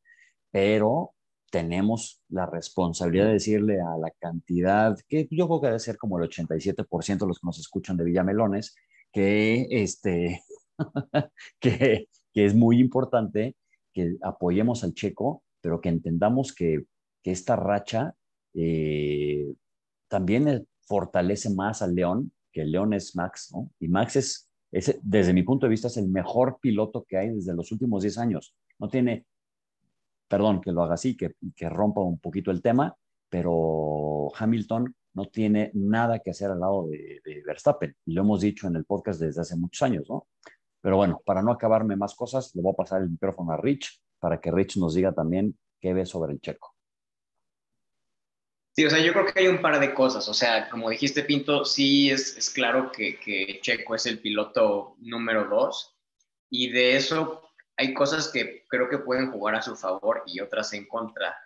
pero 0.52 1.12
tenemos 1.52 2.22
la 2.30 2.46
responsabilidad 2.46 3.26
de 3.26 3.34
decirle 3.34 3.82
a 3.82 3.98
la 3.98 4.12
cantidad, 4.20 4.98
que 5.10 5.28
yo 5.32 5.48
creo 5.50 5.60
que 5.60 5.68
debe 5.68 5.80
ser 5.80 5.98
como 5.98 6.18
el 6.18 6.30
87% 6.30 7.26
de 7.26 7.28
los 7.28 7.42
que 7.42 7.46
nos 7.46 7.60
escuchan 7.60 7.98
de 7.98 8.06
Villamelones, 8.06 8.74
que, 9.12 9.68
este, 9.70 10.42
que, 11.60 12.08
que 12.34 12.46
es 12.46 12.56
muy 12.56 12.80
importante 12.80 13.56
que 13.94 14.18
apoyemos 14.22 14.84
al 14.84 14.94
Checo, 14.94 15.44
pero 15.62 15.82
que 15.82 15.90
entendamos 15.90 16.54
que, 16.54 16.86
que 17.24 17.32
esta 17.32 17.56
racha 17.56 18.16
eh, 18.54 19.54
también 20.08 20.68
fortalece 20.88 21.50
más 21.50 21.82
al 21.82 21.96
León, 21.96 22.32
que 22.52 22.62
el 22.62 22.72
León 22.72 22.94
es 22.94 23.16
Max, 23.16 23.52
¿no? 23.54 23.70
Y 23.80 23.88
Max 23.88 24.16
es 24.16 24.50
ese, 24.72 25.00
desde 25.04 25.34
mi 25.34 25.44
punto 25.44 25.66
de 25.66 25.72
vista, 25.72 25.88
es 25.88 25.98
el 25.98 26.08
mejor 26.08 26.60
piloto 26.62 27.04
que 27.04 27.18
hay 27.18 27.30
desde 27.30 27.54
los 27.54 27.72
últimos 27.72 28.04
10 28.04 28.18
años. 28.18 28.56
No 28.80 28.88
tiene, 28.88 29.26
perdón 30.28 30.62
que 30.62 30.72
lo 30.72 30.84
haga 30.84 30.94
así, 30.96 31.16
que, 31.16 31.34
que 31.56 31.70
rompa 31.70 32.02
un 32.02 32.20
poquito 32.20 32.52
el 32.52 32.62
tema, 32.62 32.96
pero 33.30 34.30
Hamilton 34.38 34.96
no 35.14 35.26
tiene 35.26 35.72
nada 35.74 36.20
que 36.20 36.32
hacer 36.32 36.52
al 36.52 36.62
lado 36.62 36.88
de, 36.88 37.22
de, 37.24 37.44
Verstappen. 37.46 37.96
Y 38.06 38.14
lo 38.14 38.22
hemos 38.22 38.42
dicho 38.42 38.68
en 38.68 38.78
el 38.78 38.86
podcast 38.86 39.20
desde 39.20 39.42
hace 39.42 39.58
muchos 39.58 39.82
años, 39.82 40.10
¿no? 40.10 40.28
Pero 40.82 40.98
bueno, 40.98 41.22
para 41.26 41.42
no 41.42 41.52
acabarme 41.52 41.96
más 41.96 42.16
cosas, 42.16 42.54
le 42.56 42.62
voy 42.62 42.74
a 42.74 42.76
pasar 42.76 43.02
el 43.02 43.10
micrófono 43.10 43.52
a 43.54 43.58
Rich 43.58 44.02
para 44.20 44.40
que 44.40 44.52
Rich 44.52 44.78
nos 44.78 44.96
diga 44.96 45.14
también 45.14 45.58
qué 45.80 45.94
ve 45.94 46.06
sobre 46.06 46.34
el 46.34 46.42
checo. 46.42 46.76
Sí, 48.74 48.86
o 48.86 48.90
sea, 48.90 49.00
yo 49.00 49.12
creo 49.12 49.26
que 49.26 49.40
hay 49.40 49.48
un 49.48 49.62
par 49.62 49.80
de 49.80 49.94
cosas. 49.94 50.28
O 50.30 50.34
sea, 50.34 50.70
como 50.70 50.90
dijiste, 50.90 51.24
Pinto, 51.24 51.66
sí 51.66 52.10
es, 52.10 52.38
es 52.38 52.50
claro 52.50 52.92
que, 52.92 53.20
que, 53.20 53.60
Checo 53.62 53.96
es 53.96 54.06
el 54.06 54.20
piloto 54.20 54.96
número 55.00 55.46
dos. 55.46 55.98
Y 56.50 56.72
de 56.72 56.96
eso 56.96 57.44
hay 57.76 57.94
cosas 57.94 58.30
que 58.30 58.66
creo 58.70 58.88
que 58.90 59.00
pueden 59.00 59.32
jugar 59.32 59.56
a 59.56 59.62
su 59.62 59.76
favor 59.76 60.24
y 60.26 60.40
otras 60.40 60.72
en 60.74 60.88
contra. 60.88 61.38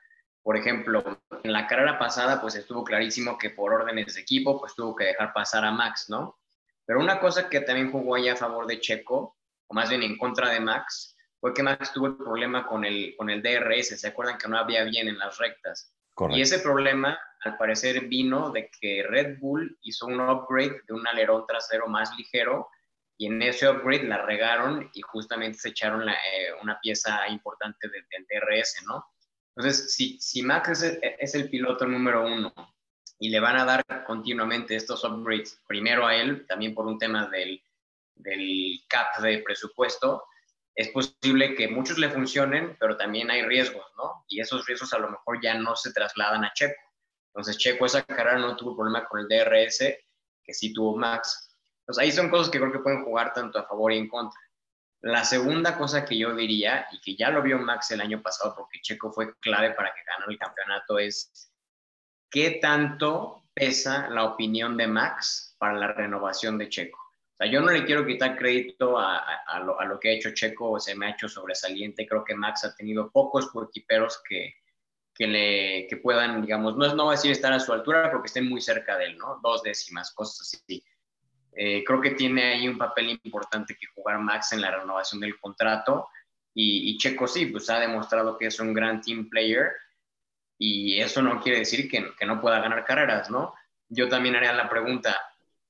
Por 0.44 0.56
ejemplo, 0.56 1.20
en 1.44 1.52
la 1.52 1.66
carrera 1.66 1.98
pasada, 1.98 2.40
pues 2.40 2.56
estuvo 2.56 2.84
clarísimo 2.84 3.38
que 3.40 3.50
por 3.50 3.74
órdenes 3.74 4.14
de 4.14 4.22
equipo, 4.22 4.60
pues 4.60 4.76
tuvo 4.76 4.96
que 4.96 5.06
dejar 5.06 5.34
pasar 5.34 5.66
a 5.66 5.72
Max, 5.72 6.06
¿no? 6.10 6.38
Pero 6.86 7.00
una 7.00 7.20
cosa 7.20 7.50
que 7.50 7.62
también 7.62 7.92
jugó 7.92 8.16
ahí 8.16 8.30
a 8.30 8.36
favor 8.36 8.68
de 8.68 8.80
Checo, 8.80 9.38
o 9.68 9.74
más 9.74 9.90
bien 9.90 10.04
en 10.04 10.18
contra 10.18 10.50
de 10.50 10.60
Max, 10.60 11.16
fue 11.40 11.54
que 11.54 11.64
Max 11.64 11.92
tuvo 11.94 12.08
el 12.08 12.18
problema 12.18 12.66
con 12.68 12.86
el, 12.86 13.16
con 13.18 13.30
el 13.30 13.42
DRS. 13.42 14.00
¿Se 14.00 14.08
acuerdan 14.08 14.38
que 14.38 14.48
no 14.48 14.58
había 14.58 14.84
bien 14.84 15.08
en 15.08 15.18
las 15.18 15.38
rectas? 15.38 15.94
Y 16.30 16.42
ese 16.42 16.60
problema, 16.60 17.20
al 17.42 17.58
parecer, 17.58 18.08
vino 18.08 18.50
de 18.52 18.70
que 18.80 19.04
Red 19.08 19.40
Bull 19.40 19.78
hizo 19.82 20.06
un 20.06 20.20
upgrade 20.22 20.82
de 20.88 20.94
un 20.94 21.06
alerón 21.06 21.46
trasero 21.46 21.88
más 21.88 22.16
ligero 22.18 22.70
y 23.18 23.28
en 23.28 23.42
ese 23.42 23.68
upgrade 23.68 24.04
la 24.04 24.26
regaron 24.26 24.90
y 24.94 25.02
justamente 25.02 25.58
se 25.58 25.70
echaron 25.70 26.08
eh, 26.08 26.14
una 26.62 26.80
pieza 26.80 27.28
importante 27.30 27.90
del, 27.90 28.06
DRS, 28.10 28.84
¿no? 28.88 29.06
Entonces, 29.56 29.94
si, 29.94 30.20
si 30.20 30.42
Max 30.42 30.82
es 30.82 31.36
el, 31.36 31.50
piloto 31.50 31.86
número 31.86 32.26
uno 32.26 32.54
y 33.20 33.30
le 33.30 33.40
van 33.40 33.58
a 33.58 33.66
dar 33.66 33.84
continuamente 34.06 34.76
estos 34.76 35.04
upgrades, 35.04 35.62
primero 35.68 36.06
a 36.06 36.16
él, 36.16 36.46
también 36.48 36.74
por 36.74 36.86
un 36.86 36.98
tema 36.98 37.28
del, 37.28 37.64
del 38.16 38.82
cap 38.88 39.18
de 39.20 39.40
presupuesto, 39.40 40.24
es 40.76 40.90
posible 40.90 41.56
que 41.56 41.70
muchos 41.70 41.98
le 41.98 42.10
funcionen, 42.10 42.76
pero 42.80 42.98
también 42.98 43.32
hay 43.32 43.44
riesgos, 43.44 43.86
¿no? 43.98 44.26
Y 44.28 44.42
esos 44.42 44.66
riesgos 44.66 44.94
a 44.94 45.00
lo 45.00 45.10
mejor 45.10 45.40
ya 45.42 45.54
no 45.54 45.76
se 45.76 45.94
trasladan 45.94 46.44
a 46.44 46.52
Checo. 46.54 46.82
Entonces, 47.28 47.58
Checo 47.58 47.86
esa 47.86 48.04
carrera 48.04 48.40
no 48.40 48.58
tuvo 48.58 48.76
problema 48.76 49.08
con 49.08 49.22
el 49.22 49.28
DRS, 49.28 49.80
que 50.44 50.54
sí 50.54 50.74
tuvo 50.74 50.98
Max. 50.98 51.56
Entonces, 51.80 52.04
ahí 52.04 52.12
son 52.12 52.30
cosas 52.30 52.50
que 52.50 52.60
creo 52.60 52.74
que 52.74 52.80
pueden 52.80 53.06
jugar 53.06 53.34
tanto 53.34 53.58
a 53.58 53.66
favor 53.66 53.94
y 53.94 53.98
en 53.98 54.10
contra. 54.10 54.40
La 55.02 55.24
segunda 55.24 55.78
cosa 55.78 56.04
que 56.04 56.18
yo 56.18 56.36
diría, 56.36 56.88
y 56.92 57.00
que 57.00 57.16
ya 57.16 57.30
lo 57.30 57.42
vio 57.42 57.58
Max 57.58 57.92
el 57.92 58.02
año 58.02 58.22
pasado, 58.22 58.54
porque 58.58 58.82
Checo 58.82 59.14
fue 59.14 59.34
clave 59.40 59.72
para 59.72 59.94
que 59.94 60.02
ganara 60.06 60.32
el 60.32 60.38
campeonato, 60.38 61.00
es 61.00 61.54
qué 62.36 62.60
tanto 62.62 63.46
pesa 63.54 64.10
la 64.10 64.26
opinión 64.26 64.76
de 64.76 64.88
Max 64.88 65.56
para 65.58 65.74
la 65.76 65.94
renovación 65.94 66.58
de 66.58 66.68
Checo. 66.68 67.00
O 67.00 67.38
sea, 67.38 67.50
yo 67.50 67.62
no 67.62 67.72
le 67.72 67.86
quiero 67.86 68.06
quitar 68.06 68.38
crédito 68.38 69.00
a, 69.00 69.24
lo, 69.64 69.98
que 69.98 70.10
ha 70.10 70.12
hecho 70.12 70.34
Checo, 70.34 70.78
se 70.82 70.96
me 70.96 71.06
ha 71.06 71.12
hecho 71.12 71.30
sobresaliente. 71.30 72.06
Creo 72.06 72.26
que 72.26 72.36
Max 72.36 72.66
ha 72.66 72.76
tenido 72.76 73.10
pocos 73.10 73.50
coequiperos 73.50 74.22
que, 74.28 74.54
que 75.14 76.00
puedan, 76.04 76.42
digamos, 76.42 76.76
no, 76.76 76.94
no 76.94 77.06
va 77.06 77.14
a 77.14 77.16
decir 77.16 77.32
estar 77.32 77.54
a 77.54 77.60
su 77.62 77.72
altura, 77.72 78.10
pero 78.10 78.22
que 78.22 78.28
estén 78.28 78.50
muy 78.50 78.60
cerca 78.60 78.98
de 78.98 79.06
él, 79.06 79.18
¿no? 79.18 79.40
Dos 79.42 79.64
décimas, 79.64 80.14
cosas 80.14 80.62
así. 80.62 80.84
Eh, 81.54 81.86
creo 81.86 82.02
que 82.02 82.12
tiene 82.12 82.44
ahí 82.44 82.68
un 82.68 82.78
papel 82.78 83.18
importante 83.24 83.78
que 83.80 83.88
jugar 83.96 84.20
Max 84.20 84.52
en 84.52 84.60
la 84.60 84.72
renovación 84.72 85.22
del 85.22 85.40
contrato. 85.40 86.10
Y, 86.54 86.92
y, 86.92 86.98
Checo 86.98 87.28
sí, 87.28 87.46
pues 87.46 87.70
ha 87.70 87.80
demostrado 87.80 88.38
que 88.38 88.48
es 88.48 88.60
un 88.60 88.74
gran 88.74 89.00
team 89.00 89.30
player. 89.30 89.72
Y 90.58 91.00
eso 91.00 91.22
no 91.22 91.42
quiere 91.42 91.60
decir 91.60 91.90
que, 91.90 92.26
no 92.26 92.42
pueda 92.42 92.60
ganar 92.60 92.86
carreras, 92.86 93.30
¿no? 93.30 93.54
Yo 93.90 94.10
también 94.10 94.36
haría 94.36 94.54
la 94.54 94.70
pregunta, 94.70 95.20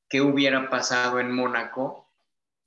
qué 0.08 0.22
hubiera 0.22 0.70
pasado 0.70 1.20
en 1.20 1.32
Mónaco 1.32 2.06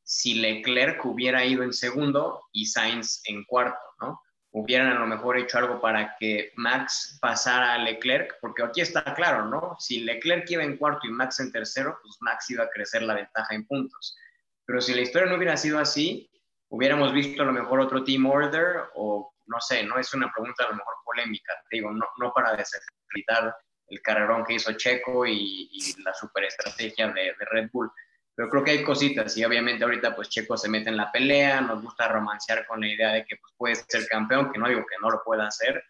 si 0.03 0.35
Leclerc 0.35 1.05
hubiera 1.05 1.45
ido 1.45 1.63
en 1.63 1.73
segundo 1.73 2.45
y 2.53 2.67
Sainz 2.67 3.21
en 3.27 3.45
cuarto, 3.45 3.79
¿no? 4.01 4.23
Hubieran 4.51 4.89
a 4.89 4.99
lo 4.99 5.07
mejor 5.07 5.37
hecho 5.37 5.59
algo 5.59 5.81
para 5.81 6.17
que 6.19 6.53
Max 6.57 7.19
pasara 7.21 7.75
a 7.75 7.79
Leclerc, 7.79 8.39
porque 8.41 8.63
aquí 8.63 8.81
está 8.81 9.15
claro, 9.15 9.45
¿no? 9.45 9.77
Si 9.79 10.01
Leclerc 10.01 10.51
iba 10.51 10.65
en 10.65 10.79
cuarto 10.79 11.07
y 11.07 11.11
Max 11.11 11.41
en 11.41 11.53
tercero, 11.53 11.99
pues 12.03 12.17
Max 12.21 12.49
iba 12.51 12.65
a 12.65 12.71
crecer 12.71 13.03
la 13.03 13.15
ventaja 13.15 13.55
en 13.55 13.67
puntos. 13.67 14.17
Pero 14.65 14.81
si 14.81 14.95
la 14.95 15.03
historia 15.03 15.29
no 15.29 15.37
hubiera 15.37 15.59
sido 15.59 15.79
así, 15.79 16.31
hubiéramos 16.69 17.13
visto 17.13 17.43
a 17.43 17.47
lo 17.47 17.53
mejor 17.53 17.81
otro 17.81 18.03
team 18.05 18.27
order 18.27 18.85
o 18.95 19.33
no 19.49 19.61
sé, 19.61 19.83
no 19.83 19.99
es 19.99 20.13
una 20.15 20.31
pregunta 20.33 20.65
a 20.65 20.69
lo 20.69 20.77
mejor 20.77 20.95
polémica, 21.05 21.55
digo, 21.71 21.91
no, 21.91 22.07
no 22.19 22.33
para 22.33 22.55
desacreditar 22.55 23.55
el 23.89 24.03
carrerón 24.03 24.45
que 24.45 24.55
hizo 24.55 24.73
Checo 24.73 25.27
y, 25.27 25.69
la 26.05 26.13
superestrategia 26.15 27.09
de, 27.09 27.35
Red 27.51 27.71
Bull. 27.73 27.91
Pero 28.35 28.51
creo 28.51 28.65
que 28.65 28.71
hay 28.73 28.85
cositas 28.85 29.37
y 29.37 29.45
obviamente 29.45 29.83
ahorita 29.83 30.15
pues 30.15 30.29
Checo 30.29 30.57
se 30.57 30.69
mete 30.69 30.91
en 30.91 30.97
la 30.97 31.11
pelea, 31.11 31.61
nos 31.61 31.83
gusta 31.83 32.09
romancear 32.09 32.67
con 32.67 32.81
la 32.81 32.89
idea 32.89 33.13
de 33.13 33.25
que 33.25 33.37
pues 33.37 33.53
puede 33.57 33.75
ser 33.75 34.07
campeón, 34.09 34.53
que 34.53 34.59
no 34.59 34.69
digo 34.69 34.83
que 34.89 34.97
no 35.01 35.11
lo 35.11 35.23
pueda 35.25 35.47
hacer, 35.47 35.83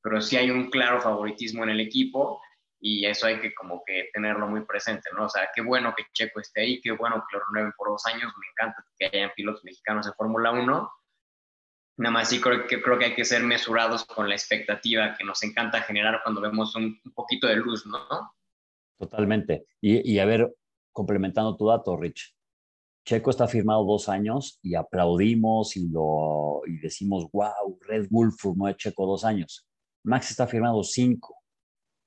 pero 0.00 0.20
sí 0.20 0.36
hay 0.36 0.50
un 0.50 0.70
claro 0.70 1.02
favoritismo 1.02 1.64
en 1.64 1.70
el 1.70 1.80
equipo 1.80 2.40
y 2.80 3.04
eso 3.04 3.26
hay 3.26 3.40
que 3.40 3.54
como 3.54 3.82
que 3.84 4.08
tenerlo 4.12 4.48
muy 4.48 4.64
presente, 4.64 5.10
¿no? 5.14 5.26
O 5.26 5.28
sea, 5.28 5.50
qué 5.54 5.60
bueno 5.60 5.94
que 5.94 6.06
Checo 6.14 6.40
esté 6.40 6.62
ahí, 6.62 6.80
qué 6.80 6.92
bueno 6.92 7.22
que 7.28 7.36
lo 7.36 7.44
renueven 7.44 7.72
por 7.76 7.88
dos 7.88 8.04
años, 8.06 8.32
me 8.40 8.46
encanta 8.52 8.84
que 8.98 9.10
hayan 9.12 9.30
pilotos 9.36 9.62
mexicanos 9.64 10.06
en 10.06 10.14
Fórmula 10.14 10.50
1 10.50 10.90
Nada 11.98 12.12
más 12.12 12.28
sí 12.30 12.40
creo 12.40 12.66
que, 12.66 12.80
creo 12.80 12.98
que 12.98 13.06
hay 13.06 13.14
que 13.14 13.24
ser 13.24 13.42
mesurados 13.42 14.04
con 14.04 14.28
la 14.28 14.34
expectativa 14.34 15.14
que 15.16 15.24
nos 15.24 15.42
encanta 15.42 15.82
generar 15.82 16.20
cuando 16.22 16.40
vemos 16.40 16.74
un, 16.74 17.00
poquito 17.14 17.46
de 17.46 17.56
luz, 17.56 17.84
¿no? 17.86 17.98
Totalmente. 18.98 19.66
Y, 19.80 20.18
a 20.18 20.24
ver, 20.24 20.54
complementando 20.92 21.56
tu 21.56 21.66
dato, 21.66 21.96
Rich. 21.96 22.34
Checo 23.04 23.30
está 23.30 23.48
firmado 23.48 23.84
dos 23.84 24.08
años 24.08 24.60
y 24.62 24.76
aplaudimos 24.76 25.76
y, 25.76 25.88
lo, 25.88 26.62
y 26.66 26.78
decimos, 26.78 27.28
wow, 27.32 27.78
Red 27.80 28.06
Bull 28.10 28.32
firmó 28.32 28.68
a 28.68 28.76
Checo 28.76 29.06
dos 29.06 29.24
años. 29.24 29.66
Max 30.04 30.30
está 30.30 30.46
firmado 30.46 30.82
cinco. 30.82 31.36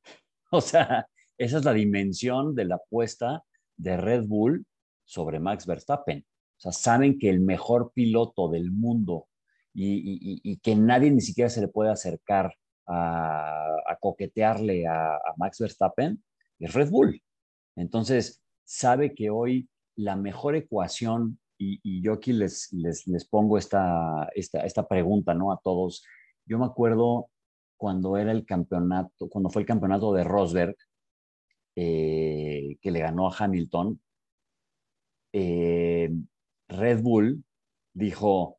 O 0.52 0.62
sea, 0.62 1.06
esa 1.38 1.58
es 1.58 1.66
la 1.66 1.74
dimensión 1.74 2.56
de 2.56 2.66
la 2.66 2.76
apuesta 2.76 3.44
de 3.76 3.98
Red 3.98 4.26
Bull 4.26 4.66
sobre 5.04 5.40
Max 5.40 5.66
Verstappen. 5.66 6.26
O 6.58 6.62
sea, 6.62 6.72
saben 6.72 7.20
que 7.20 7.30
el 7.30 7.42
mejor 7.42 7.92
piloto 7.94 8.48
del 8.48 8.72
mundo 8.72 9.28
y, 9.76 10.58
que 10.58 10.76
nadie 10.76 11.12
ni 11.12 11.22
siquiera 11.22 11.50
se 11.50 11.62
le 11.62 11.68
puede 11.68 11.92
acercar 11.92 12.54
a, 12.88 13.98
coquetearle 14.00 14.88
a, 14.88 15.20
Max 15.38 15.60
Verstappen, 15.60 16.24
es 16.60 16.74
Red 16.74 16.90
Bull. 16.90 17.22
Entonces, 17.76 18.42
sabe 18.64 19.14
que 19.14 19.30
hoy 19.30 19.70
la 19.96 20.16
mejor 20.16 20.56
ecuación, 20.56 21.40
y, 21.58 22.02
yo 22.02 22.14
aquí 22.14 22.34
les, 22.34 22.72
les, 22.74 23.26
pongo 23.28 23.58
esta, 23.58 24.30
esta, 24.34 24.62
esta 24.62 24.88
pregunta 24.88 25.34
¿no? 25.34 25.52
a 25.52 25.60
todos. 25.64 26.04
Yo 26.46 26.58
me 26.58 26.66
acuerdo 26.66 27.30
cuando 27.78 28.18
era 28.18 28.32
el 28.32 28.46
campeonato, 28.46 29.30
cuando 29.30 29.50
fue 29.50 29.62
el 29.62 29.68
campeonato 29.68 30.14
de 30.14 30.24
Rosberg, 30.24 30.76
eh, 31.76 32.78
que 32.82 32.92
le 32.92 33.00
ganó 33.00 33.28
a 33.28 33.36
Hamilton, 33.38 34.00
eh, 35.34 36.10
Red 36.70 37.02
Bull 37.02 37.44
dijo, 37.94 38.58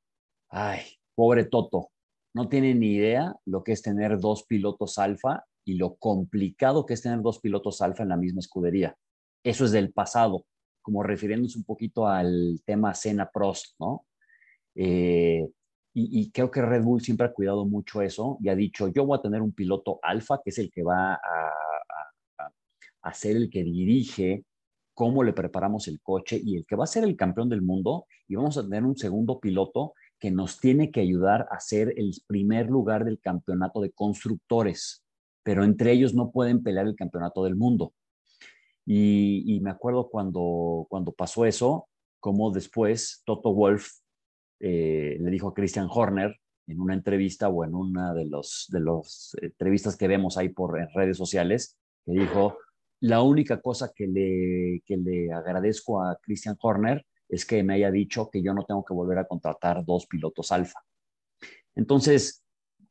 ay, 0.50 0.80
Pobre 1.16 1.46
Toto, 1.46 1.88
no 2.34 2.48
tiene 2.48 2.74
ni 2.74 2.92
idea 2.92 3.34
lo 3.46 3.64
que 3.64 3.72
es 3.72 3.80
tener 3.80 4.20
dos 4.20 4.44
pilotos 4.44 4.98
alfa 4.98 5.44
y 5.64 5.74
lo 5.74 5.96
complicado 5.96 6.84
que 6.84 6.92
es 6.92 7.00
tener 7.00 7.22
dos 7.22 7.40
pilotos 7.40 7.80
alfa 7.80 8.02
en 8.02 8.10
la 8.10 8.18
misma 8.18 8.40
escudería. 8.40 8.94
Eso 9.42 9.64
es 9.64 9.72
del 9.72 9.92
pasado, 9.92 10.44
como 10.82 11.02
refiriéndose 11.02 11.56
un 11.58 11.64
poquito 11.64 12.06
al 12.06 12.60
tema 12.66 12.92
Senna 12.92 13.30
Prost, 13.32 13.74
¿no? 13.80 14.06
Eh, 14.74 15.48
y, 15.94 16.30
creo 16.30 16.50
que 16.50 16.60
Red 16.60 16.82
Bull 16.82 17.00
siempre 17.00 17.26
ha 17.26 17.32
cuidado 17.32 17.64
mucho 17.64 18.02
eso 18.02 18.36
y 18.42 18.50
ha 18.50 18.54
dicho, 18.54 18.88
yo 18.88 19.06
voy 19.06 19.18
a 19.18 19.22
tener 19.22 19.40
un 19.40 19.52
piloto 19.52 19.98
alfa, 20.02 20.42
que 20.44 20.50
es 20.50 20.58
el 20.58 20.70
que 20.70 20.82
va 20.82 21.14
a, 21.14 21.52
a 23.00 23.14
ser 23.14 23.36
el 23.36 23.48
que 23.48 23.64
dirige 23.64 24.44
cómo 24.92 25.24
le 25.24 25.32
preparamos 25.32 25.88
el 25.88 26.02
coche 26.02 26.38
y 26.42 26.56
el 26.56 26.66
que 26.66 26.76
va 26.76 26.84
a 26.84 26.86
ser 26.86 27.04
el 27.04 27.16
campeón 27.16 27.48
del 27.48 27.62
mundo 27.62 28.06
y 28.28 28.34
vamos 28.34 28.58
a 28.58 28.62
tener 28.62 28.84
un 28.84 28.98
segundo 28.98 29.40
piloto 29.40 29.94
que 30.18 30.30
nos 30.30 30.60
tiene 30.60 30.90
que 30.90 31.00
ayudar 31.00 31.46
a 31.50 31.60
ser 31.60 31.94
el 31.96 32.12
primer 32.26 32.68
lugar 32.68 33.04
del 33.04 33.20
campeonato 33.20 33.80
de 33.80 33.92
constructores, 33.92 35.04
pero 35.42 35.64
entre 35.64 35.92
ellos 35.92 36.14
no 36.14 36.30
pueden 36.30 36.62
pelear 36.62 36.86
el 36.86 36.96
campeonato 36.96 37.44
del 37.44 37.56
mundo. 37.56 37.92
Y, 38.86 39.58
me 39.62 39.70
acuerdo 39.70 40.08
cuando, 40.08 40.86
cuando 40.88 41.12
pasó 41.12 41.44
eso, 41.44 41.88
como 42.20 42.52
después 42.52 43.22
Toto 43.24 43.52
Wolf 43.52 43.88
eh, 44.60 45.16
le 45.20 45.30
dijo 45.30 45.48
a 45.48 45.54
Christian 45.54 45.88
Horner 45.90 46.36
en 46.68 46.80
una 46.80 46.94
entrevista 46.94 47.48
o 47.48 47.64
en 47.64 47.74
una 47.74 48.14
de 48.14 48.26
los 48.26 48.66
de 48.70 48.80
los 48.80 49.36
entrevistas 49.40 49.96
que 49.96 50.08
vemos 50.08 50.36
ahí 50.36 50.48
por 50.48 50.78
redes 50.94 51.16
sociales, 51.16 51.76
que 52.04 52.12
dijo, 52.12 52.58
la 53.00 53.22
única 53.22 53.60
cosa 53.60 53.92
que 53.94 54.06
le, 54.06 54.82
que 54.86 54.96
le 54.96 55.32
agradezco 55.32 56.02
a 56.02 56.16
Christian 56.22 56.56
Horner 56.60 57.04
es 57.28 57.44
que 57.44 57.62
me 57.62 57.74
haya 57.74 57.90
dicho 57.90 58.30
que 58.30 58.42
yo 58.42 58.54
no 58.54 58.64
tengo 58.64 58.84
que 58.84 58.94
volver 58.94 59.18
a 59.18 59.26
contratar 59.26 59.84
dos 59.84 60.06
pilotos 60.06 60.52
alfa. 60.52 60.80
Entonces, 61.74 62.44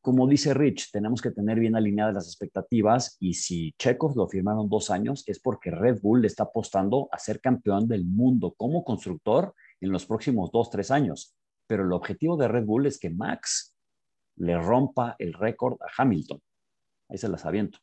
como 0.05 0.27
dice 0.27 0.53
Rich, 0.53 0.91
tenemos 0.91 1.19
que 1.19 1.31
tener 1.31 1.59
bien 1.59 1.75
alineadas 1.75 2.13
las 2.13 2.27
expectativas 2.27 3.17
y 3.19 3.33
si 3.33 3.73
Checos 3.79 4.15
lo 4.15 4.27
firmaron 4.27 4.69
dos 4.69 4.91
años 4.91 5.23
es 5.25 5.39
porque 5.39 5.71
Red 5.71 5.99
Bull 6.01 6.21
le 6.21 6.27
está 6.27 6.43
apostando 6.43 7.09
a 7.11 7.17
ser 7.17 7.41
campeón 7.41 7.87
del 7.87 8.05
mundo 8.05 8.53
como 8.55 8.83
constructor 8.83 9.55
en 9.81 9.91
los 9.91 10.05
próximos 10.05 10.51
dos, 10.51 10.69
tres 10.69 10.91
años. 10.91 11.35
Pero 11.65 11.83
el 11.83 11.91
objetivo 11.91 12.37
de 12.37 12.47
Red 12.47 12.65
Bull 12.65 12.85
es 12.85 12.99
que 12.99 13.09
Max 13.09 13.75
le 14.35 14.59
rompa 14.59 15.15
el 15.17 15.33
récord 15.33 15.81
a 15.81 15.87
Hamilton. 15.97 16.39
Ahí 17.09 17.17
se 17.17 17.27
las 17.27 17.43
aviento. 17.45 17.79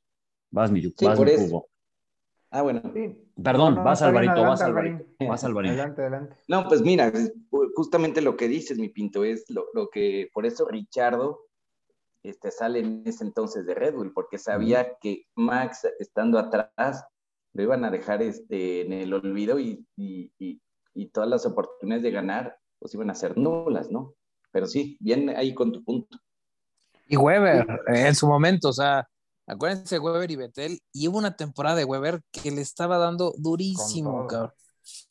Vas, 0.53 0.70
mi, 0.70 0.80
Sí, 0.80 1.05
vas, 1.05 1.16
por 1.16 1.26
mi 1.26 1.32
eso. 1.32 1.66
Ah, 2.53 2.61
bueno. 2.61 2.82
Sí. 2.94 3.18
Perdón, 3.42 3.74
No, 3.74 3.80
no, 3.80 3.84
vas 3.84 4.03
Alvarito, 4.03 4.42
vas 4.42 4.61
Alvarito. 4.61 5.07
Vas 5.26 5.42
Alvarito. 5.42 5.72
Adelante, 5.72 6.03
adelante. 6.03 6.36
No, 6.48 6.68
pues 6.68 6.82
mira, 6.82 7.11
justamente 7.74 8.20
lo 8.20 8.36
que 8.36 8.46
dices, 8.46 8.78
mi 8.78 8.90
Pinto, 8.90 9.24
es 9.24 9.48
lo, 9.48 9.64
lo 9.72 9.88
que, 9.88 10.28
por 10.34 10.44
eso 10.44 10.68
Richardo 10.68 11.46
este, 12.22 12.50
sale 12.50 12.80
en 12.80 13.03
ese 13.07 13.24
entonces 13.24 13.64
de 13.64 13.74
Red 13.74 13.94
Bull, 13.94 14.12
porque 14.12 14.36
sabía 14.36 14.98
que 15.00 15.24
Max, 15.34 15.88
estando 15.98 16.38
atrás, 16.38 17.05
lo 17.55 17.62
iban 17.62 17.86
a 17.86 17.90
dejar 17.90 18.20
este, 18.20 18.82
en 18.82 18.92
el 18.92 19.14
olvido 19.14 19.59
y, 19.59 19.86
y, 19.96 20.30
y, 20.38 20.61
y 20.92 21.07
todas 21.07 21.30
las 21.30 21.46
oportunidades 21.46 22.03
de 22.03 22.11
ganar, 22.11 22.59
pues 22.78 22.92
iban 22.92 23.09
a 23.09 23.14
ser 23.14 23.38
nulas, 23.38 23.90
¿no? 23.90 24.14
Pero 24.50 24.66
sí, 24.66 24.98
bien 25.00 25.30
ahí 25.30 25.55
con 25.55 25.72
tu 25.72 25.82
punto. 25.82 26.18
Y 27.09 27.16
Weber, 27.16 27.66
en 27.86 28.14
su 28.14 28.26
momento, 28.26 28.68
o 28.68 28.72
sea, 28.74 29.09
acuérdense 29.47 29.97
de 29.97 29.99
Weber 30.01 30.30
y 30.30 30.36
Betel, 30.36 30.80
y 30.93 31.09
hubo 31.09 31.18
una 31.18 31.36
temporada 31.36 31.76
de 31.76 31.84
Weber 31.84 32.22
que 32.30 32.51
le 32.51 32.61
estaba 32.61 32.99
dando 32.99 33.34
durísimo, 33.38 34.26
cabrón. 34.26 34.53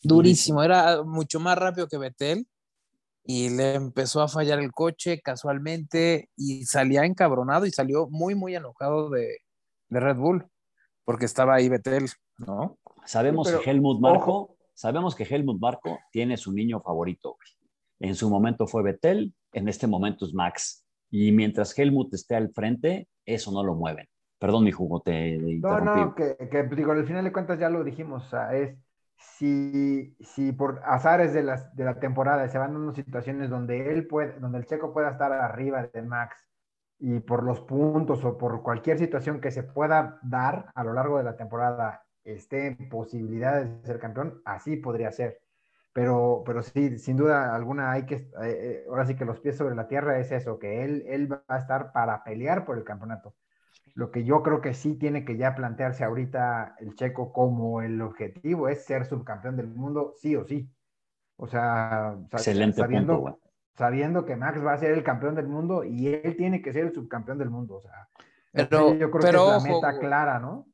Durísimo, 0.04 0.64
era 0.64 1.04
mucho 1.04 1.40
más 1.40 1.58
rápido 1.58 1.88
que 1.88 1.98
Betel 1.98 2.46
y 3.24 3.50
le 3.50 3.76
empezó 3.76 4.22
a 4.22 4.28
fallar 4.28 4.60
el 4.60 4.72
coche 4.72 5.22
casualmente 5.22 6.30
y 6.36 6.66
salía 6.66 7.06
encabronado 7.06 7.66
y 7.66 7.72
salió 7.72 8.08
muy, 8.10 8.36
muy 8.36 8.56
enojado 8.56 9.10
de, 9.10 9.38
de 9.90 10.00
Red 10.00 10.18
Bull 10.18 10.46
porque 11.06 11.26
estaba 11.26 11.56
ahí 11.56 11.70
Betel, 11.70 12.10
¿no? 12.38 12.78
Sabemos 13.06 13.48
Pero, 13.48 13.62
que 13.62 13.70
Helmut 13.70 14.00
Marco, 14.00 14.32
ojo. 14.32 14.58
sabemos 14.74 15.16
que 15.16 15.24
Helmut 15.24 15.60
Marco 15.60 16.00
tiene 16.12 16.38
su 16.38 16.52
niño 16.52 16.82
favorito. 16.82 17.36
güey. 17.36 17.70
En 18.00 18.16
su 18.16 18.30
momento 18.30 18.68
fue 18.68 18.84
Betel, 18.84 19.34
en 19.54 19.68
este 19.68 19.88
momento 19.88 20.26
es 20.26 20.34
Max. 20.34 20.86
Y 21.10 21.32
mientras 21.32 21.78
Helmut 21.78 22.14
esté 22.14 22.36
al 22.36 22.52
frente, 22.54 23.08
eso 23.26 23.52
no 23.52 23.64
lo 23.64 23.76
mueven. 23.76 24.08
Perdón, 24.42 24.64
mi 24.64 24.72
jugo, 24.72 25.02
te 25.02 25.38
No, 25.38 25.80
no, 25.80 26.16
que, 26.16 26.36
que, 26.50 26.64
digo, 26.64 26.94
al 26.94 27.06
final 27.06 27.24
de 27.24 27.32
cuentas 27.32 27.60
ya 27.60 27.70
lo 27.70 27.84
dijimos, 27.84 28.26
o 28.26 28.30
sea, 28.32 28.56
es 28.56 28.76
si, 29.16 30.18
si 30.20 30.52
por 30.52 30.82
azares 30.84 31.32
de, 31.32 31.44
las, 31.44 31.76
de 31.76 31.84
la 31.84 32.00
temporada 32.00 32.48
se 32.48 32.58
van 32.58 32.74
dando 32.74 32.92
situaciones 32.92 33.52
donde 33.52 33.92
él 33.92 34.08
puede, 34.08 34.40
donde 34.40 34.58
el 34.58 34.66
checo 34.66 34.94
pueda 34.94 35.12
estar 35.12 35.32
arriba 35.32 35.86
de 35.94 36.02
Max 36.02 36.36
y 36.98 37.20
por 37.20 37.44
los 37.44 37.62
puntos 37.62 38.26
o 38.26 38.40
por 38.40 38.64
cualquier 38.64 38.98
situación 38.98 39.42
que 39.42 39.52
se 39.52 39.62
pueda 39.62 40.18
dar 40.24 40.72
a 40.74 40.84
lo 40.84 40.94
largo 40.94 41.20
de 41.20 41.24
la 41.24 41.38
temporada 41.38 42.04
esté 42.24 42.66
en 42.66 42.90
posibilidades 42.90 43.70
de 43.70 43.86
ser 43.86 44.00
campeón, 44.00 44.42
así 44.44 44.76
podría 44.76 45.12
ser. 45.12 45.40
Pero, 45.94 46.42
pero 46.48 46.64
sí, 46.64 46.98
sin 46.98 47.16
duda 47.16 47.54
alguna 47.54 47.92
hay 47.92 48.08
que, 48.08 48.16
eh, 48.16 48.30
eh, 48.42 48.86
ahora 48.90 49.06
sí 49.06 49.16
que 49.16 49.26
los 49.26 49.40
pies 49.40 49.56
sobre 49.56 49.76
la 49.76 49.88
tierra 49.88 50.18
es 50.18 50.32
eso, 50.32 50.58
que 50.58 50.84
él, 50.84 51.04
él 51.06 51.32
va 51.32 51.44
a 51.48 51.60
estar 51.60 51.92
para 51.92 52.24
pelear 52.24 52.66
por 52.66 52.80
el 52.80 52.84
campeonato. 52.84 53.36
Lo 53.94 54.12
que 54.12 54.24
yo 54.24 54.42
creo 54.44 54.62
que 54.62 54.74
sí 54.74 54.96
tiene 54.96 55.26
que 55.26 55.38
ya 55.38 55.56
plantearse 55.56 56.04
ahorita 56.04 56.76
el 56.80 56.96
checo 56.96 57.34
como 57.34 57.82
el 57.82 58.02
objetivo 58.02 58.68
es 58.70 58.86
ser 58.86 59.06
subcampeón 59.06 59.58
del 59.58 59.68
mundo, 59.68 60.14
sí 60.18 60.36
o 60.36 60.46
sí. 60.46 60.70
O 61.38 61.48
sea, 61.48 62.18
Excelente 62.32 62.80
sabiendo, 62.82 63.20
punto, 63.22 63.40
sabiendo 63.76 64.26
que 64.26 64.36
Max 64.36 64.64
va 64.64 64.74
a 64.74 64.78
ser 64.78 64.92
el 64.92 65.04
campeón 65.04 65.36
del 65.36 65.48
mundo 65.48 65.84
y 65.84 66.08
él 66.08 66.36
tiene 66.38 66.62
que 66.62 66.72
ser 66.72 66.86
el 66.86 66.94
subcampeón 66.94 67.38
del 67.38 67.50
mundo. 67.50 67.76
O 67.78 67.82
sea, 67.82 68.08
Pero- 68.54 68.94
yo 68.94 69.10
creo 69.12 69.22
pero 69.22 69.46
que 69.46 69.58
es 69.58 69.64
ojo, 69.64 69.68
la 69.68 69.74
meta 69.92 70.00
clara, 70.00 70.40
¿no? 70.40 70.68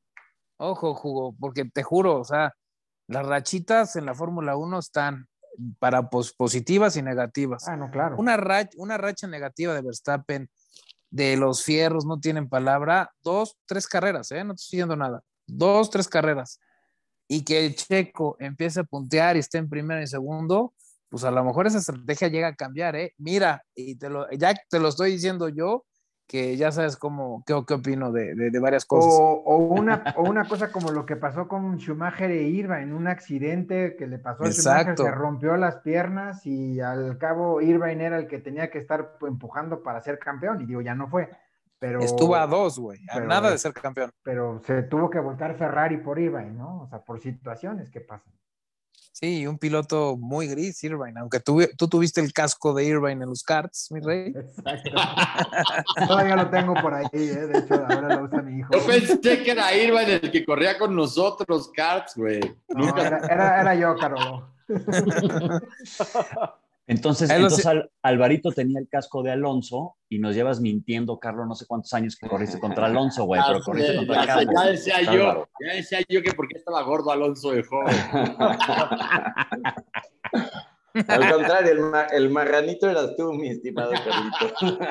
Ojo, 0.58 0.94
Jugo, 0.96 1.36
porque 1.40 1.66
te 1.66 1.84
juro, 1.84 2.20
o 2.20 2.24
sea, 2.24 2.54
las 3.08 3.26
rachitas 3.26 3.96
en 3.96 4.06
la 4.06 4.14
Fórmula 4.16 4.58
1 4.58 4.80
están 4.80 5.28
para 5.80 6.10
pos- 6.10 6.34
positivas 6.34 6.98
y 6.98 7.02
negativas. 7.02 7.68
Ah, 7.68 7.78
no, 7.78 7.90
claro. 7.90 8.18
Una, 8.18 8.38
rach- 8.38 8.74
una 8.78 8.98
racha 8.98 9.28
negativa 9.28 9.74
de 9.74 9.82
Verstappen, 9.82 10.50
de 11.10 11.38
los 11.38 11.64
fierros, 11.64 12.06
no 12.06 12.20
tienen 12.20 12.50
palabra, 12.50 13.12
dos, 13.24 13.58
tres 13.66 13.88
carreras, 13.88 14.32
¿eh? 14.32 14.44
No 14.44 14.54
estoy 14.54 14.78
diciendo 14.78 14.96
nada. 14.96 15.24
Dos, 15.46 15.90
tres 15.90 16.08
carreras. 16.08 16.60
Y 17.28 17.44
que 17.44 17.66
el 17.66 17.76
checo 17.76 18.38
empiece 18.40 18.82
a 18.82 18.84
puntear 18.84 19.36
y 19.36 19.40
esté 19.40 19.58
en 19.58 19.70
primero 19.70 20.02
y 20.02 20.08
segundo, 20.08 20.74
pues 21.10 21.24
a 21.24 21.32
lo 21.32 21.44
mejor 21.44 21.68
esa 21.68 21.78
estrategia 21.78 22.28
llega 22.28 22.48
a 22.50 22.56
cambiar, 22.56 22.96
¿eh? 22.96 23.14
Mira, 23.18 23.64
y 23.76 23.96
te 23.96 24.10
lo, 24.10 24.30
ya 24.32 24.54
te 24.70 24.80
lo 24.80 24.90
estoy 24.90 25.12
diciendo 25.12 25.50
yo, 25.50 25.86
que 26.28 26.58
ya 26.58 26.74
sabes 26.74 26.98
cómo, 26.98 27.42
qué, 27.48 27.56
qué 27.66 27.74
opino 27.76 28.12
de, 28.12 28.36
de- 28.36 28.52
de 28.52 28.60
varias 28.60 28.86
cosas. 28.86 29.14
O, 29.14 29.42
o 29.46 29.58
una, 29.58 30.04
o 30.18 30.24
una 30.24 30.46
cosa 30.48 30.72
como 30.72 30.92
lo 30.92 31.06
que 31.06 31.16
pasó 31.16 31.48
con 31.48 31.78
Schumacher 31.80 32.30
e 32.32 32.44
Irvine, 32.44 32.82
en 32.84 32.94
un 32.94 33.08
accidente 33.08 33.96
que 33.98 34.08
le 34.08 34.20
pasó 34.20 34.44
a 34.44 34.52
Schumacher, 34.52 34.82
Exacto. 34.82 35.04
se 35.04 35.12
rompió 35.12 35.56
las 35.56 35.78
piernas 35.78 36.46
y 36.46 36.82
al 36.82 37.18
cabo 37.18 37.62
Irvine 37.62 38.04
era 38.04 38.18
el 38.18 38.28
que 38.28 38.40
tenía 38.40 38.70
que 38.70 38.80
estar 38.80 39.18
empujando 39.26 39.82
para 39.84 40.02
ser 40.02 40.20
campeón, 40.20 40.62
y 40.62 40.66
digo, 40.66 40.82
ya 40.82 40.96
no 40.96 41.08
fue. 41.08 41.30
Pero, 41.80 42.00
Estuvo 42.02 42.36
a 42.36 42.48
dos, 42.48 42.80
güey, 42.80 43.00
a 43.10 43.14
pero 43.14 43.28
nada 43.28 43.52
de 43.52 43.58
ser 43.60 43.72
campeón. 43.72 44.12
pero 44.24 44.60
se 44.66 44.82
tuvo 44.84 45.10
que 45.12 45.20
volcar 45.20 45.56
Ferrari 45.56 45.98
por 45.98 46.18
Irvine, 46.20 46.52
¿no? 46.52 46.82
O 46.82 46.88
sea, 46.88 47.00
por 47.00 47.20
situaciones 47.20 47.90
que 47.92 48.02
pasan. 48.02 48.34
Sí, 49.20 49.48
un 49.48 49.58
piloto 49.58 50.16
muy 50.16 50.48
gris, 50.48 50.84
Irvine, 50.84 51.20
aunque 51.20 51.40
tú, 51.40 51.60
tú 51.76 51.88
tuviste 51.88 52.22
el 52.22 52.32
casco 52.32 52.72
de 52.76 52.86
Irvine 52.86 53.24
en 53.24 53.30
los 53.30 53.42
karts, 53.42 53.92
mi 53.92 54.00
rey. 54.00 54.28
Exacto. 54.28 54.92
Todavía 56.08 56.36
lo 56.36 56.48
tengo 56.52 56.76
por 56.76 56.94
ahí, 56.94 57.08
¿eh? 57.14 57.48
de 57.48 57.58
hecho, 57.58 57.74
ahora 57.74 58.16
lo 58.16 58.26
usa 58.26 58.44
mi 58.44 58.60
hijo. 58.60 58.70
Yo 58.72 58.86
pensé 58.86 59.42
que 59.42 59.50
era 59.50 59.76
Irvine 59.76 60.20
el 60.22 60.30
que 60.30 60.46
corría 60.46 60.78
con 60.78 60.96
nosotros, 60.96 61.72
Carts, 61.76 62.14
güey. 62.16 62.42
No, 62.68 62.96
era, 62.96 63.18
era, 63.28 63.62
era 63.62 63.74
yo, 63.74 63.96
Carolo. 63.96 64.52
Entonces, 66.90 67.30
entonces. 67.30 67.66
Al- 67.66 67.92
Alvarito 68.02 68.50
tenía 68.52 68.80
el 68.80 68.88
casco 68.88 69.22
de 69.22 69.32
Alonso 69.32 69.98
y 70.10 70.20
nos 70.20 70.36
llevas 70.36 70.62
mintiendo, 70.62 71.20
Carlos, 71.20 71.46
no 71.46 71.54
sé 71.54 71.66
cuántos 71.68 71.94
años 71.94 72.16
que 72.16 72.30
corriste 72.30 72.60
contra 72.62 72.86
Alonso, 72.86 73.26
güey, 73.26 73.42
pero 73.46 73.60
corriste 73.64 73.98
contra 73.98 74.26
ya, 74.26 74.36
Carlos. 74.36 74.54
ya 74.56 74.66
decía 74.72 75.02
yo, 75.02 75.26
Bárbaro. 75.26 75.50
ya 75.68 75.74
decía 75.76 76.00
yo 76.08 76.22
que 76.24 76.32
porque 76.34 76.58
estaba 76.58 76.82
gordo 76.84 77.12
Alonso 77.12 77.52
de 77.52 77.64
joven. 77.64 77.94
Al 81.08 81.32
contrario, 81.32 81.72
el, 81.74 81.80
ma- 81.82 82.06
el 82.08 82.30
marranito 82.32 82.90
eras 82.90 83.16
tú, 83.16 83.32
mi 83.34 83.50
estimado 83.50 83.92
Carlito. 83.92 84.80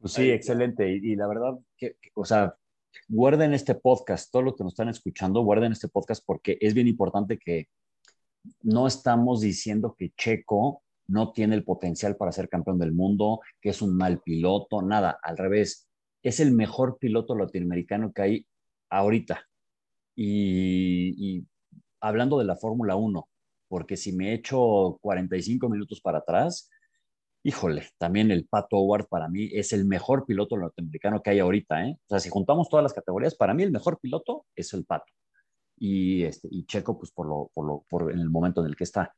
Pues 0.00 0.14
sí, 0.14 0.30
excelente. 0.32 0.90
Y, 0.90 1.12
y 1.12 1.16
la 1.16 1.28
verdad, 1.28 1.52
que, 1.76 1.94
que, 2.02 2.10
o 2.14 2.24
sea, 2.24 2.56
guarden 3.08 3.54
este 3.54 3.76
podcast, 3.76 4.32
todos 4.32 4.44
los 4.44 4.56
que 4.56 4.64
nos 4.64 4.72
están 4.72 4.88
escuchando, 4.88 5.42
guarden 5.42 5.70
este 5.70 5.86
podcast 5.86 6.24
porque 6.26 6.58
es 6.60 6.74
bien 6.74 6.88
importante 6.88 7.38
que 7.38 7.68
no 8.62 8.86
estamos 8.86 9.40
diciendo 9.40 9.94
que 9.98 10.12
Checo 10.16 10.82
no 11.06 11.32
tiene 11.32 11.54
el 11.54 11.64
potencial 11.64 12.16
para 12.16 12.32
ser 12.32 12.48
campeón 12.48 12.78
del 12.78 12.92
mundo, 12.92 13.40
que 13.60 13.70
es 13.70 13.82
un 13.82 13.96
mal 13.96 14.20
piloto, 14.20 14.82
nada, 14.82 15.18
al 15.22 15.36
revés. 15.36 15.88
Es 16.22 16.40
el 16.40 16.52
mejor 16.52 16.98
piloto 16.98 17.34
latinoamericano 17.36 18.12
que 18.12 18.22
hay 18.22 18.46
ahorita. 18.90 19.44
Y, 20.16 21.46
hablando 22.00 22.38
de 22.38 22.44
la 22.44 22.56
Fórmula 22.56 22.96
1, 22.96 23.28
porque 23.68 23.96
si 23.96 24.12
me 24.12 24.34
echo 24.34 24.98
45 25.00 25.68
minutos 25.68 26.00
para 26.00 26.18
atrás, 26.18 26.70
híjole, 27.42 27.88
también 27.98 28.30
el 28.30 28.46
Pato 28.46 28.76
Howard 28.76 29.08
para 29.08 29.28
mí 29.28 29.48
es 29.52 29.72
el 29.72 29.84
mejor 29.84 30.26
piloto 30.26 30.56
latinoamericano 30.56 31.22
que 31.22 31.30
hay 31.30 31.38
ahorita, 31.40 31.86
¿eh? 31.86 31.96
O 32.06 32.08
sea, 32.08 32.20
si 32.20 32.28
juntamos 32.28 32.68
todas 32.68 32.82
las 32.82 32.92
categorías, 32.92 33.34
para 33.34 33.54
mí 33.54 33.62
el 33.62 33.72
mejor 33.72 33.98
piloto 34.00 34.46
es 34.54 34.72
el 34.74 34.84
Pato. 34.84 35.12
Y, 35.84 36.22
este, 36.22 36.46
y 36.48 36.64
Checo, 36.64 36.96
pues 36.96 37.10
por, 37.10 37.26
lo, 37.26 37.50
por, 37.52 37.66
lo, 37.66 37.84
por 37.88 38.12
el 38.12 38.30
momento 38.30 38.60
en 38.60 38.68
el 38.68 38.76
que 38.76 38.84
está. 38.84 39.12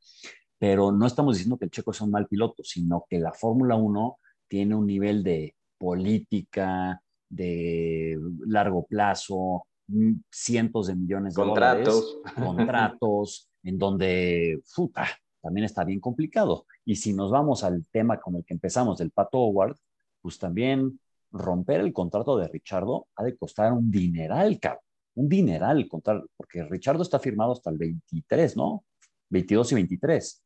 Pero 0.57 0.91
no 0.91 1.05
estamos 1.05 1.35
diciendo 1.35 1.59
que 1.59 1.65
el 1.65 1.71
Checo 1.71 1.91
es 1.91 2.01
un 2.01 2.09
mal 2.09 2.25
piloto, 2.25 2.63
sino 2.63 3.05
que 3.07 3.19
la 3.19 3.31
Fórmula 3.33 3.75
1 3.75 4.17
tiene 4.47 4.73
un 4.73 4.87
nivel 4.87 5.23
de 5.23 5.55
política, 5.77 6.99
de 7.29 8.17
largo 8.47 8.87
plazo, 8.87 9.67
mm, 9.89 10.13
cientos 10.31 10.87
de 10.87 10.95
millones 10.95 11.35
de 11.35 11.43
Contratos. 11.43 12.17
dólares, 12.23 12.33
contratos, 12.35 13.49
en 13.61 13.77
donde, 13.77 14.59
puta, 14.75 15.05
también 15.43 15.65
está 15.65 15.83
bien 15.83 15.99
complicado. 15.99 16.65
Y 16.83 16.95
si 16.95 17.13
nos 17.13 17.29
vamos 17.29 17.63
al 17.63 17.85
tema 17.91 18.19
con 18.19 18.37
el 18.37 18.43
que 18.43 18.55
empezamos, 18.55 18.97
del 18.97 19.11
Pato 19.11 19.37
Howard, 19.37 19.75
pues 20.19 20.39
también 20.39 20.99
romper 21.31 21.81
el 21.81 21.93
contrato 21.93 22.37
de 22.37 22.47
Richardo 22.47 23.05
ha 23.15 23.23
de 23.23 23.37
costar 23.37 23.71
un 23.71 23.91
dineral, 23.91 24.59
cabrón. 24.59 24.84
Un 25.15 25.29
dineral, 25.29 25.87
contar, 25.87 26.23
porque 26.37 26.63
Richardo 26.63 27.01
está 27.03 27.19
firmado 27.19 27.53
hasta 27.53 27.69
el 27.69 27.77
23, 27.77 28.57
¿no? 28.57 28.83
22 29.29 29.71
y 29.71 29.75
23. 29.75 30.43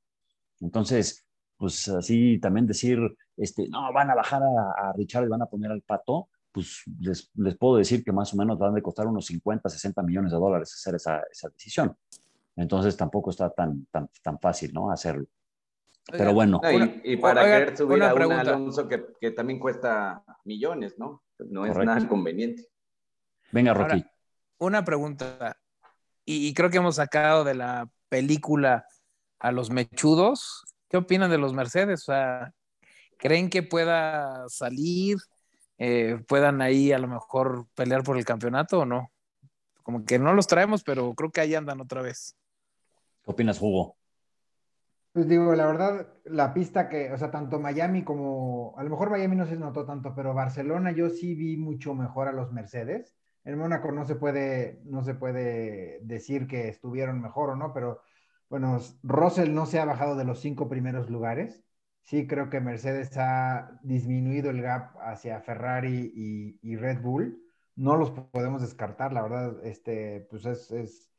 Entonces, 0.62 1.26
pues 1.58 1.88
así 1.90 2.40
también 2.40 2.66
decir, 2.68 3.00
este, 3.36 3.68
no, 3.70 3.92
van 3.94 4.10
a 4.12 4.16
bajar 4.16 4.42
a, 4.44 4.90
a 4.90 4.94
Richardo 4.94 5.28
y 5.28 5.30
van 5.30 5.42
a 5.42 5.48
poner 5.48 5.72
al 5.72 5.82
Pato, 5.82 6.30
pues 6.52 6.84
les, 7.00 7.30
les, 7.36 7.58
puedo 7.58 7.78
decir 7.78 8.04
que 8.04 8.12
más 8.12 8.34
o 8.34 8.38
menos 8.38 8.58
van 8.58 8.76
a 8.78 8.82
costar 8.82 9.08
unos 9.08 9.26
50, 9.26 9.70
60 9.70 10.02
millones 10.04 10.32
de 10.32 10.38
dólares 10.38 10.74
hacer 10.74 10.96
esa, 10.96 11.22
esa 11.32 11.50
decisión. 11.50 11.96
Entonces 12.56 12.98
tampoco 12.98 13.30
está 13.30 13.50
tan, 13.50 13.86
tan, 13.92 14.10
tan 14.22 14.40
fácil, 14.40 14.74
¿no? 14.74 14.92
Hacerlo. 14.92 15.28
Pero 16.12 16.34
bueno, 16.34 16.60
No, 16.64 16.72
y- 17.04 17.18
para 17.18 17.44
oigan, 17.44 17.60
querer 17.60 17.78
subir 17.78 18.02
a 18.04 18.08
un 18.10 18.16
pregunta. 18.16 18.42
Alonso 18.42 18.88
que, 18.88 19.06
que 19.22 19.32
también 19.32 19.60
cuesta 19.60 20.24
millones, 20.46 20.98
¿no? 20.98 21.24
No 21.38 21.66
es 21.66 21.74
Correcto. 21.74 21.96
nada 21.96 22.08
conveniente. 22.10 22.68
venga, 23.52 23.72
Ahora, 23.72 23.88
Rocky. 23.90 24.06
Una 24.60 24.86
pregunta. 24.86 25.58
Y, 26.26 26.48
y 26.48 26.54
creo 26.54 26.70
que 26.70 26.78
hemos 26.78 26.98
sacado 26.98 27.44
de 27.44 27.56
la 27.56 27.90
película 28.10 28.86
a 29.40 29.52
los 29.52 29.70
mechudos. 29.70 30.64
¿Qué 30.90 30.98
opinan 30.98 31.32
de 31.32 31.38
los 31.38 31.54
Mercedes? 31.54 32.02
O 32.02 32.06
sea, 32.06 32.54
¿creen 33.18 33.50
que 33.50 33.64
pueda 33.64 34.48
salir? 34.50 35.18
Eh, 35.78 36.22
¿Puedan 36.28 36.62
ahí 36.62 36.92
a 36.92 37.00
lo 37.00 37.08
mejor 37.08 37.68
pelear 37.74 38.04
por 38.04 38.18
el 38.18 38.26
campeonato 38.26 38.80
o 38.80 38.86
no? 38.86 39.12
Como 39.84 40.04
que 40.06 40.20
no 40.20 40.34
los 40.34 40.48
traemos, 40.48 40.84
pero 40.84 41.14
creo 41.14 41.32
que 41.32 41.42
ahí 41.42 41.56
andan 41.56 41.82
otra 41.82 42.02
vez. 42.02 42.36
¿Qué 43.24 43.32
opinas, 43.32 43.62
Hugo? 43.62 43.96
Pues 45.14 45.28
digo, 45.28 45.56
la 45.56 45.66
verdad, 45.66 46.08
la 46.26 46.54
pista 46.54 46.88
que, 46.88 47.12
o 47.12 47.18
sea, 47.18 47.32
tanto 47.32 47.60
Miami 47.60 48.04
como, 48.04 48.76
a 48.78 48.84
lo 48.84 48.90
mejor 48.90 49.10
Miami 49.10 49.36
no 49.36 49.48
se 49.48 49.56
notó 49.56 49.86
tanto, 49.86 50.14
pero 50.16 50.34
Barcelona 50.34 50.92
yo 50.92 51.10
sí 51.10 51.34
vi 51.34 51.58
mucho 51.58 51.96
mejor 51.96 52.28
a 52.28 52.34
los 52.34 52.52
Mercedes. 52.52 53.16
En 53.50 53.58
Mónaco 53.58 53.92
no 53.92 54.06
se 54.06 54.16
puede, 54.16 54.80
no 54.86 55.04
se 55.04 55.16
puede 55.16 56.00
decir 56.04 56.46
que 56.46 56.68
estuvieron 56.68 57.20
mejor 57.20 57.50
o 57.50 57.56
no, 57.56 57.74
pero 57.74 58.00
bueno, 58.48 58.78
Russell 59.02 59.56
no 59.56 59.66
se 59.66 59.80
ha 59.80 59.86
bajado 59.86 60.16
de 60.16 60.24
los 60.24 60.40
cinco 60.40 60.70
primeros 60.70 61.10
lugares. 61.10 61.64
Sí 62.04 62.28
creo 62.28 62.52
que 62.52 62.62
Mercedes 62.62 63.18
ha 63.18 63.80
disminuido 63.82 64.52
el 64.52 64.62
gap 64.62 64.96
hacia 65.02 65.42
Ferrari 65.42 66.12
y, 66.62 66.76
Red 66.76 67.02
Bull. 67.02 67.42
No 67.76 67.98
los 67.98 68.12
podemos 68.12 68.62
descartar, 68.62 69.14
la 69.14 69.24
verdad, 69.24 69.66
este, 69.66 70.28
pues 70.30 70.46
es, 70.46 70.70
es, 70.72 71.12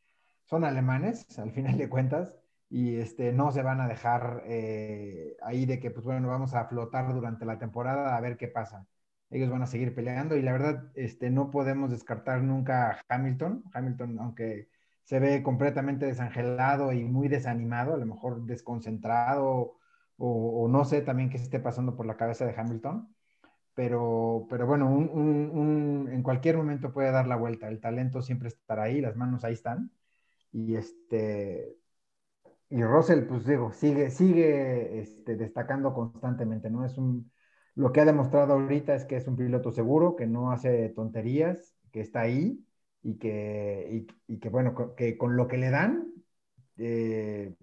son 0.45 0.65
alemanes, 0.65 1.27
al 1.37 1.51
final 1.51 1.79
de 1.79 1.89
cuentas 1.89 2.33
y 2.69 2.97
este, 2.97 3.33
no 3.33 3.51
se 3.51 3.63
van 3.63 3.81
a 3.81 3.89
dejar 3.89 4.45
eh, 4.47 5.37
ahí 5.43 5.67
de 5.67 5.81
que, 5.81 5.91
pues 5.91 6.05
bueno, 6.05 6.29
vamos 6.29 6.55
a 6.55 6.67
flotar 6.67 7.13
durante 7.13 7.45
la 7.45 7.59
temporada 7.59 8.17
a 8.17 8.21
ver 8.21 8.37
qué 8.37 8.47
pasa. 8.47 8.87
Ellos 9.31 9.51
van 9.51 9.63
a 9.63 9.67
seguir 9.67 9.95
peleando 9.95 10.37
y 10.37 10.43
la 10.43 10.53
verdad, 10.53 10.91
este, 10.95 11.31
no 11.31 11.51
podemos 11.51 11.91
descartar 11.91 12.43
nunca 12.43 12.91
a 12.91 13.15
Hamilton. 13.15 13.65
Hamilton, 13.73 14.19
aunque 14.19 14.69
se 15.05 15.21
ve 15.21 15.43
completamente 15.43 16.07
desangelado 16.07 16.93
y 16.93 17.05
muy 17.05 17.29
desanimado, 17.29 17.95
a 17.95 17.99
lo 17.99 18.07
mejor 18.07 18.45
desconcentrado 18.45 19.79
o, 20.19 20.63
o 20.65 20.69
no 20.69 20.85
sé 20.85 21.01
también 21.03 21.31
qué 21.31 21.37
esté 21.37 21.61
pasando 21.61 21.97
por 21.97 22.07
la 22.07 22.17
cabeza 22.17 22.45
de 22.47 22.55
Hamilton. 22.59 23.15
Pero, 23.75 24.47
pero 24.51 24.67
bueno, 24.67 24.91
un, 24.91 25.09
un, 25.11 25.51
un, 25.59 26.09
en 26.13 26.23
cualquier 26.23 26.57
momento 26.57 26.93
puede 26.93 27.13
dar 27.13 27.27
la 27.27 27.37
vuelta. 27.37 27.69
El 27.69 27.81
talento 27.81 28.21
siempre 28.23 28.49
estará 28.49 28.85
ahí, 28.85 29.01
las 29.01 29.17
manos 29.17 29.45
ahí 29.45 29.55
están. 29.55 29.93
Y 30.53 30.75
este, 30.77 31.77
y 32.69 32.83
Russell, 32.85 33.25
pues 33.27 33.47
digo, 33.47 33.73
sigue, 33.73 34.11
sigue 34.11 35.01
este, 35.01 35.37
destacando 35.37 35.93
constantemente, 35.93 36.71
¿no? 36.71 36.85
Es 36.85 36.99
un, 36.99 37.31
lo 37.75 37.93
que 37.93 38.01
ha 38.01 38.05
demostrado 38.05 38.55
ahorita 38.55 38.95
es 38.95 39.05
que 39.05 39.17
es 39.17 39.27
un 39.27 39.37
piloto 39.37 39.73
seguro, 39.73 40.17
que 40.17 40.27
no 40.27 40.53
hace 40.53 40.89
tonterías, 40.91 41.75
que 41.93 42.01
está 42.01 42.23
ahí 42.23 42.59
y 43.03 43.19
que, 43.19 44.07
y, 44.27 44.33
y 44.35 44.39
que 44.39 44.49
bueno, 44.49 44.95
que 44.97 45.17
con 45.17 45.37
lo 45.37 45.49
que 45.49 45.57
le 45.57 45.71
dan, 45.71 46.13
eh, 46.77 47.55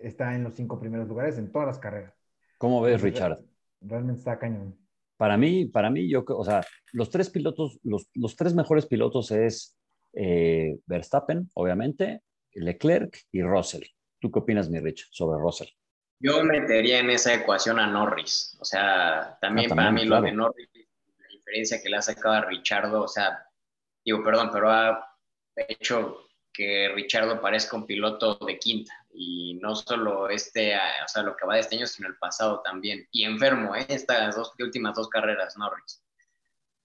está 0.00 0.34
en 0.34 0.44
los 0.44 0.54
cinco 0.54 0.78
primeros 0.78 1.08
lugares 1.08 1.38
en 1.38 1.50
todas 1.52 1.66
las 1.66 1.78
carreras. 1.78 2.14
¿Cómo 2.58 2.80
ves, 2.80 3.02
Richard? 3.02 3.38
Realmente 3.80 4.18
está 4.20 4.38
cañón. 4.38 4.76
Para 5.16 5.36
mí, 5.36 5.66
para 5.66 5.90
mí, 5.90 6.08
yo, 6.08 6.24
o 6.26 6.44
sea, 6.44 6.62
los 6.92 7.10
tres 7.10 7.30
pilotos, 7.30 7.80
los, 7.82 8.08
los 8.14 8.36
tres 8.36 8.54
mejores 8.54 8.86
pilotos 8.86 9.30
es 9.30 9.76
eh, 10.12 10.78
Verstappen, 10.86 11.48
obviamente, 11.54 12.22
Leclerc 12.52 13.18
y 13.32 13.42
Russell. 13.42 13.84
¿Tú 14.18 14.30
qué 14.30 14.38
opinas, 14.38 14.70
mi 14.70 14.78
Rich, 14.78 15.08
sobre 15.10 15.38
Russell? 15.38 15.68
Yo 16.18 16.42
metería 16.44 16.98
en 17.00 17.10
esa 17.10 17.34
ecuación 17.34 17.78
a 17.78 17.86
Norris. 17.86 18.56
O 18.60 18.64
sea, 18.64 19.36
también, 19.40 19.70
Ah, 19.72 19.74
para 19.74 19.86
también, 19.88 20.04
mí 20.06 20.08
claro. 20.08 20.22
lo 20.22 20.26
de 20.30 20.36
Norris, 20.36 20.68
la 21.18 21.28
diferencia 21.28 21.82
que 21.82 21.88
le 21.90 21.96
ha 21.98 22.02
sacado 22.02 22.34
a 22.34 22.40
Richardo, 22.42 23.02
o 23.02 23.08
sea, 23.08 23.46
digo, 24.04 24.22
perdón, 24.24 24.50
pero 24.52 24.70
ha 24.70 25.12
hecho 25.68 26.22
que 26.52 26.90
Richardo 26.94 27.40
parezca 27.40 27.76
un 27.76 27.86
piloto 27.86 28.38
de 28.46 28.58
quinta. 28.58 28.92
Y 29.12 29.58
no 29.62 29.74
solo 29.74 30.28
este, 30.30 30.74
o 30.76 31.08
sea, 31.08 31.22
lo 31.22 31.36
que 31.36 31.46
va 31.46 31.54
de 31.54 31.60
este 31.60 31.76
año, 31.76 31.86
sino 31.86 32.08
el 32.08 32.16
pasado 32.16 32.62
también. 32.62 33.06
Y 33.10 33.24
enfermo, 33.24 33.74
¿eh? 33.76 33.84
Estas 33.88 34.36
dos, 34.36 34.52
últimas 34.58 34.94
dos 34.94 35.08
carreras, 35.08 35.56
Norris. 35.58 36.02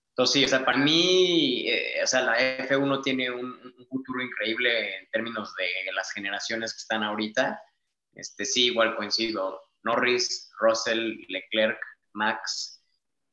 Entonces, 0.10 0.34
sí, 0.34 0.44
o 0.46 0.48
sea, 0.50 0.66
para 0.66 0.78
mí, 0.78 1.70
eh, 1.70 2.02
o 2.04 2.08
sea, 2.08 2.22
la 2.22 2.38
F1 2.38 3.02
tiene 3.02 3.32
un, 3.32 3.46
un 3.46 3.88
futuro 3.88 4.22
increíble 4.22 4.98
en 4.98 5.10
términos 5.10 5.54
de 5.56 5.92
las 5.94 6.12
generaciones 6.12 6.74
que 6.74 6.80
están 6.80 7.04
ahorita. 7.04 7.62
Este, 8.14 8.46
sí, 8.46 8.68
igual 8.68 8.96
coincido. 8.96 9.62
Norris, 9.84 10.52
Russell, 10.60 11.16
Leclerc, 11.28 11.80
Max, 12.14 12.82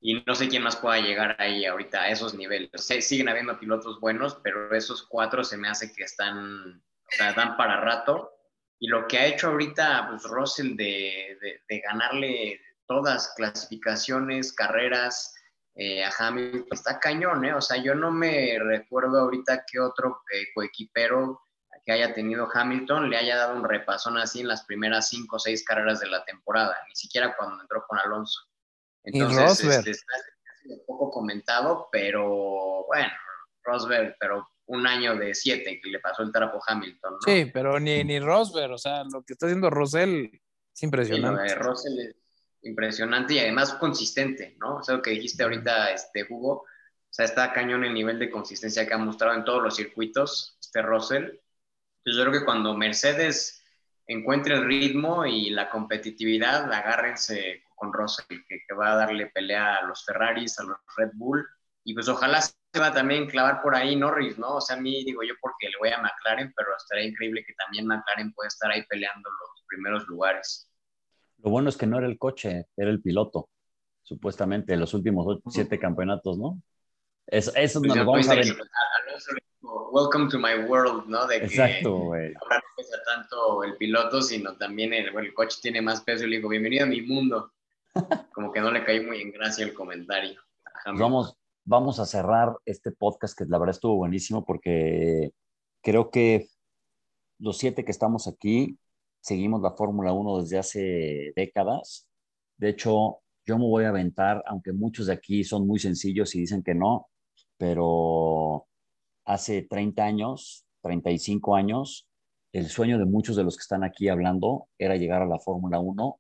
y 0.01 0.23
no 0.25 0.35
sé 0.35 0.49
quién 0.49 0.63
más 0.63 0.77
pueda 0.77 1.01
llegar 1.01 1.37
ahí 1.39 1.65
ahorita 1.65 2.03
a 2.03 2.11
esos 2.11 2.35
niveles. 2.35 2.71
O 2.75 2.79
siguen 2.79 3.29
habiendo 3.29 3.59
pilotos 3.59 4.01
buenos, 4.01 4.37
pero 4.43 4.75
esos 4.75 5.07
cuatro 5.09 5.43
se 5.43 5.57
me 5.57 5.69
hace 5.69 5.93
que 5.93 6.05
están, 6.05 6.77
o 6.79 7.11
sea, 7.11 7.33
dan 7.33 7.57
para 7.57 7.81
rato. 7.81 8.31
Y 8.79 8.89
lo 8.89 9.09
que 9.09 9.19
ha 9.19 9.27
hecho 9.27 9.49
ahorita, 9.49 10.07
pues 10.09 10.23
Russell, 10.25 10.77
de, 10.77 11.37
de, 11.41 11.61
de 11.69 11.81
ganarle 11.81 12.61
todas 12.87 13.35
clasificaciones, 13.37 14.53
carreras 14.53 15.35
eh, 15.75 16.05
a 16.05 16.11
Hamilton, 16.17 16.67
está 16.71 17.01
cañón, 17.01 17.45
¿eh? 17.45 17.55
O 17.55 17.61
sea, 17.61 17.83
yo 17.83 17.95
no 17.95 18.13
me 18.13 18.59
recuerdo 18.59 19.19
ahorita 19.19 19.65
qué 19.71 19.81
otro 19.81 20.23
eh, 20.33 20.47
coequipero 20.55 21.41
que 21.89 21.95
haya 21.95 22.13
tenido 22.13 22.47
Hamilton 22.53 23.09
le 23.09 23.17
haya 23.17 23.35
dado 23.35 23.57
un 23.57 23.65
repasón 23.67 24.19
así 24.19 24.41
en 24.41 24.49
las 24.49 24.67
primeras 24.67 25.09
cinco 25.09 25.37
o 25.37 25.39
seis 25.39 25.65
carreras 25.65 26.01
de 26.01 26.07
la 26.09 26.23
temporada, 26.23 26.77
ni 26.87 26.95
siquiera 26.95 27.35
cuando 27.35 27.63
entró 27.63 27.83
con 27.89 27.99
Alonso. 27.99 28.43
Y 29.05 29.17
Entonces, 29.19 29.43
Rosberg. 29.43 29.79
este, 29.79 29.91
está 29.93 30.15
un 30.69 30.83
poco 30.87 31.11
comentado, 31.11 31.89
pero 31.91 32.85
bueno, 32.89 33.09
Rosberg, 33.63 34.17
pero 34.21 34.47
un 34.67 34.87
año 34.87 35.17
de 35.17 35.35
siete 35.35 35.81
que 35.83 35.89
le 35.89 35.99
pasó 36.01 36.23
el 36.25 36.31
trapo 36.31 36.61
Hamilton, 36.67 37.13
¿no? 37.15 37.19
Sí, 37.25 37.51
pero 37.55 37.81
ni, 37.81 38.05
ni 38.05 38.21
Rosberg, 38.21 38.73
o 38.73 38.77
sea, 38.79 39.05
lo 39.11 39.23
que 39.23 39.33
está 39.33 39.47
haciendo 39.47 39.71
Russell 39.71 40.27
es 40.27 40.41
Sí, 40.75 40.85
impresionante. 40.85 41.43
de 41.45 41.55
Russell 41.55 41.99
es 42.01 42.17
impresionante 42.65 43.33
y 43.33 43.39
además 43.39 43.73
consistente, 43.73 44.59
¿no? 44.61 44.77
O 44.77 44.83
sea, 44.83 44.97
lo 44.97 45.01
que 45.01 45.13
dijiste 45.13 45.43
ahorita, 45.43 45.91
este, 45.93 46.27
Hugo, 46.29 46.51
o 46.51 46.67
sea, 47.09 47.25
está 47.25 47.51
cañón 47.55 47.83
el 47.87 47.95
nivel 47.95 48.19
de 48.19 48.31
consistencia 48.31 48.87
que 48.87 48.93
ha 48.93 48.99
mostrado 48.99 49.35
en 49.37 49.45
todos 49.47 49.63
los 49.63 49.75
circuitos, 49.75 50.59
este 50.61 50.83
Russell. 50.83 51.31
Entonces, 52.05 52.19
yo 52.25 52.31
creo 52.31 52.41
que 52.41 52.45
cuando 52.45 52.75
Mercedes 52.77 53.63
encuentre 54.07 54.55
el 54.55 54.65
ritmo 54.67 55.27
y 55.27 55.51
la 55.51 55.69
competitividad, 55.71 56.73
agárrense 56.73 57.63
con 57.77 57.93
Russell, 57.93 58.27
que, 58.49 58.61
que 58.67 58.75
va 58.75 58.93
a 58.93 58.97
darle 58.97 59.27
pelea 59.27 59.77
a 59.77 59.83
los 59.87 60.05
Ferraris, 60.05 60.59
a 60.59 60.65
los 60.65 60.79
Red 60.97 61.11
Bull, 61.15 61.47
y 61.85 61.95
pues 61.95 62.09
ojalá 62.09 62.41
se 62.41 62.53
va 62.81 62.89
a 62.89 62.93
también 62.95 63.27
clavar 63.29 63.63
por 63.63 63.75
ahí 63.75 63.97
Norris, 63.97 64.39
¿no? 64.39 64.57
O 64.57 64.61
sea, 64.61 64.77
a 64.77 64.81
mí 64.81 65.05
digo 65.05 65.23
yo 65.23 65.35
porque 65.41 65.69
le 65.69 65.79
voy 65.79 65.91
a 65.91 65.99
McLaren, 66.03 66.53
pero 66.57 66.71
estaría 66.77 67.07
increíble 67.07 67.45
que 67.47 67.55
también 67.55 67.87
McLaren 67.87 68.33
pueda 68.33 68.49
estar 68.49 68.71
ahí 68.71 68.85
peleando 68.87 69.29
los 69.31 69.65
primeros 69.69 70.07
lugares. 70.09 70.71
Lo 71.43 71.51
bueno 71.51 71.69
es 71.69 71.77
que 71.77 71.87
no 71.87 71.99
era 71.99 72.07
el 72.07 72.19
coche, 72.19 72.67
era 72.77 72.91
el 72.91 73.01
piloto, 73.01 73.49
supuestamente, 74.03 74.75
en 74.75 74.81
los 74.81 74.95
últimos 74.95 75.27
ocho- 75.27 75.51
siete 75.51 75.79
campeonatos, 75.79 76.39
¿no? 76.39 76.61
Eso, 77.27 77.53
eso 77.55 77.81
Pues 77.81 77.95
nos 77.95 78.07
vamos 78.07 78.29
a 78.29 78.35
ver. 78.35 78.47
Welcome 79.61 80.29
to 80.31 80.39
my 80.39 80.67
world, 80.69 81.07
¿no? 81.07 81.27
De 81.27 81.41
que 81.41 81.47
Exacto, 81.47 81.99
güey. 81.99 82.33
ahora 82.41 82.57
no 82.57 82.77
pesa 82.77 82.97
tanto 83.05 83.65
el 83.65 83.77
piloto, 83.77 84.23
sino 84.23 84.57
también 84.57 84.93
el, 84.93 85.11
bueno, 85.11 85.29
el 85.29 85.35
coche 85.35 85.59
tiene 85.61 85.83
más 85.83 86.03
peso. 86.03 86.25
Y 86.25 86.31
le 86.31 86.37
digo, 86.37 86.49
bienvenido 86.49 86.85
a 86.85 86.89
mi 86.89 87.03
mundo. 87.03 87.53
Como 88.33 88.53
que 88.53 88.61
no 88.61 88.71
le 88.71 88.85
caí 88.85 89.05
muy 89.05 89.21
en 89.21 89.33
gracia 89.33 89.65
el 89.65 89.75
comentario. 89.75 90.41
Pues 90.85 90.99
vamos, 90.99 91.37
vamos 91.65 91.99
a 91.99 92.07
cerrar 92.07 92.57
este 92.65 92.93
podcast 92.93 93.37
que 93.37 93.45
la 93.47 93.59
verdad 93.59 93.75
estuvo 93.75 93.97
buenísimo 93.97 94.45
porque 94.45 95.33
creo 95.83 96.11
que 96.11 96.49
los 97.39 97.59
siete 97.59 97.85
que 97.85 97.91
estamos 97.91 98.29
aquí 98.29 98.79
seguimos 99.21 99.61
la 99.61 99.73
Fórmula 99.73 100.13
1 100.13 100.43
desde 100.43 100.59
hace 100.59 101.33
décadas. 101.35 102.09
De 102.57 102.71
hecho, 102.71 103.19
yo 103.45 103.59
me 103.59 103.65
voy 103.65 103.85
a 103.85 103.89
aventar, 103.89 104.43
aunque 104.47 104.73
muchos 104.73 105.07
de 105.07 105.15
aquí 105.15 105.43
son 105.43 105.67
muy 105.67 105.79
sencillos 105.79 106.35
y 106.35 106.41
dicen 106.41 106.63
que 106.63 106.75
no, 106.75 107.09
pero 107.57 108.68
hace 109.29 109.63
30 109.63 110.05
años, 110.05 110.65
35 110.83 111.55
años, 111.55 112.09
el 112.53 112.67
sueño 112.67 112.99
de 112.99 113.05
muchos 113.05 113.37
de 113.37 113.45
los 113.45 113.57
que 113.57 113.61
están 113.61 113.85
aquí 113.85 114.09
hablando 114.09 114.69
era 114.79 114.97
llegar 114.97 115.21
a 115.21 115.27
la 115.27 115.39
Fórmula 115.39 115.79
1 115.79 116.19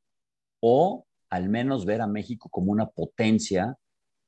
o 0.61 1.07
al 1.31 1.49
menos 1.49 1.87
ver 1.87 2.03
a 2.03 2.07
México 2.07 2.51
como 2.51 2.71
una 2.71 2.87
potencia 2.87 3.77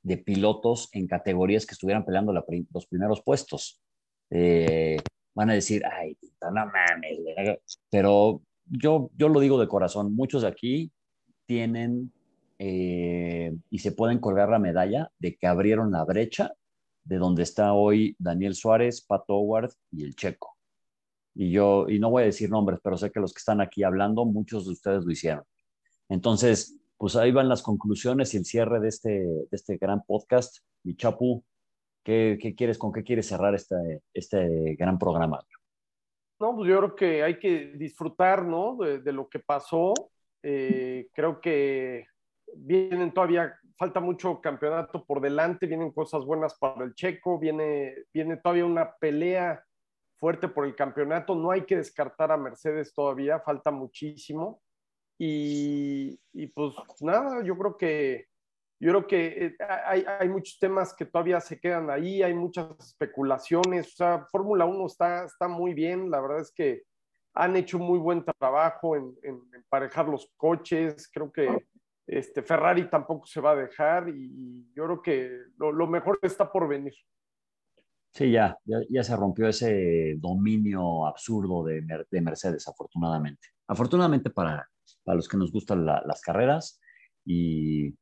de 0.01 0.17
pilotos 0.17 0.89
en 0.93 1.07
categorías 1.07 1.67
que 1.67 1.73
estuvieran 1.73 2.03
peleando 2.03 2.33
los 2.33 2.87
primeros 2.87 3.21
puestos. 3.21 3.79
Eh, 4.31 4.97
van 5.35 5.51
a 5.51 5.53
decir, 5.53 5.83
ay, 5.85 6.17
no 6.41 6.65
mames, 6.65 7.19
güey". 7.21 7.59
pero 7.91 8.41
yo, 8.65 9.11
yo 9.15 9.29
lo 9.29 9.39
digo 9.39 9.59
de 9.59 9.67
corazón, 9.67 10.15
muchos 10.15 10.41
de 10.41 10.47
aquí 10.47 10.91
tienen 11.45 12.11
eh, 12.57 13.55
y 13.69 13.79
se 13.79 13.91
pueden 13.91 14.17
colgar 14.17 14.49
la 14.49 14.59
medalla 14.59 15.11
de 15.19 15.35
que 15.35 15.45
abrieron 15.45 15.91
la 15.91 16.03
brecha 16.03 16.53
de 17.03 17.17
donde 17.17 17.43
está 17.43 17.73
hoy 17.73 18.15
Daniel 18.19 18.55
Suárez, 18.55 19.01
Pato 19.01 19.35
Howard 19.35 19.71
y 19.91 20.03
el 20.03 20.15
Checo. 20.15 20.57
Y 21.33 21.51
yo, 21.51 21.87
y 21.87 21.99
no 21.99 22.09
voy 22.09 22.23
a 22.23 22.25
decir 22.25 22.49
nombres, 22.49 22.79
pero 22.83 22.97
sé 22.97 23.11
que 23.11 23.19
los 23.19 23.33
que 23.33 23.39
están 23.39 23.61
aquí 23.61 23.83
hablando, 23.83 24.25
muchos 24.25 24.65
de 24.65 24.71
ustedes 24.71 25.05
lo 25.05 25.11
hicieron. 25.11 25.43
Entonces, 26.09 26.79
pues 26.97 27.15
ahí 27.15 27.31
van 27.31 27.49
las 27.49 27.63
conclusiones 27.63 28.33
y 28.33 28.37
el 28.37 28.45
cierre 28.45 28.79
de 28.79 28.89
este, 28.89 29.25
este 29.51 29.77
gran 29.77 30.03
podcast. 30.03 30.57
Mi 30.83 30.95
Chapu, 30.95 31.43
¿qué, 32.03 32.37
qué 32.41 32.53
quieres, 32.53 32.77
con 32.77 32.91
qué 32.91 33.03
quieres 33.03 33.27
cerrar 33.27 33.55
este, 33.55 34.01
este 34.13 34.75
gran 34.75 34.99
programa? 34.99 35.39
No, 36.39 36.55
pues 36.55 36.69
yo 36.69 36.77
creo 36.79 36.95
que 36.95 37.23
hay 37.23 37.39
que 37.39 37.73
disfrutar, 37.77 38.45
¿no? 38.45 38.75
De, 38.75 38.99
de 38.99 39.13
lo 39.13 39.29
que 39.29 39.39
pasó. 39.39 39.93
Eh, 40.43 41.07
creo 41.13 41.39
que 41.39 42.05
vienen 42.55 43.13
todavía, 43.13 43.53
falta 43.77 43.99
mucho 43.99 44.41
campeonato 44.41 45.05
por 45.05 45.21
delante, 45.21 45.67
vienen 45.67 45.91
cosas 45.91 46.25
buenas 46.25 46.57
para 46.57 46.83
el 46.83 46.93
checo, 46.95 47.39
viene, 47.39 48.05
viene 48.13 48.37
todavía 48.37 48.65
una 48.65 48.95
pelea 48.95 49.63
fuerte 50.17 50.47
por 50.47 50.65
el 50.65 50.75
campeonato, 50.75 51.35
no 51.35 51.51
hay 51.51 51.65
que 51.65 51.77
descartar 51.77 52.31
a 52.31 52.37
Mercedes 52.37 52.93
todavía, 52.93 53.39
falta 53.39 53.71
muchísimo. 53.71 54.61
Y, 55.17 56.17
pues 56.55 56.73
nada, 57.01 57.43
yo 57.43 57.57
creo 57.57 57.77
que 57.77 58.25
yo 58.79 58.89
creo 58.89 59.07
que 59.07 59.45
eh, 59.45 59.57
hay, 59.85 60.03
hay, 60.19 60.27
muchos 60.27 60.57
temas 60.57 60.95
que 60.95 61.05
todavía 61.05 61.39
se 61.39 61.59
quedan 61.59 61.91
ahí, 61.91 62.23
hay 62.23 62.33
muchas 62.33 62.67
especulaciones, 62.79 63.93
o 63.93 63.95
sea, 63.95 64.25
Fórmula 64.31 64.65
1 64.65 64.87
está, 64.87 65.25
está 65.25 65.47
muy 65.47 65.75
bien, 65.75 66.09
la 66.09 66.19
verdad 66.19 66.39
es 66.39 66.51
que 66.51 66.81
han 67.35 67.55
hecho 67.55 67.77
muy 67.77 67.99
buen 67.99 68.25
trabajo 68.25 68.95
en, 68.95 69.15
en 69.21 69.39
emparejar 69.53 70.07
los 70.07 70.31
coches, 70.35 71.07
creo 71.13 71.31
que 71.31 71.67
este, 72.11 72.43
Ferrari 72.43 72.89
tampoco 72.89 73.25
se 73.25 73.39
va 73.39 73.51
a 73.51 73.55
dejar 73.55 74.09
y 74.09 74.69
yo 74.75 74.83
creo 74.83 75.01
que 75.01 75.31
lo, 75.57 75.87
mejor 75.87 76.19
está 76.21 76.51
por 76.51 76.67
venir. 76.67 76.93
Sí, 78.13 78.31
ya, 78.31 78.57
ya, 78.65 78.79
ya, 78.89 79.03
se 79.03 79.15
rompió 79.15 79.47
ese 79.47 80.15
dominio 80.17 81.07
absurdo 81.07 81.63
de, 81.63 81.81
de 82.09 82.21
Mercedes, 82.21 82.67
afortunadamente. 82.67 83.47
Afortunadamente 83.65 84.29
para, 84.29 84.67
para 85.05 85.15
los 85.15 85.29
que 85.29 85.37
nos 85.37 85.53
gustan 85.53 85.85
la, 85.85 86.03
las 86.05 86.19
carreras 86.21 86.81
y, 87.25 87.95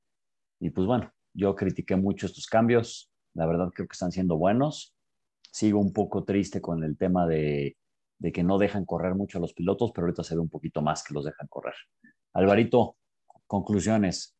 y 0.59 0.69
pues 0.71 0.87
bueno, 0.87 1.11
yo 1.35 1.55
critiqué 1.55 1.95
mucho 1.95 2.25
estos 2.25 2.47
cambios, 2.47 3.11
la 3.35 3.45
verdad 3.45 3.69
creo 3.71 3.87
que 3.87 3.93
están 3.93 4.11
siendo 4.11 4.37
buenos. 4.37 4.95
Sigo 5.51 5.79
un 5.79 5.93
poco 5.93 6.23
triste 6.23 6.61
con 6.61 6.83
el 6.83 6.97
tema 6.97 7.27
de, 7.27 7.77
de 8.17 8.31
que 8.31 8.43
no 8.43 8.57
dejan 8.57 8.85
correr 8.85 9.13
mucho 9.13 9.37
a 9.37 9.41
los 9.41 9.53
pilotos, 9.53 9.91
pero 9.93 10.05
ahorita 10.05 10.23
se 10.23 10.33
ve 10.33 10.41
un 10.41 10.49
poquito 10.49 10.81
más 10.81 11.03
que 11.03 11.13
los 11.13 11.25
dejan 11.25 11.47
correr. 11.47 11.75
Alvarito, 12.33 12.97
conclusiones. 13.49 14.37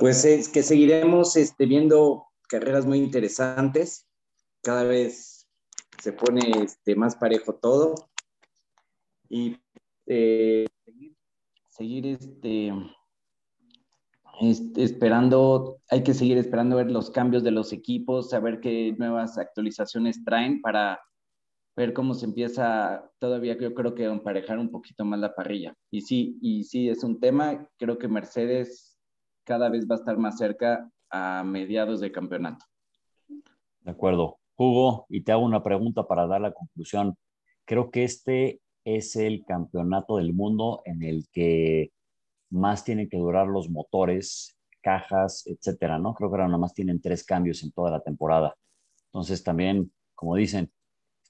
Pues 0.00 0.24
es 0.24 0.48
que 0.48 0.62
seguiremos 0.62 1.36
este, 1.36 1.66
viendo 1.66 2.26
carreras 2.48 2.86
muy 2.86 2.98
interesantes. 2.98 4.08
Cada 4.62 4.84
vez 4.84 5.46
se 6.02 6.12
pone 6.12 6.64
este, 6.64 6.96
más 6.96 7.14
parejo 7.14 7.54
todo. 7.54 7.94
Y 9.28 9.58
eh, 10.06 10.66
seguir, 11.68 12.06
este, 12.06 12.72
esperando, 14.76 15.78
hay 15.90 16.02
que 16.02 16.14
seguir 16.14 16.38
esperando 16.38 16.76
ver 16.76 16.90
los 16.90 17.10
cambios 17.10 17.44
de 17.44 17.50
los 17.50 17.72
equipos, 17.72 18.30
saber 18.30 18.60
qué 18.60 18.94
nuevas 18.98 19.36
actualizaciones 19.36 20.24
traen 20.24 20.62
para 20.62 21.00
ver 21.76 21.92
cómo 21.92 22.14
se 22.14 22.26
empieza 22.26 23.10
todavía 23.18 23.56
yo 23.58 23.74
creo 23.74 23.94
que 23.94 24.04
emparejar 24.04 24.58
un 24.58 24.70
poquito 24.70 25.04
más 25.04 25.20
la 25.20 25.34
parrilla. 25.34 25.74
Y 25.90 26.02
sí, 26.02 26.38
y 26.40 26.64
sí 26.64 26.88
es 26.88 27.02
un 27.04 27.18
tema, 27.20 27.68
creo 27.78 27.98
que 27.98 28.08
Mercedes 28.08 28.98
cada 29.44 29.68
vez 29.68 29.86
va 29.90 29.96
a 29.96 29.98
estar 29.98 30.18
más 30.18 30.38
cerca 30.38 30.90
a 31.10 31.42
mediados 31.44 32.00
de 32.00 32.12
campeonato. 32.12 32.64
De 33.80 33.90
acuerdo. 33.90 34.38
Hugo, 34.56 35.06
y 35.08 35.22
te 35.22 35.32
hago 35.32 35.44
una 35.44 35.62
pregunta 35.62 36.06
para 36.06 36.26
dar 36.26 36.40
la 36.40 36.52
conclusión. 36.52 37.16
Creo 37.64 37.90
que 37.90 38.04
este 38.04 38.60
es 38.84 39.16
el 39.16 39.44
campeonato 39.44 40.18
del 40.18 40.32
mundo 40.34 40.82
en 40.84 41.02
el 41.02 41.26
que 41.32 41.90
más 42.50 42.84
tienen 42.84 43.08
que 43.08 43.16
durar 43.16 43.46
los 43.46 43.70
motores, 43.70 44.56
cajas, 44.82 45.46
etcétera, 45.46 45.98
¿no? 45.98 46.14
Creo 46.14 46.30
que 46.30 46.34
ahora 46.34 46.48
nomás 46.48 46.74
tienen 46.74 47.00
tres 47.00 47.24
cambios 47.24 47.62
en 47.62 47.72
toda 47.72 47.90
la 47.90 48.00
temporada. 48.00 48.54
Entonces 49.06 49.42
también, 49.42 49.92
como 50.14 50.36
dicen, 50.36 50.70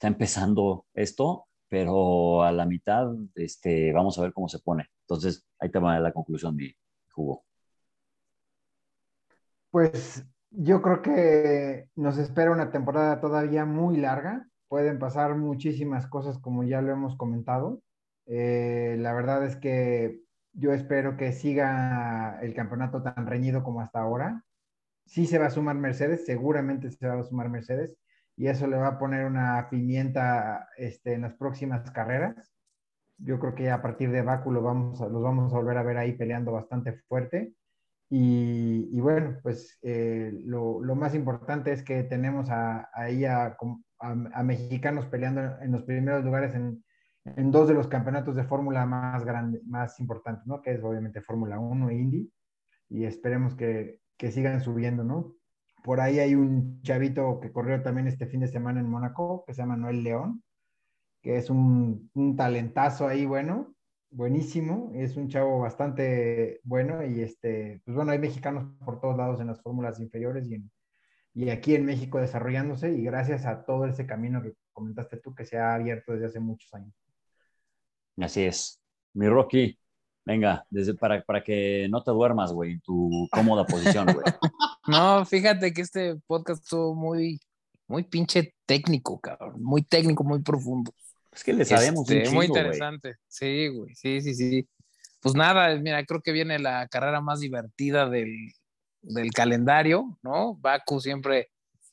está 0.02 0.08
empezando 0.08 0.86
esto, 0.94 1.46
pero 1.68 2.42
a 2.42 2.50
la 2.50 2.66
mitad 2.66 3.06
este, 3.36 3.92
vamos 3.92 4.18
a 4.18 4.22
ver 4.22 4.32
cómo 4.32 4.48
se 4.48 4.58
pone. 4.58 4.88
Entonces, 5.02 5.46
ahí 5.60 5.70
te 5.70 5.78
va 5.78 6.00
la 6.00 6.12
conclusión, 6.12 6.56
mi 6.56 6.74
Hugo. 7.14 7.44
Pues 9.70 10.26
yo 10.50 10.82
creo 10.82 11.02
que 11.02 11.86
nos 11.94 12.18
espera 12.18 12.50
una 12.50 12.72
temporada 12.72 13.20
todavía 13.20 13.64
muy 13.64 13.96
larga. 13.96 14.48
Pueden 14.66 14.98
pasar 14.98 15.36
muchísimas 15.36 16.08
cosas 16.08 16.36
como 16.40 16.64
ya 16.64 16.82
lo 16.82 16.90
hemos 16.90 17.16
comentado. 17.16 17.80
Eh, 18.26 18.96
la 18.98 19.14
verdad 19.14 19.46
es 19.46 19.54
que 19.54 20.18
yo 20.52 20.72
espero 20.72 21.16
que 21.16 21.30
siga 21.30 22.40
el 22.42 22.54
campeonato 22.54 23.04
tan 23.04 23.24
reñido 23.24 23.62
como 23.62 23.80
hasta 23.82 24.00
ahora. 24.00 24.44
Sí 25.06 25.26
se 25.26 25.38
va 25.38 25.46
a 25.46 25.50
sumar 25.50 25.76
Mercedes, 25.76 26.26
seguramente 26.26 26.90
se 26.90 27.06
va 27.06 27.20
a 27.20 27.22
sumar 27.22 27.48
Mercedes 27.48 27.96
y 28.36 28.46
eso 28.48 28.66
le 28.66 28.76
va 28.76 28.88
a 28.88 28.98
poner 28.98 29.26
una 29.26 29.68
pimienta 29.70 30.68
este, 30.76 31.14
en 31.14 31.22
las 31.22 31.34
próximas 31.34 31.90
carreras. 31.90 32.52
Yo 33.18 33.38
creo 33.38 33.54
que 33.54 33.70
a 33.70 33.82
partir 33.82 34.10
de 34.10 34.22
Baku 34.22 34.52
lo 34.52 34.62
vamos 34.62 35.00
a, 35.00 35.08
los 35.08 35.22
vamos 35.22 35.52
a 35.52 35.56
volver 35.56 35.76
a 35.78 35.82
ver 35.82 35.98
ahí 35.98 36.12
peleando 36.14 36.52
bastante 36.52 36.94
fuerte. 37.08 37.54
Y, 38.10 38.90
y 38.92 39.00
bueno, 39.00 39.38
pues 39.42 39.78
eh, 39.82 40.32
lo, 40.44 40.82
lo, 40.82 40.94
más 40.94 41.14
importante 41.14 41.72
es 41.72 41.82
que 41.82 42.02
tenemos 42.02 42.50
a, 42.50 42.90
ahí 42.92 43.24
a, 43.24 43.56
a, 44.00 44.42
mexicanos 44.42 45.06
peleando 45.06 45.58
en 45.62 45.72
los 45.72 45.84
primeros 45.84 46.22
lugares 46.24 46.54
en, 46.54 46.84
en 47.24 47.50
dos 47.50 47.68
de 47.68 47.74
los 47.74 47.88
campeonatos 47.88 48.36
de 48.36 48.44
Fórmula 48.44 48.84
más, 48.84 49.24
grande, 49.24 49.62
más 49.64 49.98
importantes, 50.00 50.46
¿no? 50.46 50.60
Que 50.60 50.72
es 50.72 50.82
obviamente 50.82 51.22
Fórmula 51.22 51.58
1 51.58 51.90
e 51.90 51.94
Indy. 51.94 52.32
Y 52.90 53.04
esperemos 53.04 53.54
que, 53.54 54.00
que 54.18 54.30
sigan 54.30 54.60
subiendo, 54.60 55.04
¿no? 55.04 55.34
Por 55.82 56.00
ahí 56.00 56.20
hay 56.20 56.34
un 56.34 56.80
chavito 56.82 57.40
que 57.40 57.52
corrió 57.52 57.82
también 57.82 58.06
este 58.06 58.26
fin 58.26 58.40
de 58.40 58.48
semana 58.48 58.80
en 58.80 58.88
Mónaco, 58.88 59.44
que 59.46 59.54
se 59.54 59.62
llama 59.62 59.76
Noel 59.76 60.02
León, 60.02 60.42
que 61.22 61.36
es 61.36 61.50
un, 61.50 62.10
un, 62.14 62.36
talentazo 62.36 63.08
ahí, 63.08 63.26
bueno, 63.26 63.74
buenísimo, 64.10 64.92
es 64.94 65.16
un 65.16 65.28
chavo 65.28 65.58
bastante 65.60 66.60
bueno 66.64 67.04
y 67.04 67.20
este, 67.20 67.80
pues 67.84 67.96
bueno, 67.96 68.12
hay 68.12 68.18
mexicanos 68.18 68.66
por 68.84 69.00
todos 69.00 69.16
lados 69.16 69.40
en 69.40 69.48
las 69.48 69.62
fórmulas 69.62 69.98
inferiores 70.00 70.48
y, 70.48 70.54
en, 70.54 70.70
y 71.34 71.50
aquí 71.50 71.74
en 71.74 71.86
México 71.86 72.20
desarrollándose 72.20 72.92
y 72.92 73.02
gracias 73.02 73.46
a 73.46 73.64
todo 73.64 73.86
ese 73.86 74.06
camino 74.06 74.42
que 74.42 74.54
comentaste 74.72 75.16
tú 75.16 75.34
que 75.34 75.44
se 75.44 75.58
ha 75.58 75.74
abierto 75.74 76.12
desde 76.12 76.26
hace 76.26 76.40
muchos 76.40 76.72
años. 76.74 76.94
Así 78.18 78.42
es. 78.44 78.80
Mi 79.14 79.28
Rocky, 79.28 79.78
venga, 80.24 80.64
desde 80.70 80.94
para, 80.94 81.22
para 81.22 81.42
que 81.42 81.88
no 81.90 82.02
te 82.02 82.10
duermas, 82.10 82.52
güey, 82.52 82.72
en 82.72 82.80
tu 82.80 83.28
cómoda 83.32 83.64
posición, 83.64 84.06
güey. 84.12 84.24
No, 84.86 85.24
fíjate 85.24 85.72
que 85.72 85.82
este 85.82 86.16
podcast 86.26 86.62
estuvo 86.62 86.94
muy, 86.94 87.40
muy 87.86 88.02
pinche 88.04 88.54
técnico, 88.66 89.20
cabrón. 89.20 89.62
Muy 89.62 89.82
técnico, 89.82 90.24
muy 90.24 90.42
profundo. 90.42 90.92
Es 91.32 91.44
que 91.44 91.52
le 91.52 91.64
sabemos 91.64 92.02
este, 92.02 92.16
un 92.16 92.22
chingo, 92.24 92.36
Muy 92.36 92.46
interesante. 92.46 93.08
Güey. 93.08 93.18
Sí, 93.28 93.68
güey. 93.68 93.94
Sí, 93.94 94.20
sí, 94.20 94.34
sí. 94.34 94.68
Pues 95.20 95.34
nada, 95.34 95.74
mira, 95.76 96.04
creo 96.04 96.20
que 96.20 96.32
viene 96.32 96.58
la 96.58 96.88
carrera 96.88 97.20
más 97.20 97.40
divertida 97.40 98.08
del, 98.08 98.52
del 99.02 99.30
calendario, 99.32 100.18
¿no? 100.22 100.56
Baku 100.56 101.00
siempre 101.00 101.50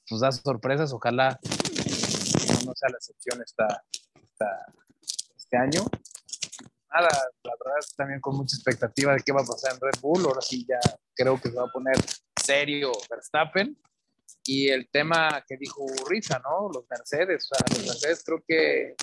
pues 0.08 0.22
da 0.22 0.32
sorpresas. 0.32 0.92
Ojalá 0.92 1.40
no 2.66 2.74
sea 2.74 2.90
la 2.90 2.98
excepción 2.98 3.42
esta, 3.42 3.84
esta, 4.16 4.74
este 5.38 5.58
año. 5.58 5.86
Nada, 6.92 7.10
la 7.44 7.52
verdad 7.64 7.88
también 7.96 8.20
con 8.20 8.36
mucha 8.36 8.56
expectativa 8.56 9.14
de 9.14 9.22
qué 9.22 9.32
va 9.32 9.42
a 9.42 9.46
pasar 9.46 9.74
en 9.74 9.80
Red 9.80 10.02
Bull. 10.02 10.26
Ahora 10.26 10.42
sí 10.42 10.66
ya 10.68 10.80
creo 11.14 11.40
que 11.40 11.50
se 11.50 11.56
va 11.56 11.66
a 11.66 11.72
poner 11.72 11.96
serio 12.50 12.92
Verstappen. 13.10 13.78
Y 14.46 14.70
el 14.70 14.90
tema 14.90 15.44
que 15.48 15.58
dijo 15.58 15.86
Risa, 16.08 16.40
¿no? 16.40 16.70
Los 16.74 16.86
Mercedes, 16.90 17.48
o 17.52 17.56
sea, 17.56 17.78
los 17.78 17.86
Mercedes 17.88 18.24
creo 18.26 18.44
que 18.48 18.96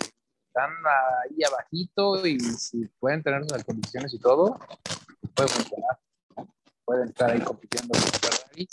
están 0.48 0.70
ahí 0.84 1.38
abajito 1.44 2.26
y 2.26 2.40
si 2.40 2.86
pueden 2.98 3.22
tener 3.22 3.42
las 3.50 3.62
condiciones 3.64 4.12
y 4.14 4.18
todo, 4.18 4.58
puede 5.34 5.48
funcionar. 5.48 5.98
Pueden 6.84 7.08
estar 7.08 7.30
ahí 7.30 7.40
compitiendo 7.40 7.92
con 7.92 8.02
Ferrari. 8.02 8.68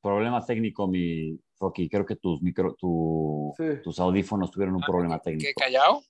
Problema 0.00 0.44
técnico, 0.44 0.86
mi 0.88 1.38
Rocky. 1.60 1.88
Creo 1.88 2.04
que 2.06 2.16
tus 2.16 2.42
micro, 2.42 2.74
tu, 2.74 3.52
sí. 3.56 3.64
tus 3.82 4.00
audífonos 4.00 4.50
tuvieron 4.50 4.74
un 4.76 4.82
Ah, 4.82 4.86
problema 4.86 5.18
¿Qué 5.20 5.30
técnico. 5.32 5.60
callado? 5.60 6.02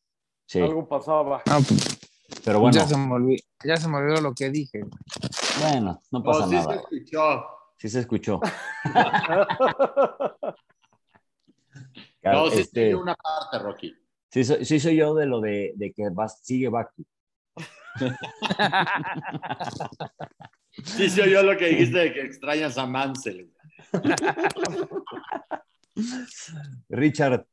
Sí, 0.47 0.61
Algo 0.61 0.89
pasaba. 0.89 1.43
Ah, 1.47 1.61
pues, 1.67 1.99
pero 2.45 2.61
bueno, 2.61 2.77
ya, 2.79 2.87
se 2.87 2.97
me 2.97 3.13
olvidó, 3.13 3.43
ya 3.65 3.77
se 3.77 3.89
me 3.89 3.97
olvidó 3.99 4.21
lo 4.21 4.35
que 4.35 4.51
dije. 4.51 4.81
bueno, 5.61 6.01
no 6.11 6.19
No, 6.19 6.25
pasa 6.25 6.49
sí 6.49 6.55
nada. 6.55 6.75
se 6.75 6.81
escuchó. 6.97 7.45
Sí 7.77 7.89
se 7.89 8.01
escuchó. 8.01 8.41
No, 12.25 12.49
sí 12.51 12.61
Este, 12.61 12.95
una 12.95 13.17
parte, 13.17 13.59
Rocky. 13.59 13.93
sí, 14.31 14.45
soy, 14.45 14.65
sí 14.65 14.79
soy 14.79 14.95
yo 14.97 15.13
de 15.15 15.27
lo 15.27 15.41
de, 15.41 15.73
de 15.75 15.93
que 15.93 16.09
vas, 16.11 16.39
sigue 16.43 16.69
Baku. 16.69 17.05
Sí, 20.85 21.11
sí, 21.11 21.21
oyó 21.21 21.43
lo 21.43 21.55
que 21.59 21.67
dijiste 21.67 21.99
de 21.99 22.13
que 22.15 22.23
extrañas 22.23 22.79
a 22.79 22.87
Mansell. 22.87 23.53
Richard, 26.89 27.47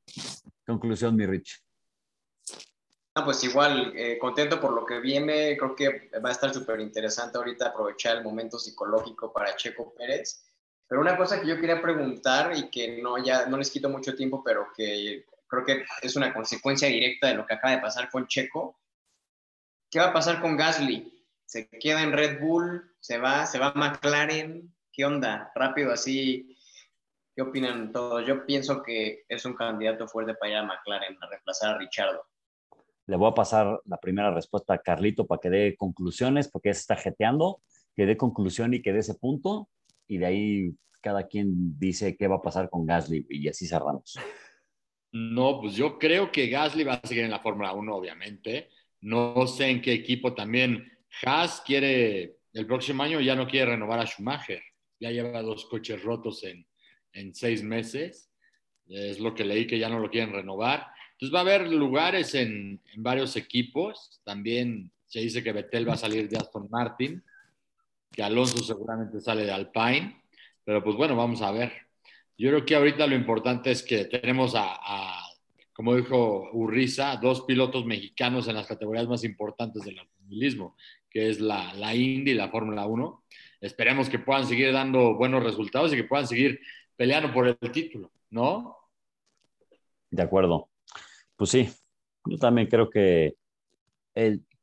conclusión, 0.66 1.16
mi 1.18 1.26
Rich. 1.26 1.62
Ah, 3.20 3.26
pues 3.26 3.44
igual, 3.44 3.92
eh, 3.98 4.18
contento 4.18 4.62
por 4.62 4.72
lo 4.72 4.86
que 4.86 5.02
viene. 5.02 5.58
Creo 5.58 5.76
que 5.76 6.10
va 6.24 6.30
a 6.30 6.32
estar 6.32 6.54
súper 6.54 6.80
interesante 6.80 7.38
ahorita 7.38 7.68
aprovechar 7.68 8.16
el 8.16 8.24
momento 8.24 8.58
psicológico 8.58 9.34
para 9.34 9.58
Checo 9.58 9.94
Pérez. 9.94 10.46
Pero 10.88 11.02
una 11.02 11.18
cosa 11.18 11.42
que 11.42 11.48
yo 11.48 11.60
quería 11.60 11.82
preguntar 11.82 12.56
y 12.56 12.70
que 12.70 13.02
no, 13.02 13.22
ya 13.22 13.46
no 13.48 13.58
les 13.58 13.72
quito 13.72 13.90
mucho 13.90 14.16
tiempo, 14.16 14.42
pero 14.42 14.68
que 14.74 15.26
creo 15.50 15.66
que 15.66 15.84
es 16.02 16.16
una 16.16 16.34
consecuencia 16.34 16.88
directa 16.88 17.28
de 17.28 17.34
lo 17.34 17.46
que 17.46 17.56
acaba 17.56 17.76
de 17.76 17.82
pasar 17.82 18.10
con 18.10 18.26
Checo. 18.26 18.80
¿Qué 19.92 20.00
va 20.00 20.06
a 20.06 20.14
pasar 20.14 20.40
con 20.40 20.56
Gasly? 20.56 21.28
¿Se 21.46 21.68
queda 21.68 22.02
en 22.02 22.14
Red 22.14 22.40
Bull? 22.40 22.96
¿Se 23.02 23.18
va? 23.18 23.46
¿Se 23.46 23.60
va 23.60 23.68
a 23.68 23.74
McLaren? 23.74 24.74
¿Qué 24.94 25.04
onda? 25.04 25.52
Rápido 25.56 25.92
así. 25.92 26.58
¿Qué 27.36 27.42
opinan 27.42 27.92
todos? 27.92 28.26
Yo 28.26 28.46
pienso 28.46 28.82
que 28.82 29.26
es 29.28 29.44
un 29.44 29.56
candidato 29.56 30.08
fuerte 30.08 30.36
para 30.36 30.52
ir 30.52 30.58
a 30.58 30.64
McLaren 30.64 31.18
a 31.22 31.28
reemplazar 31.28 31.76
a 31.76 31.78
Richardo. 31.80 32.29
Le 33.10 33.18
voy 33.18 33.32
a 33.32 33.34
pasar 33.34 33.82
la 33.86 33.98
primera 33.98 34.32
respuesta 34.32 34.76
a 34.76 34.78
Carlito 34.78 35.26
para 35.26 35.42
que 35.42 35.50
dé 35.50 35.76
conclusiones, 35.76 36.48
porque 36.48 36.72
se 36.76 36.82
está 36.82 36.96
jeteando, 36.96 37.60
que 37.96 38.06
dé 38.06 38.16
conclusión 38.16 38.76
y 38.76 38.84
que 38.84 38.94
dé 38.94 39.00
ese 39.00 39.16
punto, 39.16 39.68
y 40.08 40.20
de 40.20 40.26
ahí 40.28 40.76
cada 41.02 41.26
quien 41.26 41.80
dice 41.80 42.16
qué 42.16 42.28
va 42.28 42.36
a 42.36 42.42
pasar 42.44 42.70
con 42.70 42.86
Gasly, 42.86 43.26
y 43.28 43.48
así 43.48 43.66
cerramos. 43.66 44.16
No, 45.12 45.60
pues 45.60 45.74
yo 45.74 45.98
creo 45.98 46.32
que 46.32 46.50
Gasly 46.50 46.84
va 46.84 46.94
a 46.94 47.08
seguir 47.08 47.24
en 47.24 47.32
la 47.32 47.40
Fórmula 47.40 47.74
1, 47.74 47.96
obviamente. 47.96 48.70
No 49.02 49.48
sé 49.48 49.70
en 49.70 49.82
qué 49.82 49.92
equipo 49.92 50.36
también. 50.36 50.88
Haas 51.26 51.62
quiere, 51.62 52.38
el 52.54 52.68
próximo 52.68 53.02
año 53.02 53.20
ya 53.22 53.36
no 53.36 53.48
quiere 53.48 53.72
renovar 53.72 54.02
a 54.02 54.06
Schumacher. 54.06 54.62
Ya 55.00 55.10
lleva 55.10 55.42
dos 55.42 55.66
coches 55.66 56.04
rotos 56.04 56.44
en, 56.44 56.68
en 57.14 57.34
seis 57.34 57.64
meses. 57.64 58.32
Es 58.86 59.20
lo 59.20 59.34
que 59.34 59.46
leí 59.46 59.66
que 59.66 59.80
ya 59.80 59.90
no 59.90 59.98
lo 59.98 60.12
quieren 60.12 60.32
renovar. 60.32 60.86
Entonces 61.20 61.36
va 61.36 61.40
a 61.40 61.42
haber 61.42 61.70
lugares 61.70 62.34
en, 62.34 62.80
varios 62.96 63.36
equipos. 63.36 64.22
También 64.24 64.90
se 65.06 65.20
dice 65.20 65.44
que 65.44 65.52
Vettel 65.52 65.90
va 65.90 65.96
a 65.96 65.98
salir 65.98 66.30
de 66.30 66.38
Aston 66.38 66.70
Martin, 66.72 67.22
que 68.10 68.24
Alonso 68.24 68.64
seguramente 68.64 69.20
sale 69.20 69.44
de 69.44 69.52
Alpine. 69.52 70.24
Pero 70.64 70.82
pues 70.82 70.96
bueno, 70.96 71.18
vamos 71.18 71.42
a 71.42 71.52
ver. 71.52 71.74
Yo 72.38 72.52
creo 72.52 72.66
que 72.66 72.74
ahorita 72.74 73.06
lo 73.06 73.16
importante 73.16 73.70
es 73.70 73.84
que 73.84 74.06
tenemos 74.06 74.56
a, 74.56 74.78
a 74.80 75.26
como 75.74 75.94
dijo 75.94 76.50
Urriza, 76.54 77.18
dos 77.18 77.42
pilotos 77.42 77.86
mexicanos 77.86 78.48
en 78.48 78.56
las 78.56 78.68
categorías 78.68 79.10
más 79.10 79.26
importantes 79.26 79.84
del 79.84 80.00
automovilismo, 80.00 80.78
que 81.10 81.30
es 81.30 81.42
la, 81.42 81.74
la 81.74 81.94
Indy 81.94 82.32
y 82.32 82.36
la 82.36 82.48
Fórmula 82.48 82.86
1. 82.86 83.26
Esperemos 83.60 84.08
que 84.08 84.20
puedan 84.20 84.48
seguir 84.48 84.72
dando 84.72 85.16
buenos 85.16 85.44
resultados 85.44 85.92
y 85.92 85.98
que 85.98 86.06
puedan 86.06 86.28
seguir 86.28 86.62
peleando 86.96 87.34
por 87.34 87.46
el 87.46 87.58
título, 87.74 88.10
¿no? 88.30 88.78
De 90.12 90.24
acuerdo. 90.24 90.70
Pues 91.40 91.52
sí, 91.52 91.70
yo 92.26 92.38
también 92.38 92.68
creo 92.68 92.90
que 92.90 93.38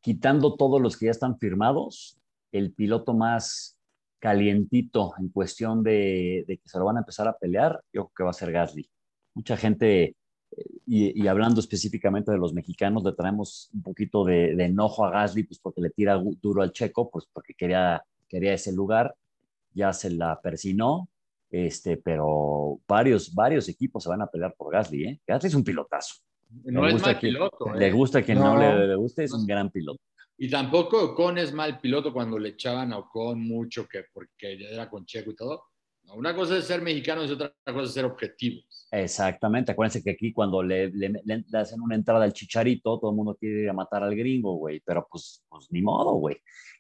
quitando 0.03 0.57
todos 0.57 0.79
los 0.79 0.99
que 0.99 1.07
ya 1.07 1.11
están 1.11 1.39
firmados, 1.39 2.19
el 2.53 2.75
piloto 2.75 3.15
más 3.15 3.79
calientito 4.19 5.15
en 5.19 5.31
cuestión 5.31 5.83
de, 5.83 6.45
que 6.47 6.69
se 6.69 6.79
lo 6.79 6.85
van 6.85 6.99
a 6.99 7.01
empezar 7.01 7.29
a 7.29 7.39
pelear, 7.39 7.81
yo 7.95 8.09
creo 8.09 8.13
que 8.15 8.25
va 8.25 8.31
a 8.31 8.35
ser 8.35 8.53
Gasly. 8.53 8.87
Mucha 9.33 9.57
gente, 9.57 10.17
y, 10.85 11.19
y 11.19 11.27
hablando 11.29 11.61
específicamente 11.61 12.31
de 12.31 12.37
los 12.37 12.53
mexicanos, 12.53 13.03
le 13.05 13.15
traemos 13.15 13.71
un 13.73 13.83
poquito 13.83 14.23
de, 14.27 14.55
de, 14.55 14.67
enojo 14.67 15.07
a 15.07 15.11
Gasly, 15.11 15.45
pues 15.45 15.59
porque 15.59 15.81
le 15.81 15.89
tira 15.89 16.23
duro 16.43 16.61
al 16.61 16.73
checo, 16.73 17.09
pues 17.11 17.25
porque 17.33 17.55
quería, 17.55 18.05
quería 18.29 18.53
ese 18.53 18.75
lugar, 18.75 19.15
ya 19.73 19.95
se 19.95 20.11
la 20.11 20.39
persinó, 20.43 21.09
este, 21.49 21.97
pero 21.97 22.81
varios, 22.87 23.35
varios 23.35 23.67
equipos 23.71 24.03
se 24.03 24.11
van 24.11 24.21
a 24.21 24.27
pelear 24.27 24.55
por 24.55 24.75
Gasly, 24.75 25.05
¿eh? 25.05 25.21
Gasly 25.27 25.49
es 25.49 25.55
un 25.55 25.65
pilotazo. 25.65 26.26
No 26.65 26.87
le 26.87 26.95
es 26.95 27.03
mal 27.03 27.15
que, 27.15 27.27
piloto. 27.27 27.75
Le 27.75 27.89
¿eh? 27.89 27.93
gusta 27.93 28.23
que 28.23 28.35
no, 28.35 28.55
no 28.55 28.61
le, 28.61 28.89
le, 28.89 28.97
guste, 28.97 29.25
es 29.25 29.33
un 29.33 29.47
gran 29.47 29.71
piloto. 29.71 30.01
Y 30.39 30.51
tampoco 30.51 31.03
Ocon 31.03 31.39
es 31.39 31.53
mal 31.53 31.81
piloto 31.81 32.13
cuando 32.13 32.39
le 32.39 32.51
echaban 32.51 32.93
a 32.93 32.99
Ocon 32.99 33.41
mucho 33.41 33.87
que 33.89 34.05
porque 34.13 34.59
era 34.71 34.89
con 34.89 35.07
Checo 35.07 35.31
y 35.31 35.37
todo. 35.37 35.65
Una 36.15 36.37
cosa 36.37 36.57
es 36.57 36.65
ser 36.65 36.83
mexicanos 36.83 37.29
y 37.29 37.33
otra 37.33 37.53
cosa 37.65 37.83
es 37.83 37.93
ser 37.93 38.05
objetivos. 38.05 38.89
Exactamente. 38.93 39.73
Acuérdense 39.73 40.05
que 40.05 40.11
aquí 40.11 40.33
cuando 40.33 40.63
le, 40.63 40.89
le, 40.91 41.09
le, 41.25 41.45
le 41.49 41.59
hacen 41.59 41.81
una 41.81 41.97
entrada 41.97 42.25
al 42.25 42.33
chicharito, 42.33 42.99
todo 43.01 43.11
el 43.11 43.17
mundo 43.17 43.37
quiere 43.39 43.63
ir 43.63 43.71
a 43.71 43.73
matar 43.73 44.05
al 44.05 44.15
gringo, 44.15 44.55
güey. 44.55 44.81
Pero 44.85 45.07
pues, 45.11 45.45
pues 45.49 45.67
ni 45.71 45.83
modo, 45.83 46.13
güey. 46.13 46.37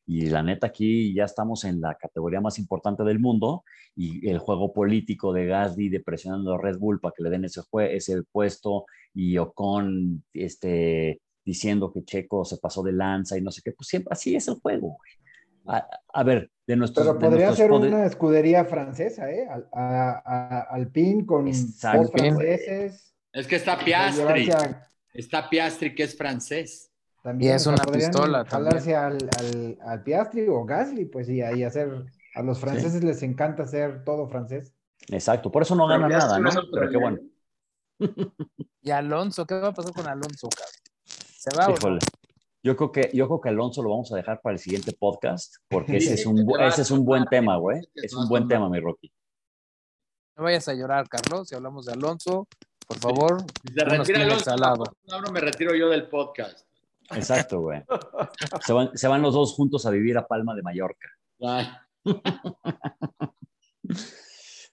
Y 0.07 0.29
la 0.29 0.43
neta, 0.43 0.69
aquí 0.69 1.13
ya 1.13 1.25
estamos 1.25 1.65
en 1.65 1.81
la 1.81 1.97
categoría 1.97 2.41
más 2.41 2.59
importante 2.59 3.03
del 3.03 3.19
mundo 3.19 3.65
y 3.97 4.29
el 4.29 4.39
juego 4.39 4.73
político 4.73 5.33
de 5.33 5.47
Gasly 5.47 5.89
de 5.89 6.01
presionando 6.01 6.55
a 6.55 6.59
Red 6.59 6.79
Bull 6.79 7.01
para 7.01 7.13
que 7.17 7.25
le 7.25 7.31
den 7.31 7.45
ese, 7.45 7.63
ese 7.91 8.23
puesto 8.31 8.87
y 9.13 9.37
Ocon 9.39 10.23
este, 10.33 11.21
diciendo 11.45 11.93
que 11.93 12.05
Checo 12.05 12.45
se 12.45 12.59
pasó 12.59 12.83
de 12.83 12.93
lanza 12.93 13.37
y 13.37 13.41
no 13.41 13.51
sé 13.51 13.63
qué, 13.65 13.73
pues 13.73 13.89
siempre 13.89 14.13
así 14.13 14.37
es 14.37 14.47
el 14.47 14.55
juego. 14.55 14.99
A, 15.67 15.85
a, 16.13 16.23
ver, 16.23 16.51
de 16.67 16.77
nuestros. 16.77 17.05
Pero 17.05 17.19
podría 17.19 17.47
nuestros 17.47 17.57
ser 17.57 17.71
poder... 17.71 17.93
una 17.93 18.07
escudería 18.07 18.65
francesa, 18.65 19.31
¿eh? 19.31 19.49
Al, 19.49 19.69
a, 19.73 20.23
a, 20.25 20.61
Alpine 20.75 21.27
con 21.27 21.49
Exacto, 21.49 22.13
franceses. 22.13 23.15
Es 23.33 23.47
que 23.47 23.57
está 23.57 23.77
Piastri. 23.79 24.49
Está 25.13 25.49
Piastri, 25.49 25.95
que 25.95 26.05
es 26.05 26.17
francés. 26.17 26.93
También, 27.27 27.53
y 27.53 27.55
es 27.57 27.67
una 27.67 27.83
pistola. 27.83 28.45
Jalarse 28.45 28.95
al, 28.95 29.19
al, 29.37 29.79
al, 29.81 30.03
Piastri 30.05 30.47
o 30.47 30.65
Gasly, 30.65 31.07
pues, 31.07 31.29
y 31.29 31.43
ahí 31.43 31.65
hacer. 31.65 32.05
A 32.37 32.43
los 32.43 32.61
franceses 32.61 33.01
sí. 33.01 33.05
les 33.05 33.21
encanta 33.25 33.65
hacer 33.65 34.05
todo 34.05 34.29
francés. 34.29 34.73
Exacto, 35.09 35.51
por 35.51 35.63
eso 35.63 35.75
no 35.75 35.89
gana 35.89 36.09
nada, 36.09 36.39
¿no? 36.39 36.51
Pero 36.73 36.89
qué 36.89 36.97
bueno. 36.97 37.19
Y 38.81 38.91
Alonso, 38.93 39.45
¿qué 39.45 39.57
va 39.59 39.69
a 39.69 39.75
pasar 39.75 39.93
con 39.93 40.07
Alonso, 40.07 40.49
cabrón? 40.49 40.73
¿Se 41.05 41.51
va 41.57 41.65
Híjole. 41.65 41.97
o 41.97 41.99
no? 41.99 41.99
Yo 42.63 42.77
creo, 42.77 42.93
que, 42.93 43.11
yo 43.13 43.27
creo 43.27 43.41
que 43.41 43.49
Alonso 43.49 43.83
lo 43.83 43.91
vamos 43.91 44.13
a 44.13 44.17
dejar 44.17 44.41
para 44.41 44.53
el 44.53 44.61
siguiente 44.61 44.93
podcast, 44.93 45.57
porque 45.69 45.97
ese 45.97 46.15
es 46.15 46.27
un, 46.27 46.49
ese 46.61 46.83
es 46.83 46.93
un 46.93 47.05
buen 47.05 47.25
tema, 47.25 47.57
güey. 47.57 47.81
Es 47.97 48.15
un 48.15 48.29
buen 48.29 48.47
tema, 48.47 48.69
mi 48.69 48.79
Rocky. 48.79 49.13
No 50.37 50.45
vayas 50.45 50.69
a 50.69 50.75
llorar, 50.75 51.09
Carlos, 51.09 51.49
si 51.49 51.57
hablamos 51.57 51.87
de 51.87 51.95
Alonso, 51.95 52.47
por 52.87 52.99
favor. 52.99 53.43
Si 53.67 53.75
se 53.75 53.85
retira 53.85 54.23
Alonso, 54.23 54.55
no, 54.57 55.33
me 55.33 55.41
retiro 55.41 55.75
yo 55.75 55.89
del 55.89 56.09
podcast. 56.09 56.65
Exacto, 57.15 57.61
güey. 57.61 57.83
Se 58.65 58.73
van, 58.73 58.91
se 58.97 59.09
van 59.09 59.23
los 59.23 59.35
dos 59.35 59.55
juntos 59.55 59.87
a 59.87 59.91
vivir 59.91 60.19
a 60.19 60.27
Palma 60.27 60.55
de 60.55 60.63
Mallorca. 60.63 61.09
Ay. 61.41 61.67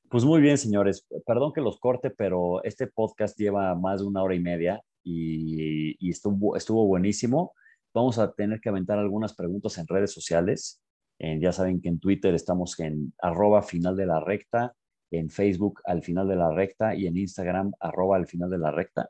Pues 0.09 0.25
muy 0.25 0.41
bien, 0.41 0.57
señores. 0.57 1.07
Perdón 1.25 1.53
que 1.53 1.61
los 1.61 1.79
corte, 1.79 2.09
pero 2.09 2.63
este 2.63 2.87
podcast 2.87 3.37
lleva 3.37 3.73
más 3.75 4.01
de 4.01 4.07
una 4.07 4.23
hora 4.23 4.35
y 4.35 4.39
media 4.39 4.81
y, 5.03 5.95
y 5.99 6.09
estuvo, 6.11 6.55
estuvo 6.55 6.85
buenísimo. 6.85 7.53
Vamos 7.93 8.17
a 8.19 8.31
tener 8.31 8.59
que 8.59 8.69
aventar 8.69 8.97
algunas 8.97 9.35
preguntas 9.35 9.77
en 9.77 9.87
redes 9.87 10.11
sociales. 10.11 10.81
Ya 11.19 11.51
saben 11.51 11.79
que 11.79 11.89
en 11.89 11.99
Twitter 11.99 12.33
estamos 12.33 12.79
en 12.79 13.13
arroba 13.19 13.61
final 13.61 13.95
de 13.95 14.05
la 14.05 14.19
recta, 14.19 14.73
en 15.09 15.29
Facebook 15.29 15.79
al 15.85 16.03
final 16.03 16.27
de 16.27 16.35
la 16.35 16.51
recta 16.51 16.95
y 16.95 17.07
en 17.07 17.17
Instagram 17.17 17.71
arroba 17.79 18.17
al 18.17 18.27
final 18.27 18.49
de 18.49 18.57
la 18.57 18.71
recta. 18.71 19.09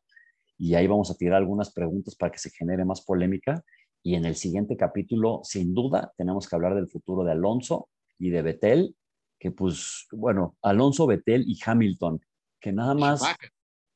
Y 0.57 0.75
ahí 0.75 0.87
vamos 0.87 1.09
a 1.11 1.15
tirar 1.15 1.37
algunas 1.37 1.73
preguntas 1.73 2.15
para 2.15 2.31
que 2.31 2.39
se 2.39 2.49
genere 2.49 2.85
más 2.85 3.01
polémica. 3.01 3.63
Y 4.01 4.15
en 4.15 4.25
el 4.25 4.35
siguiente 4.35 4.77
capítulo, 4.77 5.41
sin 5.43 5.73
duda, 5.73 6.13
tenemos 6.17 6.47
que 6.47 6.55
hablar 6.55 6.75
del 6.75 6.89
futuro 6.89 7.23
de 7.23 7.31
Alonso 7.31 7.89
y 8.19 8.29
de 8.29 8.41
Betel, 8.41 8.95
que 9.39 9.51
pues, 9.51 10.07
bueno, 10.11 10.57
Alonso, 10.61 11.07
Betel 11.07 11.43
y 11.47 11.57
Hamilton, 11.63 12.21
que 12.59 12.71
nada 12.71 12.93
más... 12.93 13.19
Schumacher. 13.19 13.51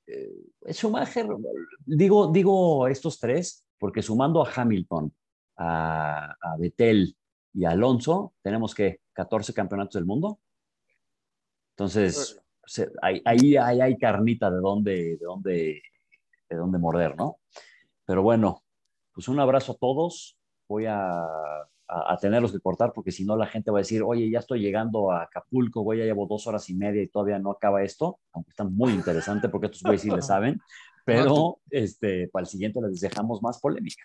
Eh, 0.07 0.73
Schumacher, 0.73 1.27
digo, 1.85 2.31
digo 2.31 2.87
estos 2.87 3.19
tres, 3.19 3.65
porque 3.77 4.01
sumando 4.01 4.45
a 4.45 4.51
Hamilton, 4.53 5.13
a, 5.57 6.35
a 6.39 6.57
Betel 6.57 7.15
y 7.53 7.65
a 7.65 7.71
Alonso, 7.71 8.33
tenemos 8.41 8.73
que 8.73 9.01
14 9.13 9.53
campeonatos 9.53 9.95
del 9.95 10.05
mundo. 10.05 10.39
Entonces, 11.71 12.41
se, 12.65 12.91
ahí, 13.01 13.21
ahí, 13.25 13.55
ahí, 13.55 13.81
hay 13.81 13.97
carnita 13.97 14.51
de 14.51 14.57
dónde, 14.57 14.91
de, 15.17 15.25
dónde, 15.25 15.81
de 16.49 16.55
dónde 16.55 16.77
morder, 16.77 17.15
¿no? 17.15 17.39
Pero 18.05 18.23
bueno, 18.23 18.63
pues 19.13 19.27
un 19.27 19.39
abrazo 19.39 19.73
a 19.73 19.77
todos. 19.77 20.37
Voy 20.67 20.85
a, 20.85 21.11
a, 21.11 22.13
a, 22.13 22.17
tenerlos 22.17 22.51
que 22.51 22.59
cortar 22.59 22.91
porque 22.93 23.11
si 23.11 23.25
no 23.25 23.37
la 23.37 23.47
gente 23.47 23.71
va 23.71 23.79
a 23.79 23.81
decir, 23.81 24.03
oye, 24.03 24.29
ya 24.29 24.39
estoy 24.39 24.59
llegando 24.59 25.11
a 25.11 25.23
Acapulco, 25.23 25.83
voy, 25.83 25.99
ya 25.99 26.05
llevo 26.05 26.25
dos 26.27 26.45
horas 26.47 26.69
y 26.69 26.75
media 26.75 27.01
y 27.01 27.07
todavía 27.07 27.39
no 27.39 27.51
acaba 27.51 27.83
esto, 27.83 28.19
aunque 28.33 28.51
está 28.51 28.63
muy 28.63 28.93
interesante 28.93 29.49
porque 29.49 29.67
estos 29.67 29.83
güeyes 29.83 30.01
sí 30.01 30.09
le 30.09 30.21
saben 30.21 30.59
pero 31.07 31.61
este, 31.71 32.27
para 32.27 32.43
el 32.43 32.49
siguiente 32.49 32.81
les 32.81 32.99
dejamos 32.99 33.41
más 33.41 33.61
polémica. 33.61 34.03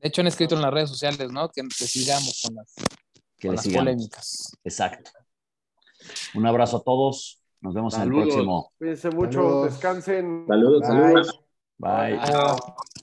De 0.00 0.06
hecho, 0.06 0.20
han 0.20 0.28
escrito 0.28 0.54
en 0.54 0.62
las 0.62 0.72
redes 0.72 0.90
sociales, 0.90 1.32
¿no? 1.32 1.48
Que, 1.48 1.62
que 1.62 1.86
sigamos 1.88 2.40
con 2.46 2.54
las, 2.54 2.72
que 3.36 3.48
con 3.48 3.56
las 3.56 3.64
sigamos. 3.64 3.84
polémicas. 3.84 4.56
Exacto. 4.62 5.10
Un 6.34 6.46
abrazo 6.46 6.76
a 6.76 6.84
todos. 6.84 7.37
Nos 7.60 7.74
vemos 7.74 7.94
saludos. 7.94 8.22
en 8.22 8.22
el 8.22 8.28
próximo. 8.34 8.72
Cuídense 8.78 9.10
mucho, 9.10 9.32
saludos. 9.32 9.64
descansen. 9.72 10.44
Saludos, 10.46 10.86
saludos. 10.86 11.40
Bye. 11.78 12.16
Bye. 12.16 12.18
Bye. 12.18 12.97